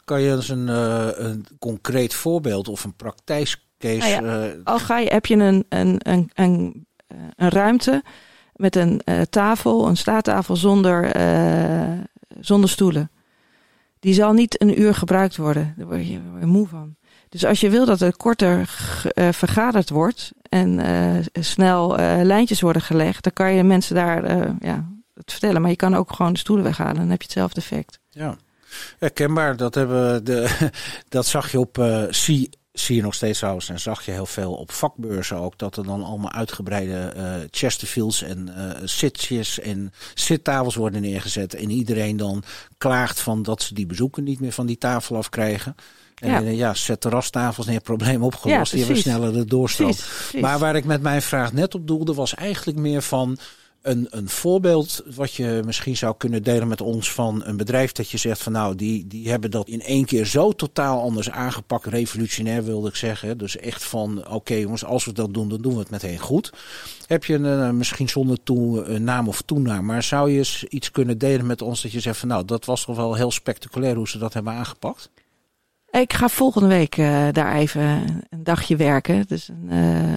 Kan 0.05 0.21
je 0.21 0.31
eens 0.31 0.49
een, 0.49 0.69
eh, 0.69 1.07
een 1.13 1.45
concreet 1.59 2.13
voorbeeld 2.13 2.67
of 2.67 2.83
een 2.83 2.95
praktijkscase... 2.95 4.21
Nou 4.21 4.49
eh, 4.49 4.51
Al 4.63 4.79
ga 4.79 4.97
je, 4.97 5.09
heb 5.09 5.25
je 5.25 5.35
een, 5.35 5.65
een, 5.69 5.95
een, 5.97 6.31
een, 6.33 6.85
eh, 7.07 7.17
een 7.35 7.49
ruimte 7.49 8.03
met 8.53 8.75
een 8.75 9.01
tafel, 9.29 9.87
een 9.87 9.97
staattafel 9.97 10.55
zonder, 10.55 11.11
zonder 12.39 12.69
stoelen. 12.69 13.11
Die 13.99 14.13
zal 14.13 14.33
niet 14.33 14.61
een 14.61 14.81
uur 14.81 14.95
gebruikt 14.95 15.37
worden. 15.37 15.73
Daar 15.77 15.87
word 15.87 16.07
je, 16.07 16.13
daar 16.13 16.29
word 16.29 16.41
je 16.41 16.47
moe 16.47 16.67
van. 16.67 16.95
Dus 17.29 17.45
als 17.45 17.59
je 17.59 17.69
wil 17.69 17.85
dat 17.85 18.01
er 18.01 18.17
korter 18.17 18.69
vergaderd 19.31 19.89
wordt 19.89 20.31
en 20.41 20.79
snel 21.31 21.95
lijntjes 22.23 22.61
worden 22.61 22.81
gelegd, 22.81 23.23
dan 23.23 23.33
kan 23.33 23.53
je 23.53 23.63
mensen 23.63 23.95
daar 23.95 24.23
ja, 24.59 24.89
het 25.13 25.31
vertellen. 25.31 25.61
Maar 25.61 25.69
je 25.71 25.75
kan 25.75 25.95
ook 25.95 26.13
gewoon 26.13 26.33
de 26.33 26.39
stoelen 26.39 26.65
weghalen. 26.65 26.95
Dan 26.95 27.09
heb 27.09 27.21
je 27.21 27.27
hetzelfde 27.27 27.59
effect. 27.59 27.99
Ja, 28.09 28.37
herkenbaar. 28.99 29.57
Dat, 29.57 29.75
hebben 29.75 30.23
de, 30.23 30.69
dat 31.09 31.25
zag 31.25 31.51
je 31.51 31.59
op 31.59 31.77
uh, 31.77 32.03
zie, 32.09 32.49
zie 32.71 32.95
je 32.95 33.01
nog 33.01 33.13
steeds 33.13 33.37
trouwens. 33.37 33.69
En 33.69 33.79
zag 33.79 34.05
je 34.05 34.11
heel 34.11 34.25
veel 34.25 34.53
op 34.53 34.71
vakbeurzen 34.71 35.37
ook. 35.37 35.57
Dat 35.57 35.77
er 35.77 35.83
dan 35.83 36.03
allemaal 36.03 36.31
uitgebreide 36.31 37.13
uh, 37.17 37.33
Chesterfields 37.51 38.21
en 38.23 38.49
uh, 38.57 38.71
zitjes 38.83 39.59
en 39.59 39.93
zittafels 40.13 40.75
worden 40.75 41.01
neergezet. 41.01 41.53
En 41.53 41.69
iedereen 41.69 42.17
dan 42.17 42.43
klaagt 42.77 43.19
van 43.19 43.43
dat 43.43 43.61
ze 43.61 43.73
die 43.73 43.85
bezoeken 43.85 44.23
niet 44.23 44.39
meer 44.39 44.51
van 44.51 44.65
die 44.65 44.77
tafel 44.77 45.15
afkrijgen. 45.15 45.75
En 46.19 46.43
ja, 46.43 46.49
ja 46.49 46.73
zet 46.73 47.01
terrastafels 47.01 47.65
neer, 47.65 47.81
probleem 47.81 48.23
opgelost. 48.23 48.71
Ja, 48.71 48.77
die 48.77 48.85
hebben 48.85 49.01
sneller 49.01 49.33
de 49.33 49.45
doorstroom. 49.45 49.93
Maar 50.41 50.59
waar 50.59 50.75
ik 50.75 50.85
met 50.85 51.01
mijn 51.01 51.21
vraag 51.21 51.53
net 51.53 51.75
op 51.75 51.87
doelde, 51.87 52.13
was 52.13 52.35
eigenlijk 52.35 52.77
meer 52.77 53.01
van 53.01 53.37
een, 53.81 54.07
een 54.09 54.29
voorbeeld 54.29 55.03
wat 55.15 55.33
je 55.33 55.61
misschien 55.65 55.97
zou 55.97 56.15
kunnen 56.17 56.43
delen 56.43 56.67
met 56.67 56.81
ons 56.81 57.11
van 57.11 57.45
een 57.45 57.57
bedrijf 57.57 57.91
dat 57.91 58.09
je 58.09 58.17
zegt 58.17 58.43
van 58.43 58.51
nou, 58.51 58.75
die, 58.75 59.07
die 59.07 59.29
hebben 59.29 59.51
dat 59.51 59.67
in 59.67 59.81
één 59.81 60.05
keer 60.05 60.25
zo 60.25 60.51
totaal 60.51 61.01
anders 61.01 61.29
aangepakt, 61.29 61.85
revolutionair 61.85 62.63
wilde 62.63 62.87
ik 62.89 62.95
zeggen. 62.95 63.37
Dus 63.37 63.57
echt 63.57 63.83
van 63.83 64.27
oké 64.27 64.53
jongens, 64.53 64.85
als 64.85 65.05
we 65.05 65.11
dat 65.11 65.33
doen, 65.33 65.49
dan 65.49 65.61
doen 65.61 65.73
we 65.73 65.79
het 65.79 65.89
meteen 65.89 66.19
goed. 66.19 66.53
Heb 67.07 67.25
je 67.25 67.33
een, 67.33 67.43
uh, 67.43 67.69
misschien 67.69 68.09
zonder 68.09 68.43
toe, 68.43 68.85
uh, 68.85 68.99
naam 68.99 69.27
of 69.27 69.41
toenaam, 69.41 69.85
maar 69.85 70.03
zou 70.03 70.31
je 70.31 70.37
eens 70.37 70.63
iets 70.63 70.91
kunnen 70.91 71.17
delen 71.17 71.45
met 71.45 71.61
ons 71.61 71.81
dat 71.81 71.91
je 71.91 71.99
zegt 71.99 72.17
van 72.17 72.27
nou, 72.27 72.45
dat 72.45 72.65
was 72.65 72.85
toch 72.85 72.95
wel 72.95 73.15
heel 73.15 73.31
spectaculair 73.31 73.95
hoe 73.95 74.07
ze 74.07 74.17
dat 74.17 74.33
hebben 74.33 74.53
aangepakt? 74.53 75.09
Ik 75.91 76.13
ga 76.13 76.29
volgende 76.29 76.67
week 76.67 76.97
uh, 76.97 77.27
daar 77.31 77.55
even 77.55 77.83
een 78.29 78.43
dagje 78.43 78.75
werken. 78.75 79.27
Dus 79.27 79.47
een, 79.47 79.67
uh, 79.69 80.11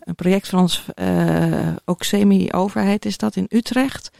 een 0.00 0.14
project 0.14 0.48
van 0.48 0.58
ons, 0.58 0.84
uh, 1.00 1.68
ook 1.84 2.02
semi-overheid 2.02 3.04
is 3.04 3.16
dat 3.16 3.36
in 3.36 3.46
Utrecht. 3.48 4.10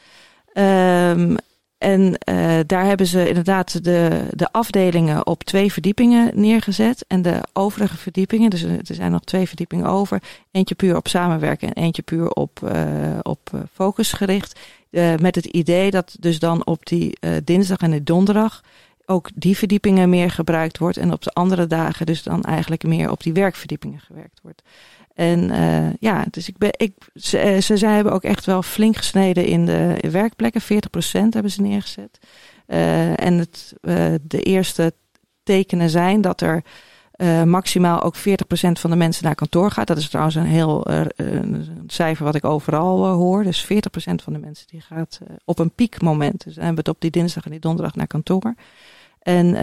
Um, 0.55 1.37
En 1.79 2.19
daar 2.67 2.85
hebben 2.85 3.07
ze 3.07 3.29
inderdaad 3.29 3.85
de, 3.85 4.29
de 4.31 4.53
afdelingen 4.53 5.27
op 5.27 5.45
twee 5.45 5.73
verdiepingen 5.73 6.31
neergezet. 6.35 7.05
En 7.09 7.23
de 7.23 7.41
overige 7.53 7.97
verdiepingen, 7.97 8.51
dus 8.51 8.63
er 8.63 8.81
zijn 8.83 9.13
nog 9.13 9.25
twee 9.25 9.47
verdiepingen 9.47 9.87
over. 9.87 10.23
Eentje 10.51 10.75
puur 10.75 10.97
op 10.97 11.09
samenwerken 11.09 11.73
en 11.73 11.83
eentje 11.83 12.03
puur 12.03 12.31
op, 12.31 12.77
op 13.23 13.51
focus 13.73 14.13
gericht. 14.13 14.61
Met 15.21 15.35
het 15.35 15.45
idee 15.45 15.91
dat 15.91 16.17
dus 16.21 16.39
dan 16.39 16.67
op 16.67 16.87
die 16.87 17.19
dinsdag 17.45 17.79
en 17.79 17.91
de 17.91 18.03
donderdag 18.03 18.63
ook 19.07 19.31
die 19.35 19.57
verdiepingen 19.57 20.09
meer 20.09 20.31
gebruikt 20.31 20.79
wordt. 20.79 20.97
En 20.97 21.13
op 21.13 21.23
de 21.23 21.33
andere 21.33 21.67
dagen 21.67 22.07
dus 22.07 22.23
dan 22.23 22.43
eigenlijk 22.43 22.83
meer 22.83 23.11
op 23.11 23.23
die 23.23 23.33
werkverdiepingen 23.33 24.01
gewerkt 24.01 24.41
wordt. 24.43 24.63
En 25.17 25.51
uh, 25.51 25.93
ja, 26.01 26.25
dus 26.31 26.49
ik 26.49 26.59
ben, 26.59 26.71
ik, 26.77 26.93
ze, 27.15 27.39
eh, 27.39 27.61
ze, 27.61 27.87
hebben 27.87 28.13
ook 28.13 28.23
echt 28.23 28.45
wel 28.45 28.63
flink 28.63 28.97
gesneden 28.97 29.45
in 29.45 29.67
de 29.67 29.99
werkplekken. 30.11 30.63
40% 30.63 30.67
hebben 31.31 31.51
ze 31.51 31.61
neergezet. 31.61 32.19
Uh, 32.67 33.21
en 33.21 33.39
het, 33.39 33.75
de 34.23 34.43
eerste 34.43 34.93
tekenen 35.43 35.91
zijn 35.91 36.21
dat 36.21 36.41
er 36.41 36.63
maximaal 37.45 38.03
ook 38.03 38.17
40% 38.17 38.21
van 38.73 38.91
de 38.91 38.97
mensen 38.97 39.25
naar 39.25 39.35
kantoor 39.35 39.71
gaat. 39.71 39.87
Dat 39.87 39.97
is 39.97 40.09
trouwens 40.09 40.37
een 40.37 40.47
heel 40.47 40.91
een 41.17 41.85
cijfer 41.87 42.25
wat 42.25 42.35
ik 42.35 42.45
overal 42.45 43.07
hoor. 43.07 43.43
Dus 43.43 43.65
40% 43.65 43.67
van 43.97 44.33
de 44.33 44.39
mensen 44.39 44.67
die 44.67 44.81
gaat 44.81 45.21
op 45.45 45.59
een 45.59 45.71
piekmoment. 45.71 46.45
Dus 46.45 46.55
dan 46.55 46.65
hebben 46.65 46.85
we 46.85 46.91
het 46.91 46.97
op 46.97 47.01
die 47.01 47.21
dinsdag 47.21 47.45
en 47.45 47.51
die 47.51 47.61
donderdag 47.61 47.95
naar 47.95 48.07
kantoor. 48.07 48.55
En 49.27 49.57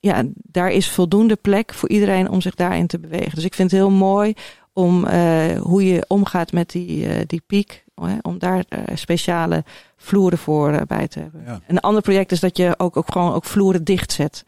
ja, 0.00 0.22
daar 0.34 0.70
is 0.70 0.90
voldoende 0.90 1.36
plek 1.36 1.74
voor 1.74 1.88
iedereen 1.88 2.30
om 2.30 2.40
zich 2.40 2.54
daarin 2.54 2.86
te 2.86 2.98
bewegen. 2.98 3.34
Dus 3.34 3.44
ik 3.44 3.54
vind 3.54 3.70
het 3.70 3.80
heel 3.80 3.90
mooi 3.90 4.34
om 4.72 5.06
uh, 5.06 5.60
hoe 5.60 5.86
je 5.86 6.04
omgaat 6.08 6.52
met 6.52 6.70
die, 6.70 7.06
uh, 7.06 7.14
die 7.26 7.42
piek. 7.46 7.84
om 8.22 8.38
daar 8.38 8.64
uh, 8.68 8.78
speciale 8.94 9.64
vloeren 9.96 10.38
voor 10.38 10.86
bij 10.86 11.08
te 11.08 11.18
hebben. 11.18 11.42
Ja. 11.46 11.60
Een 11.66 11.80
ander 11.80 12.02
project 12.02 12.32
is 12.32 12.40
dat 12.40 12.56
je 12.56 12.74
ook, 12.76 12.96
ook 12.96 13.12
gewoon 13.12 13.32
ook 13.32 13.44
vloeren 13.44 13.84
dichtzet. 13.84 14.44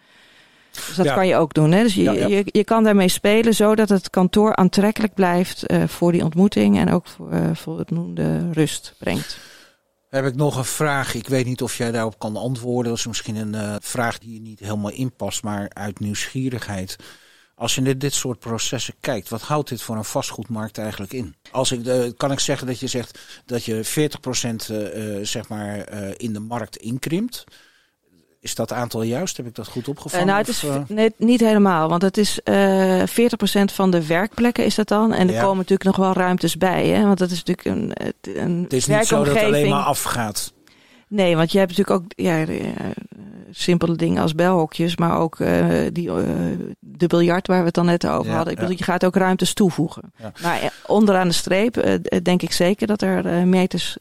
Dus 0.70 0.96
dat 0.96 1.06
ja. 1.06 1.14
kan 1.14 1.26
je 1.26 1.36
ook 1.36 1.54
doen. 1.54 1.72
Hè? 1.72 1.82
Dus 1.82 1.94
je, 1.94 2.02
ja, 2.02 2.12
je, 2.12 2.42
je 2.46 2.64
kan 2.64 2.84
daarmee 2.84 3.08
spelen 3.08 3.54
zodat 3.54 3.88
het 3.88 4.10
kantoor 4.10 4.56
aantrekkelijk 4.56 5.14
blijft 5.14 5.64
voor 5.86 6.12
die 6.12 6.24
ontmoeting 6.24 6.78
en 6.78 6.90
ook 6.90 7.06
voor, 7.06 7.28
voor 7.52 7.78
het 7.78 7.90
noemde 7.90 8.52
rust 8.52 8.94
brengt. 8.98 9.38
Heb 10.16 10.26
ik 10.26 10.34
nog 10.34 10.56
een 10.56 10.64
vraag. 10.64 11.14
Ik 11.14 11.28
weet 11.28 11.46
niet 11.46 11.62
of 11.62 11.76
jij 11.76 11.90
daarop 11.90 12.18
kan 12.18 12.36
antwoorden. 12.36 12.90
Dat 12.90 12.98
is 12.98 13.06
misschien 13.06 13.36
een 13.36 13.80
vraag 13.82 14.18
die 14.18 14.32
je 14.32 14.40
niet 14.40 14.60
helemaal 14.60 14.90
inpast, 14.90 15.42
maar 15.42 15.70
uit 15.72 16.00
nieuwsgierigheid. 16.00 16.96
Als 17.54 17.74
je 17.74 17.80
naar 17.80 17.98
dit 17.98 18.14
soort 18.14 18.38
processen 18.38 18.94
kijkt, 19.00 19.28
wat 19.28 19.42
houdt 19.42 19.68
dit 19.68 19.82
voor 19.82 19.96
een 19.96 20.04
vastgoedmarkt 20.04 20.78
eigenlijk 20.78 21.12
in? 21.12 21.34
Als 21.50 21.72
ik, 21.72 21.86
uh, 21.86 22.10
kan 22.16 22.32
ik 22.32 22.40
zeggen 22.40 22.66
dat 22.66 22.80
je 22.80 22.86
zegt 22.86 23.18
dat 23.46 23.64
je 23.64 23.84
40% 23.84 24.70
uh, 24.70 25.24
zeg 25.24 25.48
maar, 25.48 25.88
in 26.16 26.32
de 26.32 26.40
markt 26.40 26.76
inkrimpt. 26.76 27.44
Is 28.46 28.54
dat 28.54 28.72
aantal 28.72 29.02
juist? 29.02 29.36
Heb 29.36 29.46
ik 29.46 29.54
dat 29.54 29.68
goed 29.68 29.88
opgevangen? 29.88 30.26
nou, 30.26 30.38
het 30.38 30.48
is 30.48 30.64
nee, 30.88 31.14
niet 31.16 31.40
helemaal. 31.40 31.88
Want 31.88 32.02
het 32.02 32.16
is 32.16 32.40
40% 32.40 32.44
van 33.64 33.90
de 33.90 34.06
werkplekken 34.06 34.64
is 34.64 34.74
dat 34.74 34.88
dan. 34.88 35.12
En 35.12 35.28
er 35.28 35.34
ja. 35.34 35.40
komen 35.40 35.56
natuurlijk 35.56 35.84
nog 35.84 35.96
wel 35.96 36.12
ruimtes 36.12 36.56
bij. 36.56 36.86
Hè? 36.86 37.02
Want 37.02 37.18
dat 37.18 37.30
is 37.30 37.42
natuurlijk 37.44 37.66
een, 37.66 37.92
een 38.36 38.62
Het 38.62 38.72
is 38.72 38.86
niet 38.86 39.06
zo 39.06 39.24
dat 39.24 39.34
het 39.34 39.44
alleen 39.44 39.68
maar 39.68 39.82
afgaat. 39.82 40.52
Nee, 41.08 41.36
want 41.36 41.52
je 41.52 41.58
hebt 41.58 41.76
natuurlijk 41.76 42.02
ook 42.02 42.10
ja, 42.16 42.44
simpele 43.50 43.96
dingen 43.96 44.22
als 44.22 44.34
belhokjes, 44.34 44.96
maar 44.96 45.18
ook 45.18 45.38
uh, 45.38 45.66
die, 45.92 46.08
uh, 46.08 46.16
de 46.78 47.06
biljart 47.06 47.46
waar 47.46 47.58
we 47.58 47.64
het 47.64 47.74
dan 47.74 47.86
net 47.86 48.06
over 48.06 48.30
ja, 48.30 48.36
hadden. 48.36 48.52
Ik 48.52 48.58
bedoel, 48.58 48.76
je 48.76 48.84
gaat 48.84 49.04
ook 49.04 49.16
ruimtes 49.16 49.54
toevoegen. 49.54 50.12
Ja. 50.16 50.32
Maar 50.42 50.60
eh, 50.60 50.68
onderaan 50.86 51.28
de 51.28 51.34
streep 51.34 51.76
uh, 51.76 51.94
denk 52.22 52.42
ik 52.42 52.52
zeker 52.52 52.86
dat 52.86 53.02
er 53.02 53.46
meters 53.46 53.96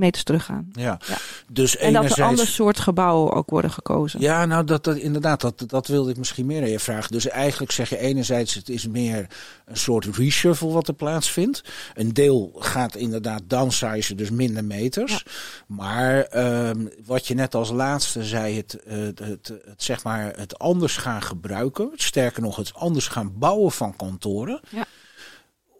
meters 0.00 0.24
teruggaan. 0.24 0.70
Ja. 0.72 0.98
ja. 1.06 1.16
Dus 1.48 1.76
en 1.76 1.92
dat 1.92 2.18
er 2.18 2.24
ander 2.24 2.46
soort 2.46 2.80
gebouwen 2.80 3.32
ook 3.32 3.50
worden 3.50 3.70
gekozen. 3.70 4.20
Ja, 4.20 4.46
nou 4.46 4.64
dat, 4.64 4.84
dat 4.84 4.96
inderdaad, 4.96 5.40
dat, 5.40 5.64
dat 5.66 5.86
wilde 5.86 6.10
ik 6.10 6.16
misschien 6.16 6.46
meer 6.46 6.62
aan 6.62 6.68
je 6.68 6.78
vragen. 6.78 7.12
Dus 7.12 7.28
eigenlijk 7.28 7.72
zeg 7.72 7.88
je 7.88 7.98
enerzijds, 7.98 8.54
het 8.54 8.68
is 8.68 8.86
meer 8.86 9.26
een 9.64 9.76
soort 9.76 10.16
reshuffle 10.16 10.70
wat 10.70 10.88
er 10.88 10.94
plaatsvindt. 10.94 11.64
Een 11.94 12.14
deel 12.14 12.52
gaat 12.58 12.96
inderdaad 12.96 13.42
downsizen, 13.46 14.16
dus 14.16 14.30
minder 14.30 14.64
meters. 14.64 15.12
Ja. 15.12 15.32
Maar 15.66 16.36
um, 16.68 16.90
wat 17.04 17.26
je 17.26 17.34
net 17.34 17.54
als 17.54 17.70
laatste 17.70 18.24
zei, 18.24 18.56
het, 18.56 18.78
het, 18.86 19.18
het, 19.18 19.48
het, 19.48 19.82
zeg 19.82 20.04
maar 20.04 20.32
het 20.36 20.58
anders 20.58 20.96
gaan 20.96 21.22
gebruiken. 21.22 21.90
Sterker 21.94 22.42
nog, 22.42 22.56
het 22.56 22.74
anders 22.74 23.08
gaan 23.08 23.38
bouwen 23.38 23.72
van 23.72 23.96
kantoren. 23.96 24.60
Ja 24.68 24.86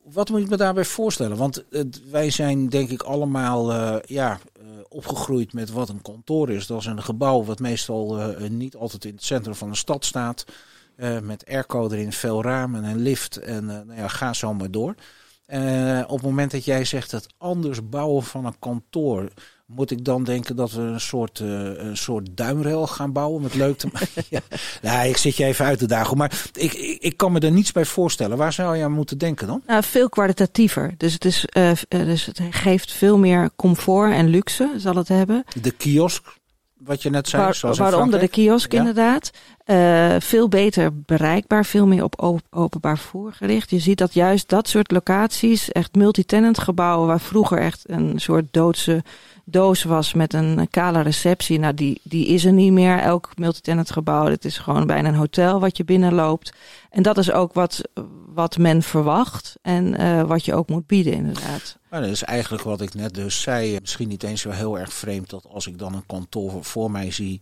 wat 0.03 0.29
moet 0.29 0.41
ik 0.41 0.49
me 0.49 0.57
daarbij 0.57 0.85
voorstellen? 0.85 1.37
Want 1.37 1.65
wij 2.11 2.31
zijn 2.31 2.69
denk 2.69 2.91
ik 2.91 3.03
allemaal 3.03 3.73
uh, 3.73 3.97
ja, 4.05 4.39
uh, 4.61 4.67
opgegroeid 4.89 5.53
met 5.53 5.71
wat 5.71 5.89
een 5.89 6.03
kantoor 6.03 6.51
is. 6.51 6.67
Dat 6.67 6.81
is 6.81 6.87
een 6.87 7.03
gebouw 7.03 7.45
wat 7.45 7.59
meestal 7.59 8.35
niet 8.49 8.77
altijd 8.77 9.05
in 9.05 9.15
het 9.15 9.25
centrum 9.25 9.55
van 9.55 9.71
de 9.71 9.77
stad 9.77 10.05
staat. 10.05 10.45
met 11.23 11.47
airco 11.47 11.91
erin, 11.91 12.13
veel 12.13 12.43
ramen 12.43 12.85
en 12.85 12.99
lift 12.99 13.37
en 13.37 13.65
nou 13.65 13.95
ja, 13.95 14.09
ga 14.09 14.33
zo 14.33 14.55
maar 14.55 14.71
door. 14.71 14.95
op 16.07 16.17
het 16.17 16.23
moment 16.23 16.51
dat 16.51 16.65
jij 16.65 16.85
zegt 16.85 17.11
het 17.11 17.27
anders 17.39 17.89
bouwen 17.89 18.23
van 18.23 18.45
een 18.45 18.59
kantoor, 18.59 19.29
moet 19.75 19.91
ik 19.91 20.05
dan 20.05 20.25
denken 20.25 20.57
dat 20.57 20.73
we 20.73 20.81
een 20.81 21.01
soort, 21.01 21.39
uh, 21.39 21.49
een 21.77 21.97
soort 21.97 22.29
duimrail 22.31 22.87
gaan 22.87 23.13
bouwen 23.13 23.43
met 23.43 23.55
leuk 23.55 23.79
te 23.79 23.89
maken? 23.93 24.25
ja. 24.29 24.41
Nou, 24.83 25.09
ik 25.09 25.17
zit 25.17 25.37
je 25.37 25.45
even 25.45 25.65
uit 25.65 25.79
te 25.79 25.87
dagen. 25.87 26.17
Maar 26.17 26.49
ik, 26.53 26.73
ik, 26.73 27.03
ik, 27.03 27.17
kan 27.17 27.33
me 27.33 27.41
er 27.41 27.51
niets 27.51 27.73
bij 27.73 27.85
voorstellen. 27.85 28.37
Waar 28.37 28.53
zou 28.53 28.77
je 28.77 28.85
aan 28.85 28.93
moeten 28.93 29.19
denken 29.19 29.47
dan? 29.47 29.63
Nou, 29.67 29.83
veel 29.83 30.09
kwalitatiever. 30.09 30.95
Dus 30.97 31.13
het, 31.13 31.25
is, 31.25 31.45
uh, 31.57 31.71
dus 31.89 32.27
het 32.27 32.41
geeft 32.51 32.93
veel 32.93 33.19
meer 33.19 33.51
comfort 33.57 34.13
en 34.13 34.29
luxe, 34.29 34.75
zal 34.77 34.95
het 34.95 35.09
hebben. 35.09 35.45
De 35.61 35.71
kiosk, 35.71 36.39
wat 36.79 37.03
je 37.03 37.11
net 37.11 37.29
zei. 37.29 37.43
Waar, 37.43 37.55
zoals 37.55 37.79
waaronder 37.79 38.21
de 38.21 38.29
kiosk 38.29 38.73
ja? 38.73 38.79
inderdaad. 38.79 39.31
Uh, 39.71 40.17
veel 40.19 40.49
beter 40.49 41.03
bereikbaar, 41.03 41.65
veel 41.65 41.87
meer 41.87 42.05
op 42.05 42.41
openbaar 42.51 42.99
vervoer 42.99 43.33
gericht. 43.33 43.71
Je 43.71 43.79
ziet 43.79 43.99
dat 43.99 44.15
juist 44.15 44.49
dat 44.49 44.69
soort 44.69 44.91
locaties, 44.91 45.73
echt 45.73 45.95
multitenant 45.95 46.59
gebouwen, 46.59 47.07
waar 47.07 47.21
vroeger 47.21 47.59
echt 47.59 47.91
een 47.91 48.21
soort 48.21 48.45
doodse 48.51 49.03
doos 49.45 49.83
was 49.83 50.15
met 50.15 50.35
een 50.35 50.69
kale 50.71 51.01
receptie. 51.01 51.59
Nou, 51.59 51.75
die, 51.75 52.01
die 52.03 52.27
is 52.27 52.45
er 52.45 52.53
niet 52.53 52.73
meer. 52.73 52.99
Elk 52.99 53.31
multitenant 53.37 53.91
gebouw, 53.91 54.27
het 54.27 54.45
is 54.45 54.59
gewoon 54.59 54.87
bijna 54.87 55.09
een 55.09 55.15
hotel 55.15 55.61
wat 55.61 55.77
je 55.77 55.85
binnenloopt. 55.85 56.53
En 56.91 57.03
dat 57.03 57.19
is 57.19 57.33
ook 57.33 57.53
wat, 57.53 57.81
wat 58.35 58.59
men 58.59 58.83
verwacht 58.83 59.57
en 59.63 60.01
uh, 60.01 60.23
wat 60.23 60.45
je 60.45 60.55
ook 60.55 60.69
moet 60.69 60.87
bieden 60.87 61.13
inderdaad. 61.13 61.79
Maar 61.91 62.01
dat 62.01 62.11
is 62.11 62.23
eigenlijk 62.23 62.63
wat 62.63 62.81
ik 62.81 62.95
net 62.95 63.15
dus 63.15 63.41
zei. 63.41 63.79
Misschien 63.81 64.09
niet 64.09 64.23
eens 64.23 64.41
zo 64.41 64.51
heel 64.51 64.79
erg 64.79 64.93
vreemd 64.93 65.31
dat 65.31 65.47
als 65.49 65.67
ik 65.67 65.79
dan 65.79 65.95
een 65.95 66.07
kantoor 66.07 66.65
voor 66.65 66.91
mij 66.91 67.11
zie 67.11 67.41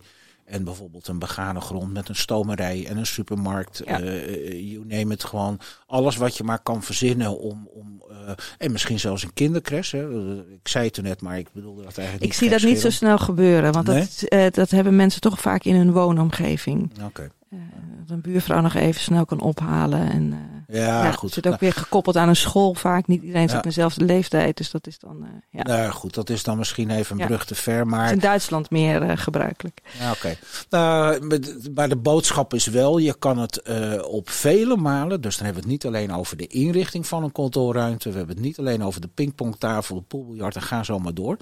en 0.49 0.63
bijvoorbeeld 0.63 1.07
een 1.07 1.19
begane 1.19 1.61
grond 1.61 1.93
met 1.93 2.09
een 2.09 2.15
stomerij 2.15 2.85
en 2.87 2.97
een 2.97 3.05
supermarkt. 3.05 3.81
Ja. 3.85 4.01
Uh, 4.01 4.71
you 4.71 4.85
name 4.85 5.13
it. 5.13 5.23
Gewoon 5.23 5.59
alles 5.85 6.15
wat 6.15 6.37
je 6.37 6.43
maar 6.43 6.59
kan 6.59 6.83
verzinnen 6.83 7.39
om. 7.39 7.69
om 7.73 8.03
uh, 8.11 8.31
en 8.57 8.71
misschien 8.71 8.99
zelfs 8.99 9.23
een 9.23 9.33
kindercres. 9.33 9.91
Hè. 9.91 10.37
Ik 10.39 10.67
zei 10.67 10.85
het 10.85 10.93
toen 10.93 11.03
net, 11.03 11.21
maar 11.21 11.37
ik 11.37 11.47
bedoelde 11.53 11.83
dat 11.83 11.97
eigenlijk 11.97 12.21
niet. 12.21 12.31
Ik 12.33 12.37
zie 12.37 12.49
dat 12.49 12.61
niet 12.61 12.79
zo 12.79 12.89
snel 12.89 13.17
gebeuren. 13.17 13.71
Want 13.71 13.87
nee? 13.87 13.99
dat, 13.99 14.25
uh, 14.29 14.45
dat 14.51 14.69
hebben 14.69 14.95
mensen 14.95 15.21
toch 15.21 15.39
vaak 15.39 15.63
in 15.63 15.75
hun 15.75 15.91
woonomgeving. 15.91 16.91
Oké. 16.91 17.05
Okay. 17.05 17.29
Dat 17.49 18.09
een 18.09 18.21
buurvrouw 18.21 18.61
nog 18.61 18.73
even 18.73 19.01
snel 19.01 19.25
kan 19.25 19.39
ophalen. 19.39 20.11
En, 20.11 20.33
ja, 20.67 21.03
ja, 21.03 21.11
goed. 21.11 21.21
Het 21.21 21.33
zit 21.33 21.45
ook 21.45 21.59
nou, 21.59 21.65
weer 21.65 21.83
gekoppeld 21.83 22.17
aan 22.17 22.29
een 22.29 22.35
school 22.35 22.73
vaak. 22.73 23.07
Niet 23.07 23.21
iedereen 23.21 23.49
zit 23.49 23.51
ja. 23.51 23.55
in 23.55 23.69
dezelfde 23.69 24.05
leeftijd. 24.05 24.57
Dus 24.57 24.71
dat 24.71 24.87
is 24.87 24.99
dan. 24.99 25.17
Uh, 25.21 25.27
ja. 25.49 25.63
Nou 25.63 25.91
goed, 25.91 26.13
dat 26.13 26.29
is 26.29 26.43
dan 26.43 26.57
misschien 26.57 26.89
even 26.89 27.19
een 27.19 27.27
brug 27.27 27.45
te 27.45 27.55
ver. 27.55 27.87
Maar... 27.87 27.99
Het 27.99 28.09
is 28.09 28.15
in 28.15 28.19
Duitsland 28.19 28.69
meer 28.69 29.03
uh, 29.03 29.11
gebruikelijk. 29.15 29.81
Ja, 29.99 30.11
oké. 30.11 30.37
Okay. 30.69 31.15
Uh, 31.19 31.29
maar 31.75 31.89
de 31.89 31.97
boodschap 31.97 32.53
is 32.53 32.65
wel: 32.65 32.97
je 32.97 33.15
kan 33.19 33.37
het 33.37 33.61
uh, 33.69 34.03
op 34.03 34.29
vele 34.29 34.77
malen. 34.77 35.21
Dus 35.21 35.37
dan 35.37 35.45
hebben 35.45 35.63
we 35.63 35.69
het 35.69 35.83
niet 35.83 35.93
alleen 35.93 36.13
over 36.13 36.37
de 36.37 36.47
inrichting 36.47 37.07
van 37.07 37.23
een 37.23 37.31
kantoorruimte. 37.31 38.09
We 38.09 38.17
hebben 38.17 38.35
het 38.35 38.45
niet 38.45 38.59
alleen 38.59 38.83
over 38.83 39.01
de 39.01 39.09
pingpongtafel, 39.13 39.95
de 39.95 40.01
poolbiljart 40.01 40.55
en 40.55 40.61
ga 40.61 40.83
zo 40.83 40.99
maar 40.99 41.13
door. 41.13 41.37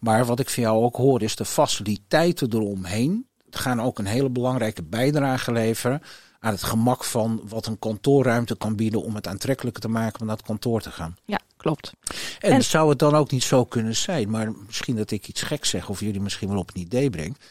Maar 0.00 0.24
wat 0.24 0.40
ik 0.40 0.50
van 0.50 0.62
jou 0.62 0.84
ook 0.84 0.96
hoor, 0.96 1.22
is 1.22 1.36
de 1.36 1.44
faciliteiten 1.44 2.54
eromheen. 2.54 3.25
Gaan 3.50 3.82
ook 3.82 3.98
een 3.98 4.06
hele 4.06 4.30
belangrijke 4.30 4.82
bijdrage 4.82 5.52
leveren 5.52 6.02
aan 6.40 6.52
het 6.52 6.62
gemak 6.62 7.04
van 7.04 7.42
wat 7.48 7.66
een 7.66 7.78
kantoorruimte 7.78 8.56
kan 8.56 8.76
bieden 8.76 9.02
om 9.02 9.14
het 9.14 9.26
aantrekkelijker 9.26 9.82
te 9.82 9.88
maken 9.88 10.20
om 10.20 10.26
naar 10.26 10.36
het 10.36 10.46
kantoor 10.46 10.80
te 10.80 10.90
gaan. 10.90 11.16
Ja, 11.24 11.40
klopt. 11.56 11.92
En, 12.38 12.52
en, 12.52 12.64
zou 12.64 12.88
het 12.88 12.98
dan 12.98 13.14
ook 13.14 13.30
niet 13.30 13.42
zo 13.42 13.64
kunnen 13.64 13.96
zijn, 13.96 14.30
maar 14.30 14.52
misschien 14.66 14.96
dat 14.96 15.10
ik 15.10 15.28
iets 15.28 15.42
gek 15.42 15.64
zeg 15.64 15.88
of 15.88 16.00
jullie 16.00 16.20
misschien 16.20 16.48
wel 16.48 16.58
op 16.58 16.70
een 16.74 16.80
idee 16.80 17.10
brengt. 17.10 17.44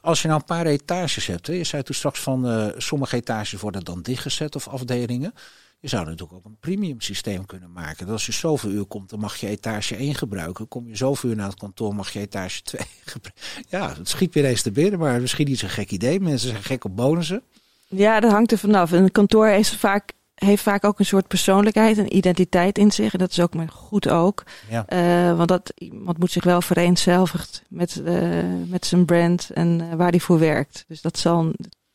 Als 0.00 0.22
je 0.22 0.28
nou 0.28 0.40
een 0.40 0.46
paar 0.46 0.66
etages 0.66 1.26
hebt, 1.26 1.46
hè, 1.46 1.52
je 1.52 1.64
zei 1.64 1.82
toen 1.82 1.94
straks 1.94 2.20
van 2.20 2.50
uh, 2.50 2.66
sommige 2.76 3.16
etages 3.16 3.60
worden 3.60 3.84
dan 3.84 4.02
dichtgezet 4.02 4.56
of 4.56 4.68
afdelingen. 4.68 5.34
Je 5.80 5.88
zou 5.88 6.04
natuurlijk 6.04 6.32
ook 6.32 6.44
een 6.44 6.56
premium 6.60 7.00
systeem 7.00 7.46
kunnen 7.46 7.72
maken. 7.72 8.04
Dat 8.04 8.14
als 8.14 8.26
je 8.26 8.32
zoveel 8.32 8.70
uur 8.70 8.84
komt, 8.84 9.10
dan 9.10 9.20
mag 9.20 9.36
je 9.36 9.46
etage 9.46 9.96
1 9.96 10.14
gebruiken. 10.14 10.68
Kom 10.68 10.88
je 10.88 10.96
zoveel 10.96 11.30
uur 11.30 11.36
naar 11.36 11.48
het 11.48 11.58
kantoor, 11.58 11.94
mag 11.94 12.12
je 12.12 12.20
etage 12.20 12.62
2 12.62 12.80
gebruiken. 13.04 13.42
Ja, 13.68 13.94
het 13.94 14.08
schiet 14.08 14.34
weer 14.34 14.44
eens 14.44 14.62
te 14.62 14.70
binnen, 14.70 14.98
maar 14.98 15.20
misschien 15.20 15.46
niet 15.46 15.58
zo'n 15.58 15.68
gek 15.68 15.90
idee. 15.90 16.20
Mensen 16.20 16.48
zijn 16.48 16.62
gek 16.62 16.84
op 16.84 16.96
bonussen. 16.96 17.42
Ja, 17.86 18.20
dat 18.20 18.30
hangt 18.30 18.52
er 18.52 18.58
vanaf. 18.58 18.90
Een 18.90 19.12
kantoor 19.12 19.48
is 19.48 19.76
vaak 19.76 20.12
heeft 20.38 20.62
vaak 20.62 20.84
ook 20.84 20.98
een 20.98 21.04
soort 21.04 21.28
persoonlijkheid 21.28 21.98
en 21.98 22.16
identiteit 22.16 22.78
in 22.78 22.90
zich. 22.90 23.12
En 23.12 23.18
dat 23.18 23.30
is 23.30 23.40
ook 23.40 23.54
maar 23.54 23.68
goed 23.68 24.08
ook. 24.08 24.42
Ja. 24.68 24.86
Uh, 24.88 25.36
want 25.36 25.48
dat, 25.48 25.72
iemand 25.74 26.18
moet 26.18 26.30
zich 26.30 26.44
wel 26.44 26.62
vereenzelvigen 26.62 27.46
met, 27.68 28.02
uh, 28.04 28.42
met 28.66 28.86
zijn 28.86 29.04
brand 29.04 29.50
en 29.50 29.80
uh, 29.80 29.94
waar 29.94 30.10
hij 30.10 30.20
voor 30.20 30.38
werkt. 30.38 30.84
Dus 30.88 31.00
dat 31.00 31.18
zal 31.18 31.52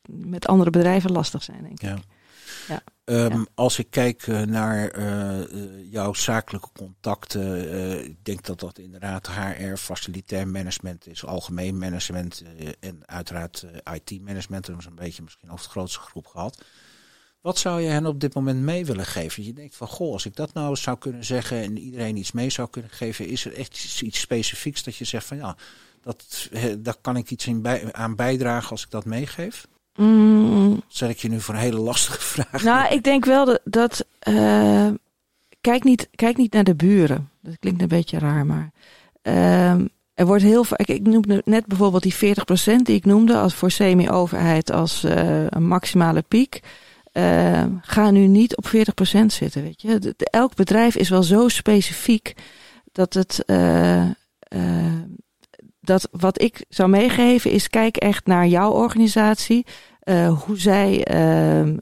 met 0.10 0.48
andere 0.48 0.70
bedrijven 0.70 1.12
lastig 1.12 1.44
zijn, 1.44 1.62
denk 1.62 1.82
ik. 1.82 1.82
Ja. 1.82 1.98
Ja. 2.68 2.82
Um, 3.06 3.30
Ja. 3.30 3.46
Als 3.56 3.80
ik 3.80 3.88
kijk 3.90 4.28
uh, 4.28 4.42
naar 4.42 4.98
uh, 4.98 5.40
uh, 5.40 5.92
jouw 5.92 6.14
zakelijke 6.14 6.70
contacten, 6.74 8.06
ik 8.06 8.26
denk 8.26 8.46
dat 8.46 8.60
dat 8.60 8.80
inderdaad 8.80 9.28
HR, 9.28 9.76
facilitair 9.76 10.48
management 10.48 11.08
is, 11.08 11.26
algemeen 11.26 11.78
management 11.78 12.44
en 12.80 13.02
uiteraard 13.06 13.66
IT-management. 13.94 14.66
Dat 14.66 14.80
is 14.80 14.86
een 14.86 14.96
beetje 14.96 15.24
misschien 15.24 15.52
over 15.52 15.66
de 15.66 15.72
grootste 15.72 16.00
groep 16.00 16.28
gehad. 16.28 16.64
Wat 17.42 17.58
zou 17.58 17.82
je 17.82 17.90
hen 17.90 18.06
op 18.06 18.20
dit 18.20 18.34
moment 18.34 18.60
mee 18.60 18.86
willen 18.86 19.06
geven? 19.06 19.44
Je 19.44 19.54
denkt 19.54 19.76
van, 19.76 19.88
goh, 19.88 20.14
als 20.14 20.26
ik 20.26 20.36
dat 20.36 20.54
nou 20.54 20.76
zou 20.76 20.98
kunnen 20.98 21.26
zeggen 21.26 21.62
en 21.62 21.78
iedereen 21.78 22.18
iets 22.18 22.32
mee 22.32 22.50
zou 22.50 22.70
kunnen 22.70 22.92
geven, 22.92 23.28
is 23.28 23.46
er 23.46 23.54
echt 23.54 23.84
iets, 23.84 24.02
iets 24.02 24.20
specifieks 24.20 24.84
dat 24.84 24.96
je 24.96 25.06
zegt 25.06 25.26
van, 25.26 25.38
ja, 25.38 25.56
dat, 26.02 26.50
daar 26.80 26.98
kan 27.02 27.18
ik 27.18 27.32
iets 27.32 27.48
in 27.48 27.62
bij, 27.62 27.94
aan 27.94 28.16
bijdragen 28.16 28.70
als 28.70 28.84
ik 28.84 28.90
dat 28.90 29.06
meegeef? 29.06 29.68
Mm. 29.96 30.82
Zet 30.88 31.10
ik 31.10 31.18
je 31.18 31.30
nu 31.30 31.42
voor 31.42 31.54
een 31.54 31.60
hele 31.60 31.80
lastige 31.80 32.22
vraag? 32.34 32.64
Nou, 32.64 32.94
ik 32.94 33.04
denk 33.04 33.26
wel 33.26 33.46
dat. 33.46 33.62
dat 33.64 34.06
uh, 34.28 34.90
kijk, 35.62 35.84
niet, 35.84 36.10
kijk 36.16 36.38
niet 36.38 36.54
naar 36.54 36.64
de 36.64 36.76
buren. 36.76 37.30
Dat 37.42 37.60
klinkt 37.60 37.82
een 37.82 37.88
beetje 37.88 38.20
raar, 38.20 38.46
maar. 38.46 38.72
Uh, 39.24 39.74
er 40.14 40.26
wordt 40.26 40.44
heel 40.44 40.64
vaak. 40.64 40.80
Ik 40.80 41.08
noemde 41.08 41.42
net 41.46 41.66
bijvoorbeeld 41.66 42.04
die 42.04 42.16
40% 42.16 42.76
die 42.84 42.96
ik 42.96 43.06
noemde 43.06 43.38
als 43.38 43.54
voor 43.54 43.72
semi-overheid 43.72 44.72
als 44.72 45.04
uh, 45.04 45.46
een 45.50 45.68
maximale 45.68 46.22
piek. 46.22 46.60
Uh, 47.14 47.64
ga 47.82 48.12
nu 48.12 48.28
niet 48.28 48.58
op 48.58 48.66
40% 48.68 48.70
zitten. 49.26 49.62
Weet 49.64 49.82
je? 49.82 50.00
De, 50.00 50.14
de, 50.18 50.30
elk 50.30 50.56
bedrijf 50.56 50.96
is 50.96 51.10
wel 51.10 51.24
zo 51.24 51.48
specifiek 51.48 52.34
dat 52.92 53.14
het. 53.14 53.44
Uh, 53.46 54.10
dat 55.84 56.08
wat 56.12 56.42
ik 56.42 56.66
zou 56.70 56.90
meegeven 56.90 57.52
is: 57.52 57.70
kijk 57.70 57.98
echt 57.98 58.26
naar 58.26 58.48
jouw 58.48 58.72
organisatie. 58.72 59.66
Uh, 60.04 60.42
hoe 60.42 60.60
zij, 60.60 61.08
uh, 61.14 61.66
uh, 61.66 61.76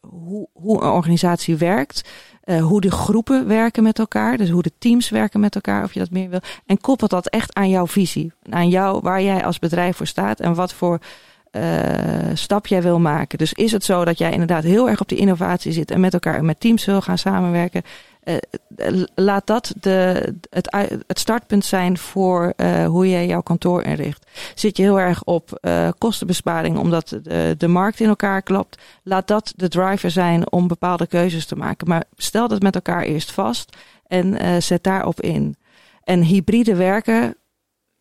hoe, 0.00 0.48
hoe 0.52 0.82
een 0.82 0.90
organisatie 0.90 1.56
werkt. 1.56 2.08
hoe 2.60 2.80
de 2.80 2.90
groepen 2.90 3.46
werken 3.46 3.82
met 3.82 3.98
elkaar. 3.98 4.36
Dus 4.36 4.50
hoe 4.50 4.62
de 4.62 4.72
teams 4.78 5.08
werken 5.08 5.40
met 5.40 5.54
elkaar, 5.54 5.84
of 5.84 5.92
je 5.92 5.98
dat 5.98 6.10
meer 6.10 6.30
wil. 6.30 6.40
En 6.66 6.80
koppelt 6.80 7.10
dat 7.10 7.28
echt 7.28 7.54
aan 7.54 7.68
jouw 7.68 7.86
visie. 7.86 8.32
Aan 8.50 8.68
jou, 8.68 9.00
waar 9.02 9.22
jij 9.22 9.44
als 9.44 9.58
bedrijf 9.58 9.96
voor 9.96 10.06
staat. 10.06 10.40
En 10.40 10.54
wat 10.54 10.72
voor 10.72 10.98
stap 12.34 12.66
jij 12.66 12.82
wil 12.82 13.00
maken. 13.00 13.38
Dus 13.38 13.52
is 13.52 13.72
het 13.72 13.84
zo 13.84 14.04
dat 14.04 14.18
jij 14.18 14.32
inderdaad 14.32 14.62
heel 14.62 14.88
erg 14.88 15.00
op 15.00 15.08
die 15.08 15.18
innovatie 15.18 15.72
zit. 15.72 15.90
En 15.90 16.00
met 16.00 16.12
elkaar 16.12 16.44
met 16.44 16.60
teams 16.60 16.84
wil 16.84 17.00
gaan 17.00 17.18
samenwerken. 17.18 17.82
Uh, 18.28 19.04
laat 19.14 19.46
dat 19.46 19.74
de, 19.80 20.34
het, 20.50 20.76
het 21.06 21.18
startpunt 21.18 21.64
zijn 21.64 21.98
voor 21.98 22.52
uh, 22.56 22.86
hoe 22.86 23.08
je 23.08 23.26
jouw 23.26 23.40
kantoor 23.40 23.82
inricht. 23.82 24.26
Zit 24.54 24.76
je 24.76 24.82
heel 24.82 25.00
erg 25.00 25.24
op 25.24 25.68
kostenbesparing 25.98 26.78
omdat 26.78 27.08
de, 27.22 27.54
de 27.58 27.68
markt 27.68 28.00
in 28.00 28.08
elkaar 28.08 28.42
klapt. 28.42 28.82
Laat 29.02 29.28
dat 29.28 29.52
de 29.56 29.68
driver 29.68 30.10
zijn 30.10 30.52
om 30.52 30.68
bepaalde 30.68 31.06
keuzes 31.06 31.46
te 31.46 31.56
maken. 31.56 31.88
Maar 31.88 32.04
stel 32.16 32.48
dat 32.48 32.62
met 32.62 32.74
elkaar 32.74 33.02
eerst 33.02 33.32
vast 33.32 33.76
en 34.06 34.62
zet 34.62 34.82
daarop 34.82 35.20
in. 35.20 35.56
En 36.04 36.22
hybride 36.22 36.74
werken, 36.74 37.36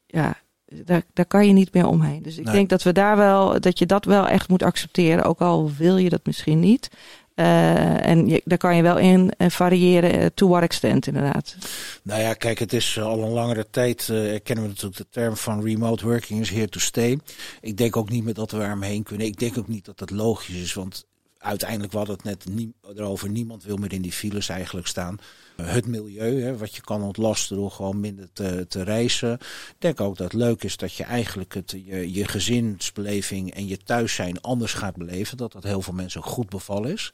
ja, 0.05 0.35
daar, 0.65 1.01
daar 1.13 1.25
kan 1.25 1.47
je 1.47 1.53
niet 1.53 1.73
meer 1.73 1.87
omheen. 1.87 2.21
Dus 2.21 2.37
ik 2.37 2.45
Nee. 2.45 2.53
denk 2.53 2.69
dat 2.69 2.83
we 2.83 2.91
daar 2.91 3.17
wel, 3.17 3.59
dat 3.59 3.79
je 3.79 3.85
dat 3.85 4.05
wel 4.05 4.27
echt 4.27 4.49
moet 4.49 4.63
accepteren. 4.63 5.23
Ook 5.23 5.41
al 5.41 5.71
wil 5.77 5.97
je 5.97 6.09
dat 6.09 6.25
misschien 6.25 6.59
niet. 6.59 6.89
Uh, 7.35 8.05
en 8.05 8.41
daar 8.43 8.57
kan 8.57 8.75
je 8.75 8.81
wel 8.81 8.97
in 8.97 9.31
uh, 9.37 9.49
variëren, 9.49 10.19
uh, 10.19 10.25
to 10.33 10.47
what 10.47 10.63
extent 10.63 11.07
inderdaad. 11.07 11.55
Nou 12.03 12.21
ja, 12.21 12.33
kijk, 12.33 12.59
het 12.59 12.73
is 12.73 12.99
al 12.99 13.23
een 13.23 13.31
langere 13.31 13.67
tijd, 13.69 14.07
uh, 14.11 14.39
kennen 14.43 14.63
we 14.63 14.69
natuurlijk 14.69 14.97
de 14.97 15.07
term 15.09 15.37
van 15.37 15.63
remote 15.63 16.05
working 16.05 16.39
is 16.39 16.49
here 16.49 16.69
to 16.69 16.79
stay. 16.79 17.19
Ik 17.61 17.77
denk 17.77 17.97
ook 17.97 18.09
niet 18.09 18.23
meer 18.23 18.33
dat 18.33 18.51
we 18.51 18.61
er 18.61 18.73
omheen 18.73 19.03
kunnen. 19.03 19.27
Ik 19.27 19.39
denk 19.39 19.57
ook 19.57 19.67
niet 19.67 19.85
dat 19.85 19.99
het 19.99 20.11
logisch 20.11 20.61
is, 20.61 20.73
want 20.73 21.05
uiteindelijk 21.37 21.93
we 21.93 21.99
het 21.99 22.23
net 22.23 22.45
nie, 22.49 22.73
erover, 22.95 23.29
niemand 23.29 23.63
wil 23.63 23.77
meer 23.77 23.93
in 23.93 24.01
die 24.01 24.11
files 24.11 24.49
eigenlijk 24.49 24.87
staan. 24.87 25.19
Het 25.61 25.85
milieu, 25.85 26.41
hè, 26.41 26.57
wat 26.57 26.75
je 26.75 26.81
kan 26.81 27.01
ontlasten 27.01 27.55
door 27.55 27.71
gewoon 27.71 27.99
minder 27.99 28.29
te, 28.33 28.65
te 28.67 28.83
reizen. 28.83 29.33
Ik 29.33 29.75
denk 29.77 30.01
ook 30.01 30.17
dat 30.17 30.31
het 30.31 30.41
leuk 30.41 30.63
is 30.63 30.77
dat 30.77 30.93
je 30.93 31.03
eigenlijk 31.03 31.53
het, 31.53 31.75
je, 31.85 32.13
je 32.13 32.27
gezinsbeleving 32.27 33.53
en 33.53 33.67
je 33.67 33.77
thuis 33.77 34.15
zijn 34.15 34.41
anders 34.41 34.73
gaat 34.73 34.95
beleven. 34.95 35.37
Dat 35.37 35.51
dat 35.51 35.63
heel 35.63 35.81
veel 35.81 35.93
mensen 35.93 36.23
goed 36.23 36.49
bevallen 36.49 36.91
is. 36.91 37.13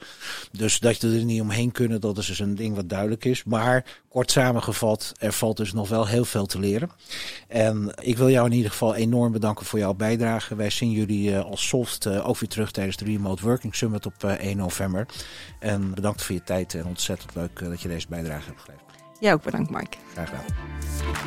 Dus 0.52 0.80
dat 0.80 1.02
je 1.02 1.08
er 1.08 1.24
niet 1.24 1.42
omheen 1.42 1.72
kunnen, 1.72 2.02
dat 2.02 2.18
is 2.18 2.26
dus 2.26 2.40
een 2.40 2.56
ding 2.56 2.76
wat 2.76 2.90
duidelijk 2.90 3.26
is. 3.26 3.44
Maar 3.44 4.00
kort 4.10 4.32
samengevat, 4.32 5.14
er 5.20 5.34
valt 5.34 5.58
dus 5.58 5.74
nog 5.74 5.90
wel 5.90 6.08
heel 6.08 6.26
veel 6.26 6.46
te 6.46 6.60
leren. 6.60 6.90
En 7.48 7.94
ik 8.02 8.18
wil 8.18 8.30
jou 8.30 8.46
in 8.46 8.56
ieder 8.56 8.72
geval 8.72 8.96
enorm 8.96 9.32
bedanken 9.32 9.66
voor 9.66 9.80
jouw 9.80 9.94
bijdrage. 9.94 10.56
Wij 10.56 10.70
zien 10.70 10.92
jullie 10.92 11.30
uh, 11.30 11.46
als 11.46 11.68
Soft 11.68 12.06
uh, 12.06 12.28
ook 12.28 12.38
weer 12.38 12.50
terug 12.50 12.72
tijdens 12.72 12.98
de 12.98 13.06
Remote 13.06 13.44
Working 13.44 13.76
Summit 13.76 14.06
op 14.06 14.14
uh, 14.26 14.32
1 14.32 14.58
november. 14.58 15.06
En 15.60 15.94
bedankt 15.94 16.22
voor 16.24 16.36
je 16.36 16.44
tijd 16.44 16.74
en 16.74 16.86
ontzettend 16.86 17.36
leuk 17.36 17.60
dat 17.60 17.82
je 17.82 17.88
deze 17.88 18.08
bijdrage 18.10 18.31
hebt 18.34 18.62
geleverd. 18.62 18.86
Ja, 19.20 19.34
ook 19.34 19.44
bedankt 19.44 19.70
Mike. 19.70 19.98
Graag 20.14 20.30
gedaan. 20.30 20.46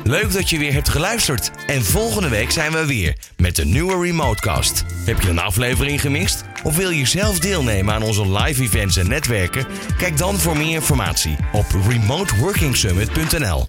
Leuk 0.03 0.31
dat 0.33 0.49
je 0.49 0.57
weer 0.57 0.73
hebt 0.73 0.89
geluisterd. 0.89 1.51
En 1.67 1.83
volgende 1.83 2.29
week 2.29 2.51
zijn 2.51 2.71
we 2.71 2.85
weer 2.85 3.17
met 3.37 3.57
een 3.57 3.71
nieuwe 3.71 4.01
Remotecast. 4.05 4.83
Heb 5.05 5.21
je 5.21 5.29
een 5.29 5.39
aflevering 5.39 6.01
gemist? 6.01 6.43
Of 6.63 6.75
wil 6.75 6.89
je 6.89 7.05
zelf 7.05 7.39
deelnemen 7.39 7.93
aan 7.93 8.03
onze 8.03 8.31
live 8.31 8.63
events 8.63 8.97
en 8.97 9.07
netwerken? 9.07 9.65
Kijk 9.97 10.17
dan 10.17 10.35
voor 10.35 10.57
meer 10.57 10.73
informatie 10.73 11.35
op 11.53 11.65
remoteworkingsummit.nl. 11.87 13.67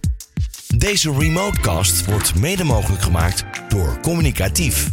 Deze 0.76 1.12
Remotecast 1.18 2.04
wordt 2.04 2.34
mede 2.34 2.64
mogelijk 2.64 3.02
gemaakt 3.02 3.44
door 3.68 4.00
Communicatief. 4.00 4.90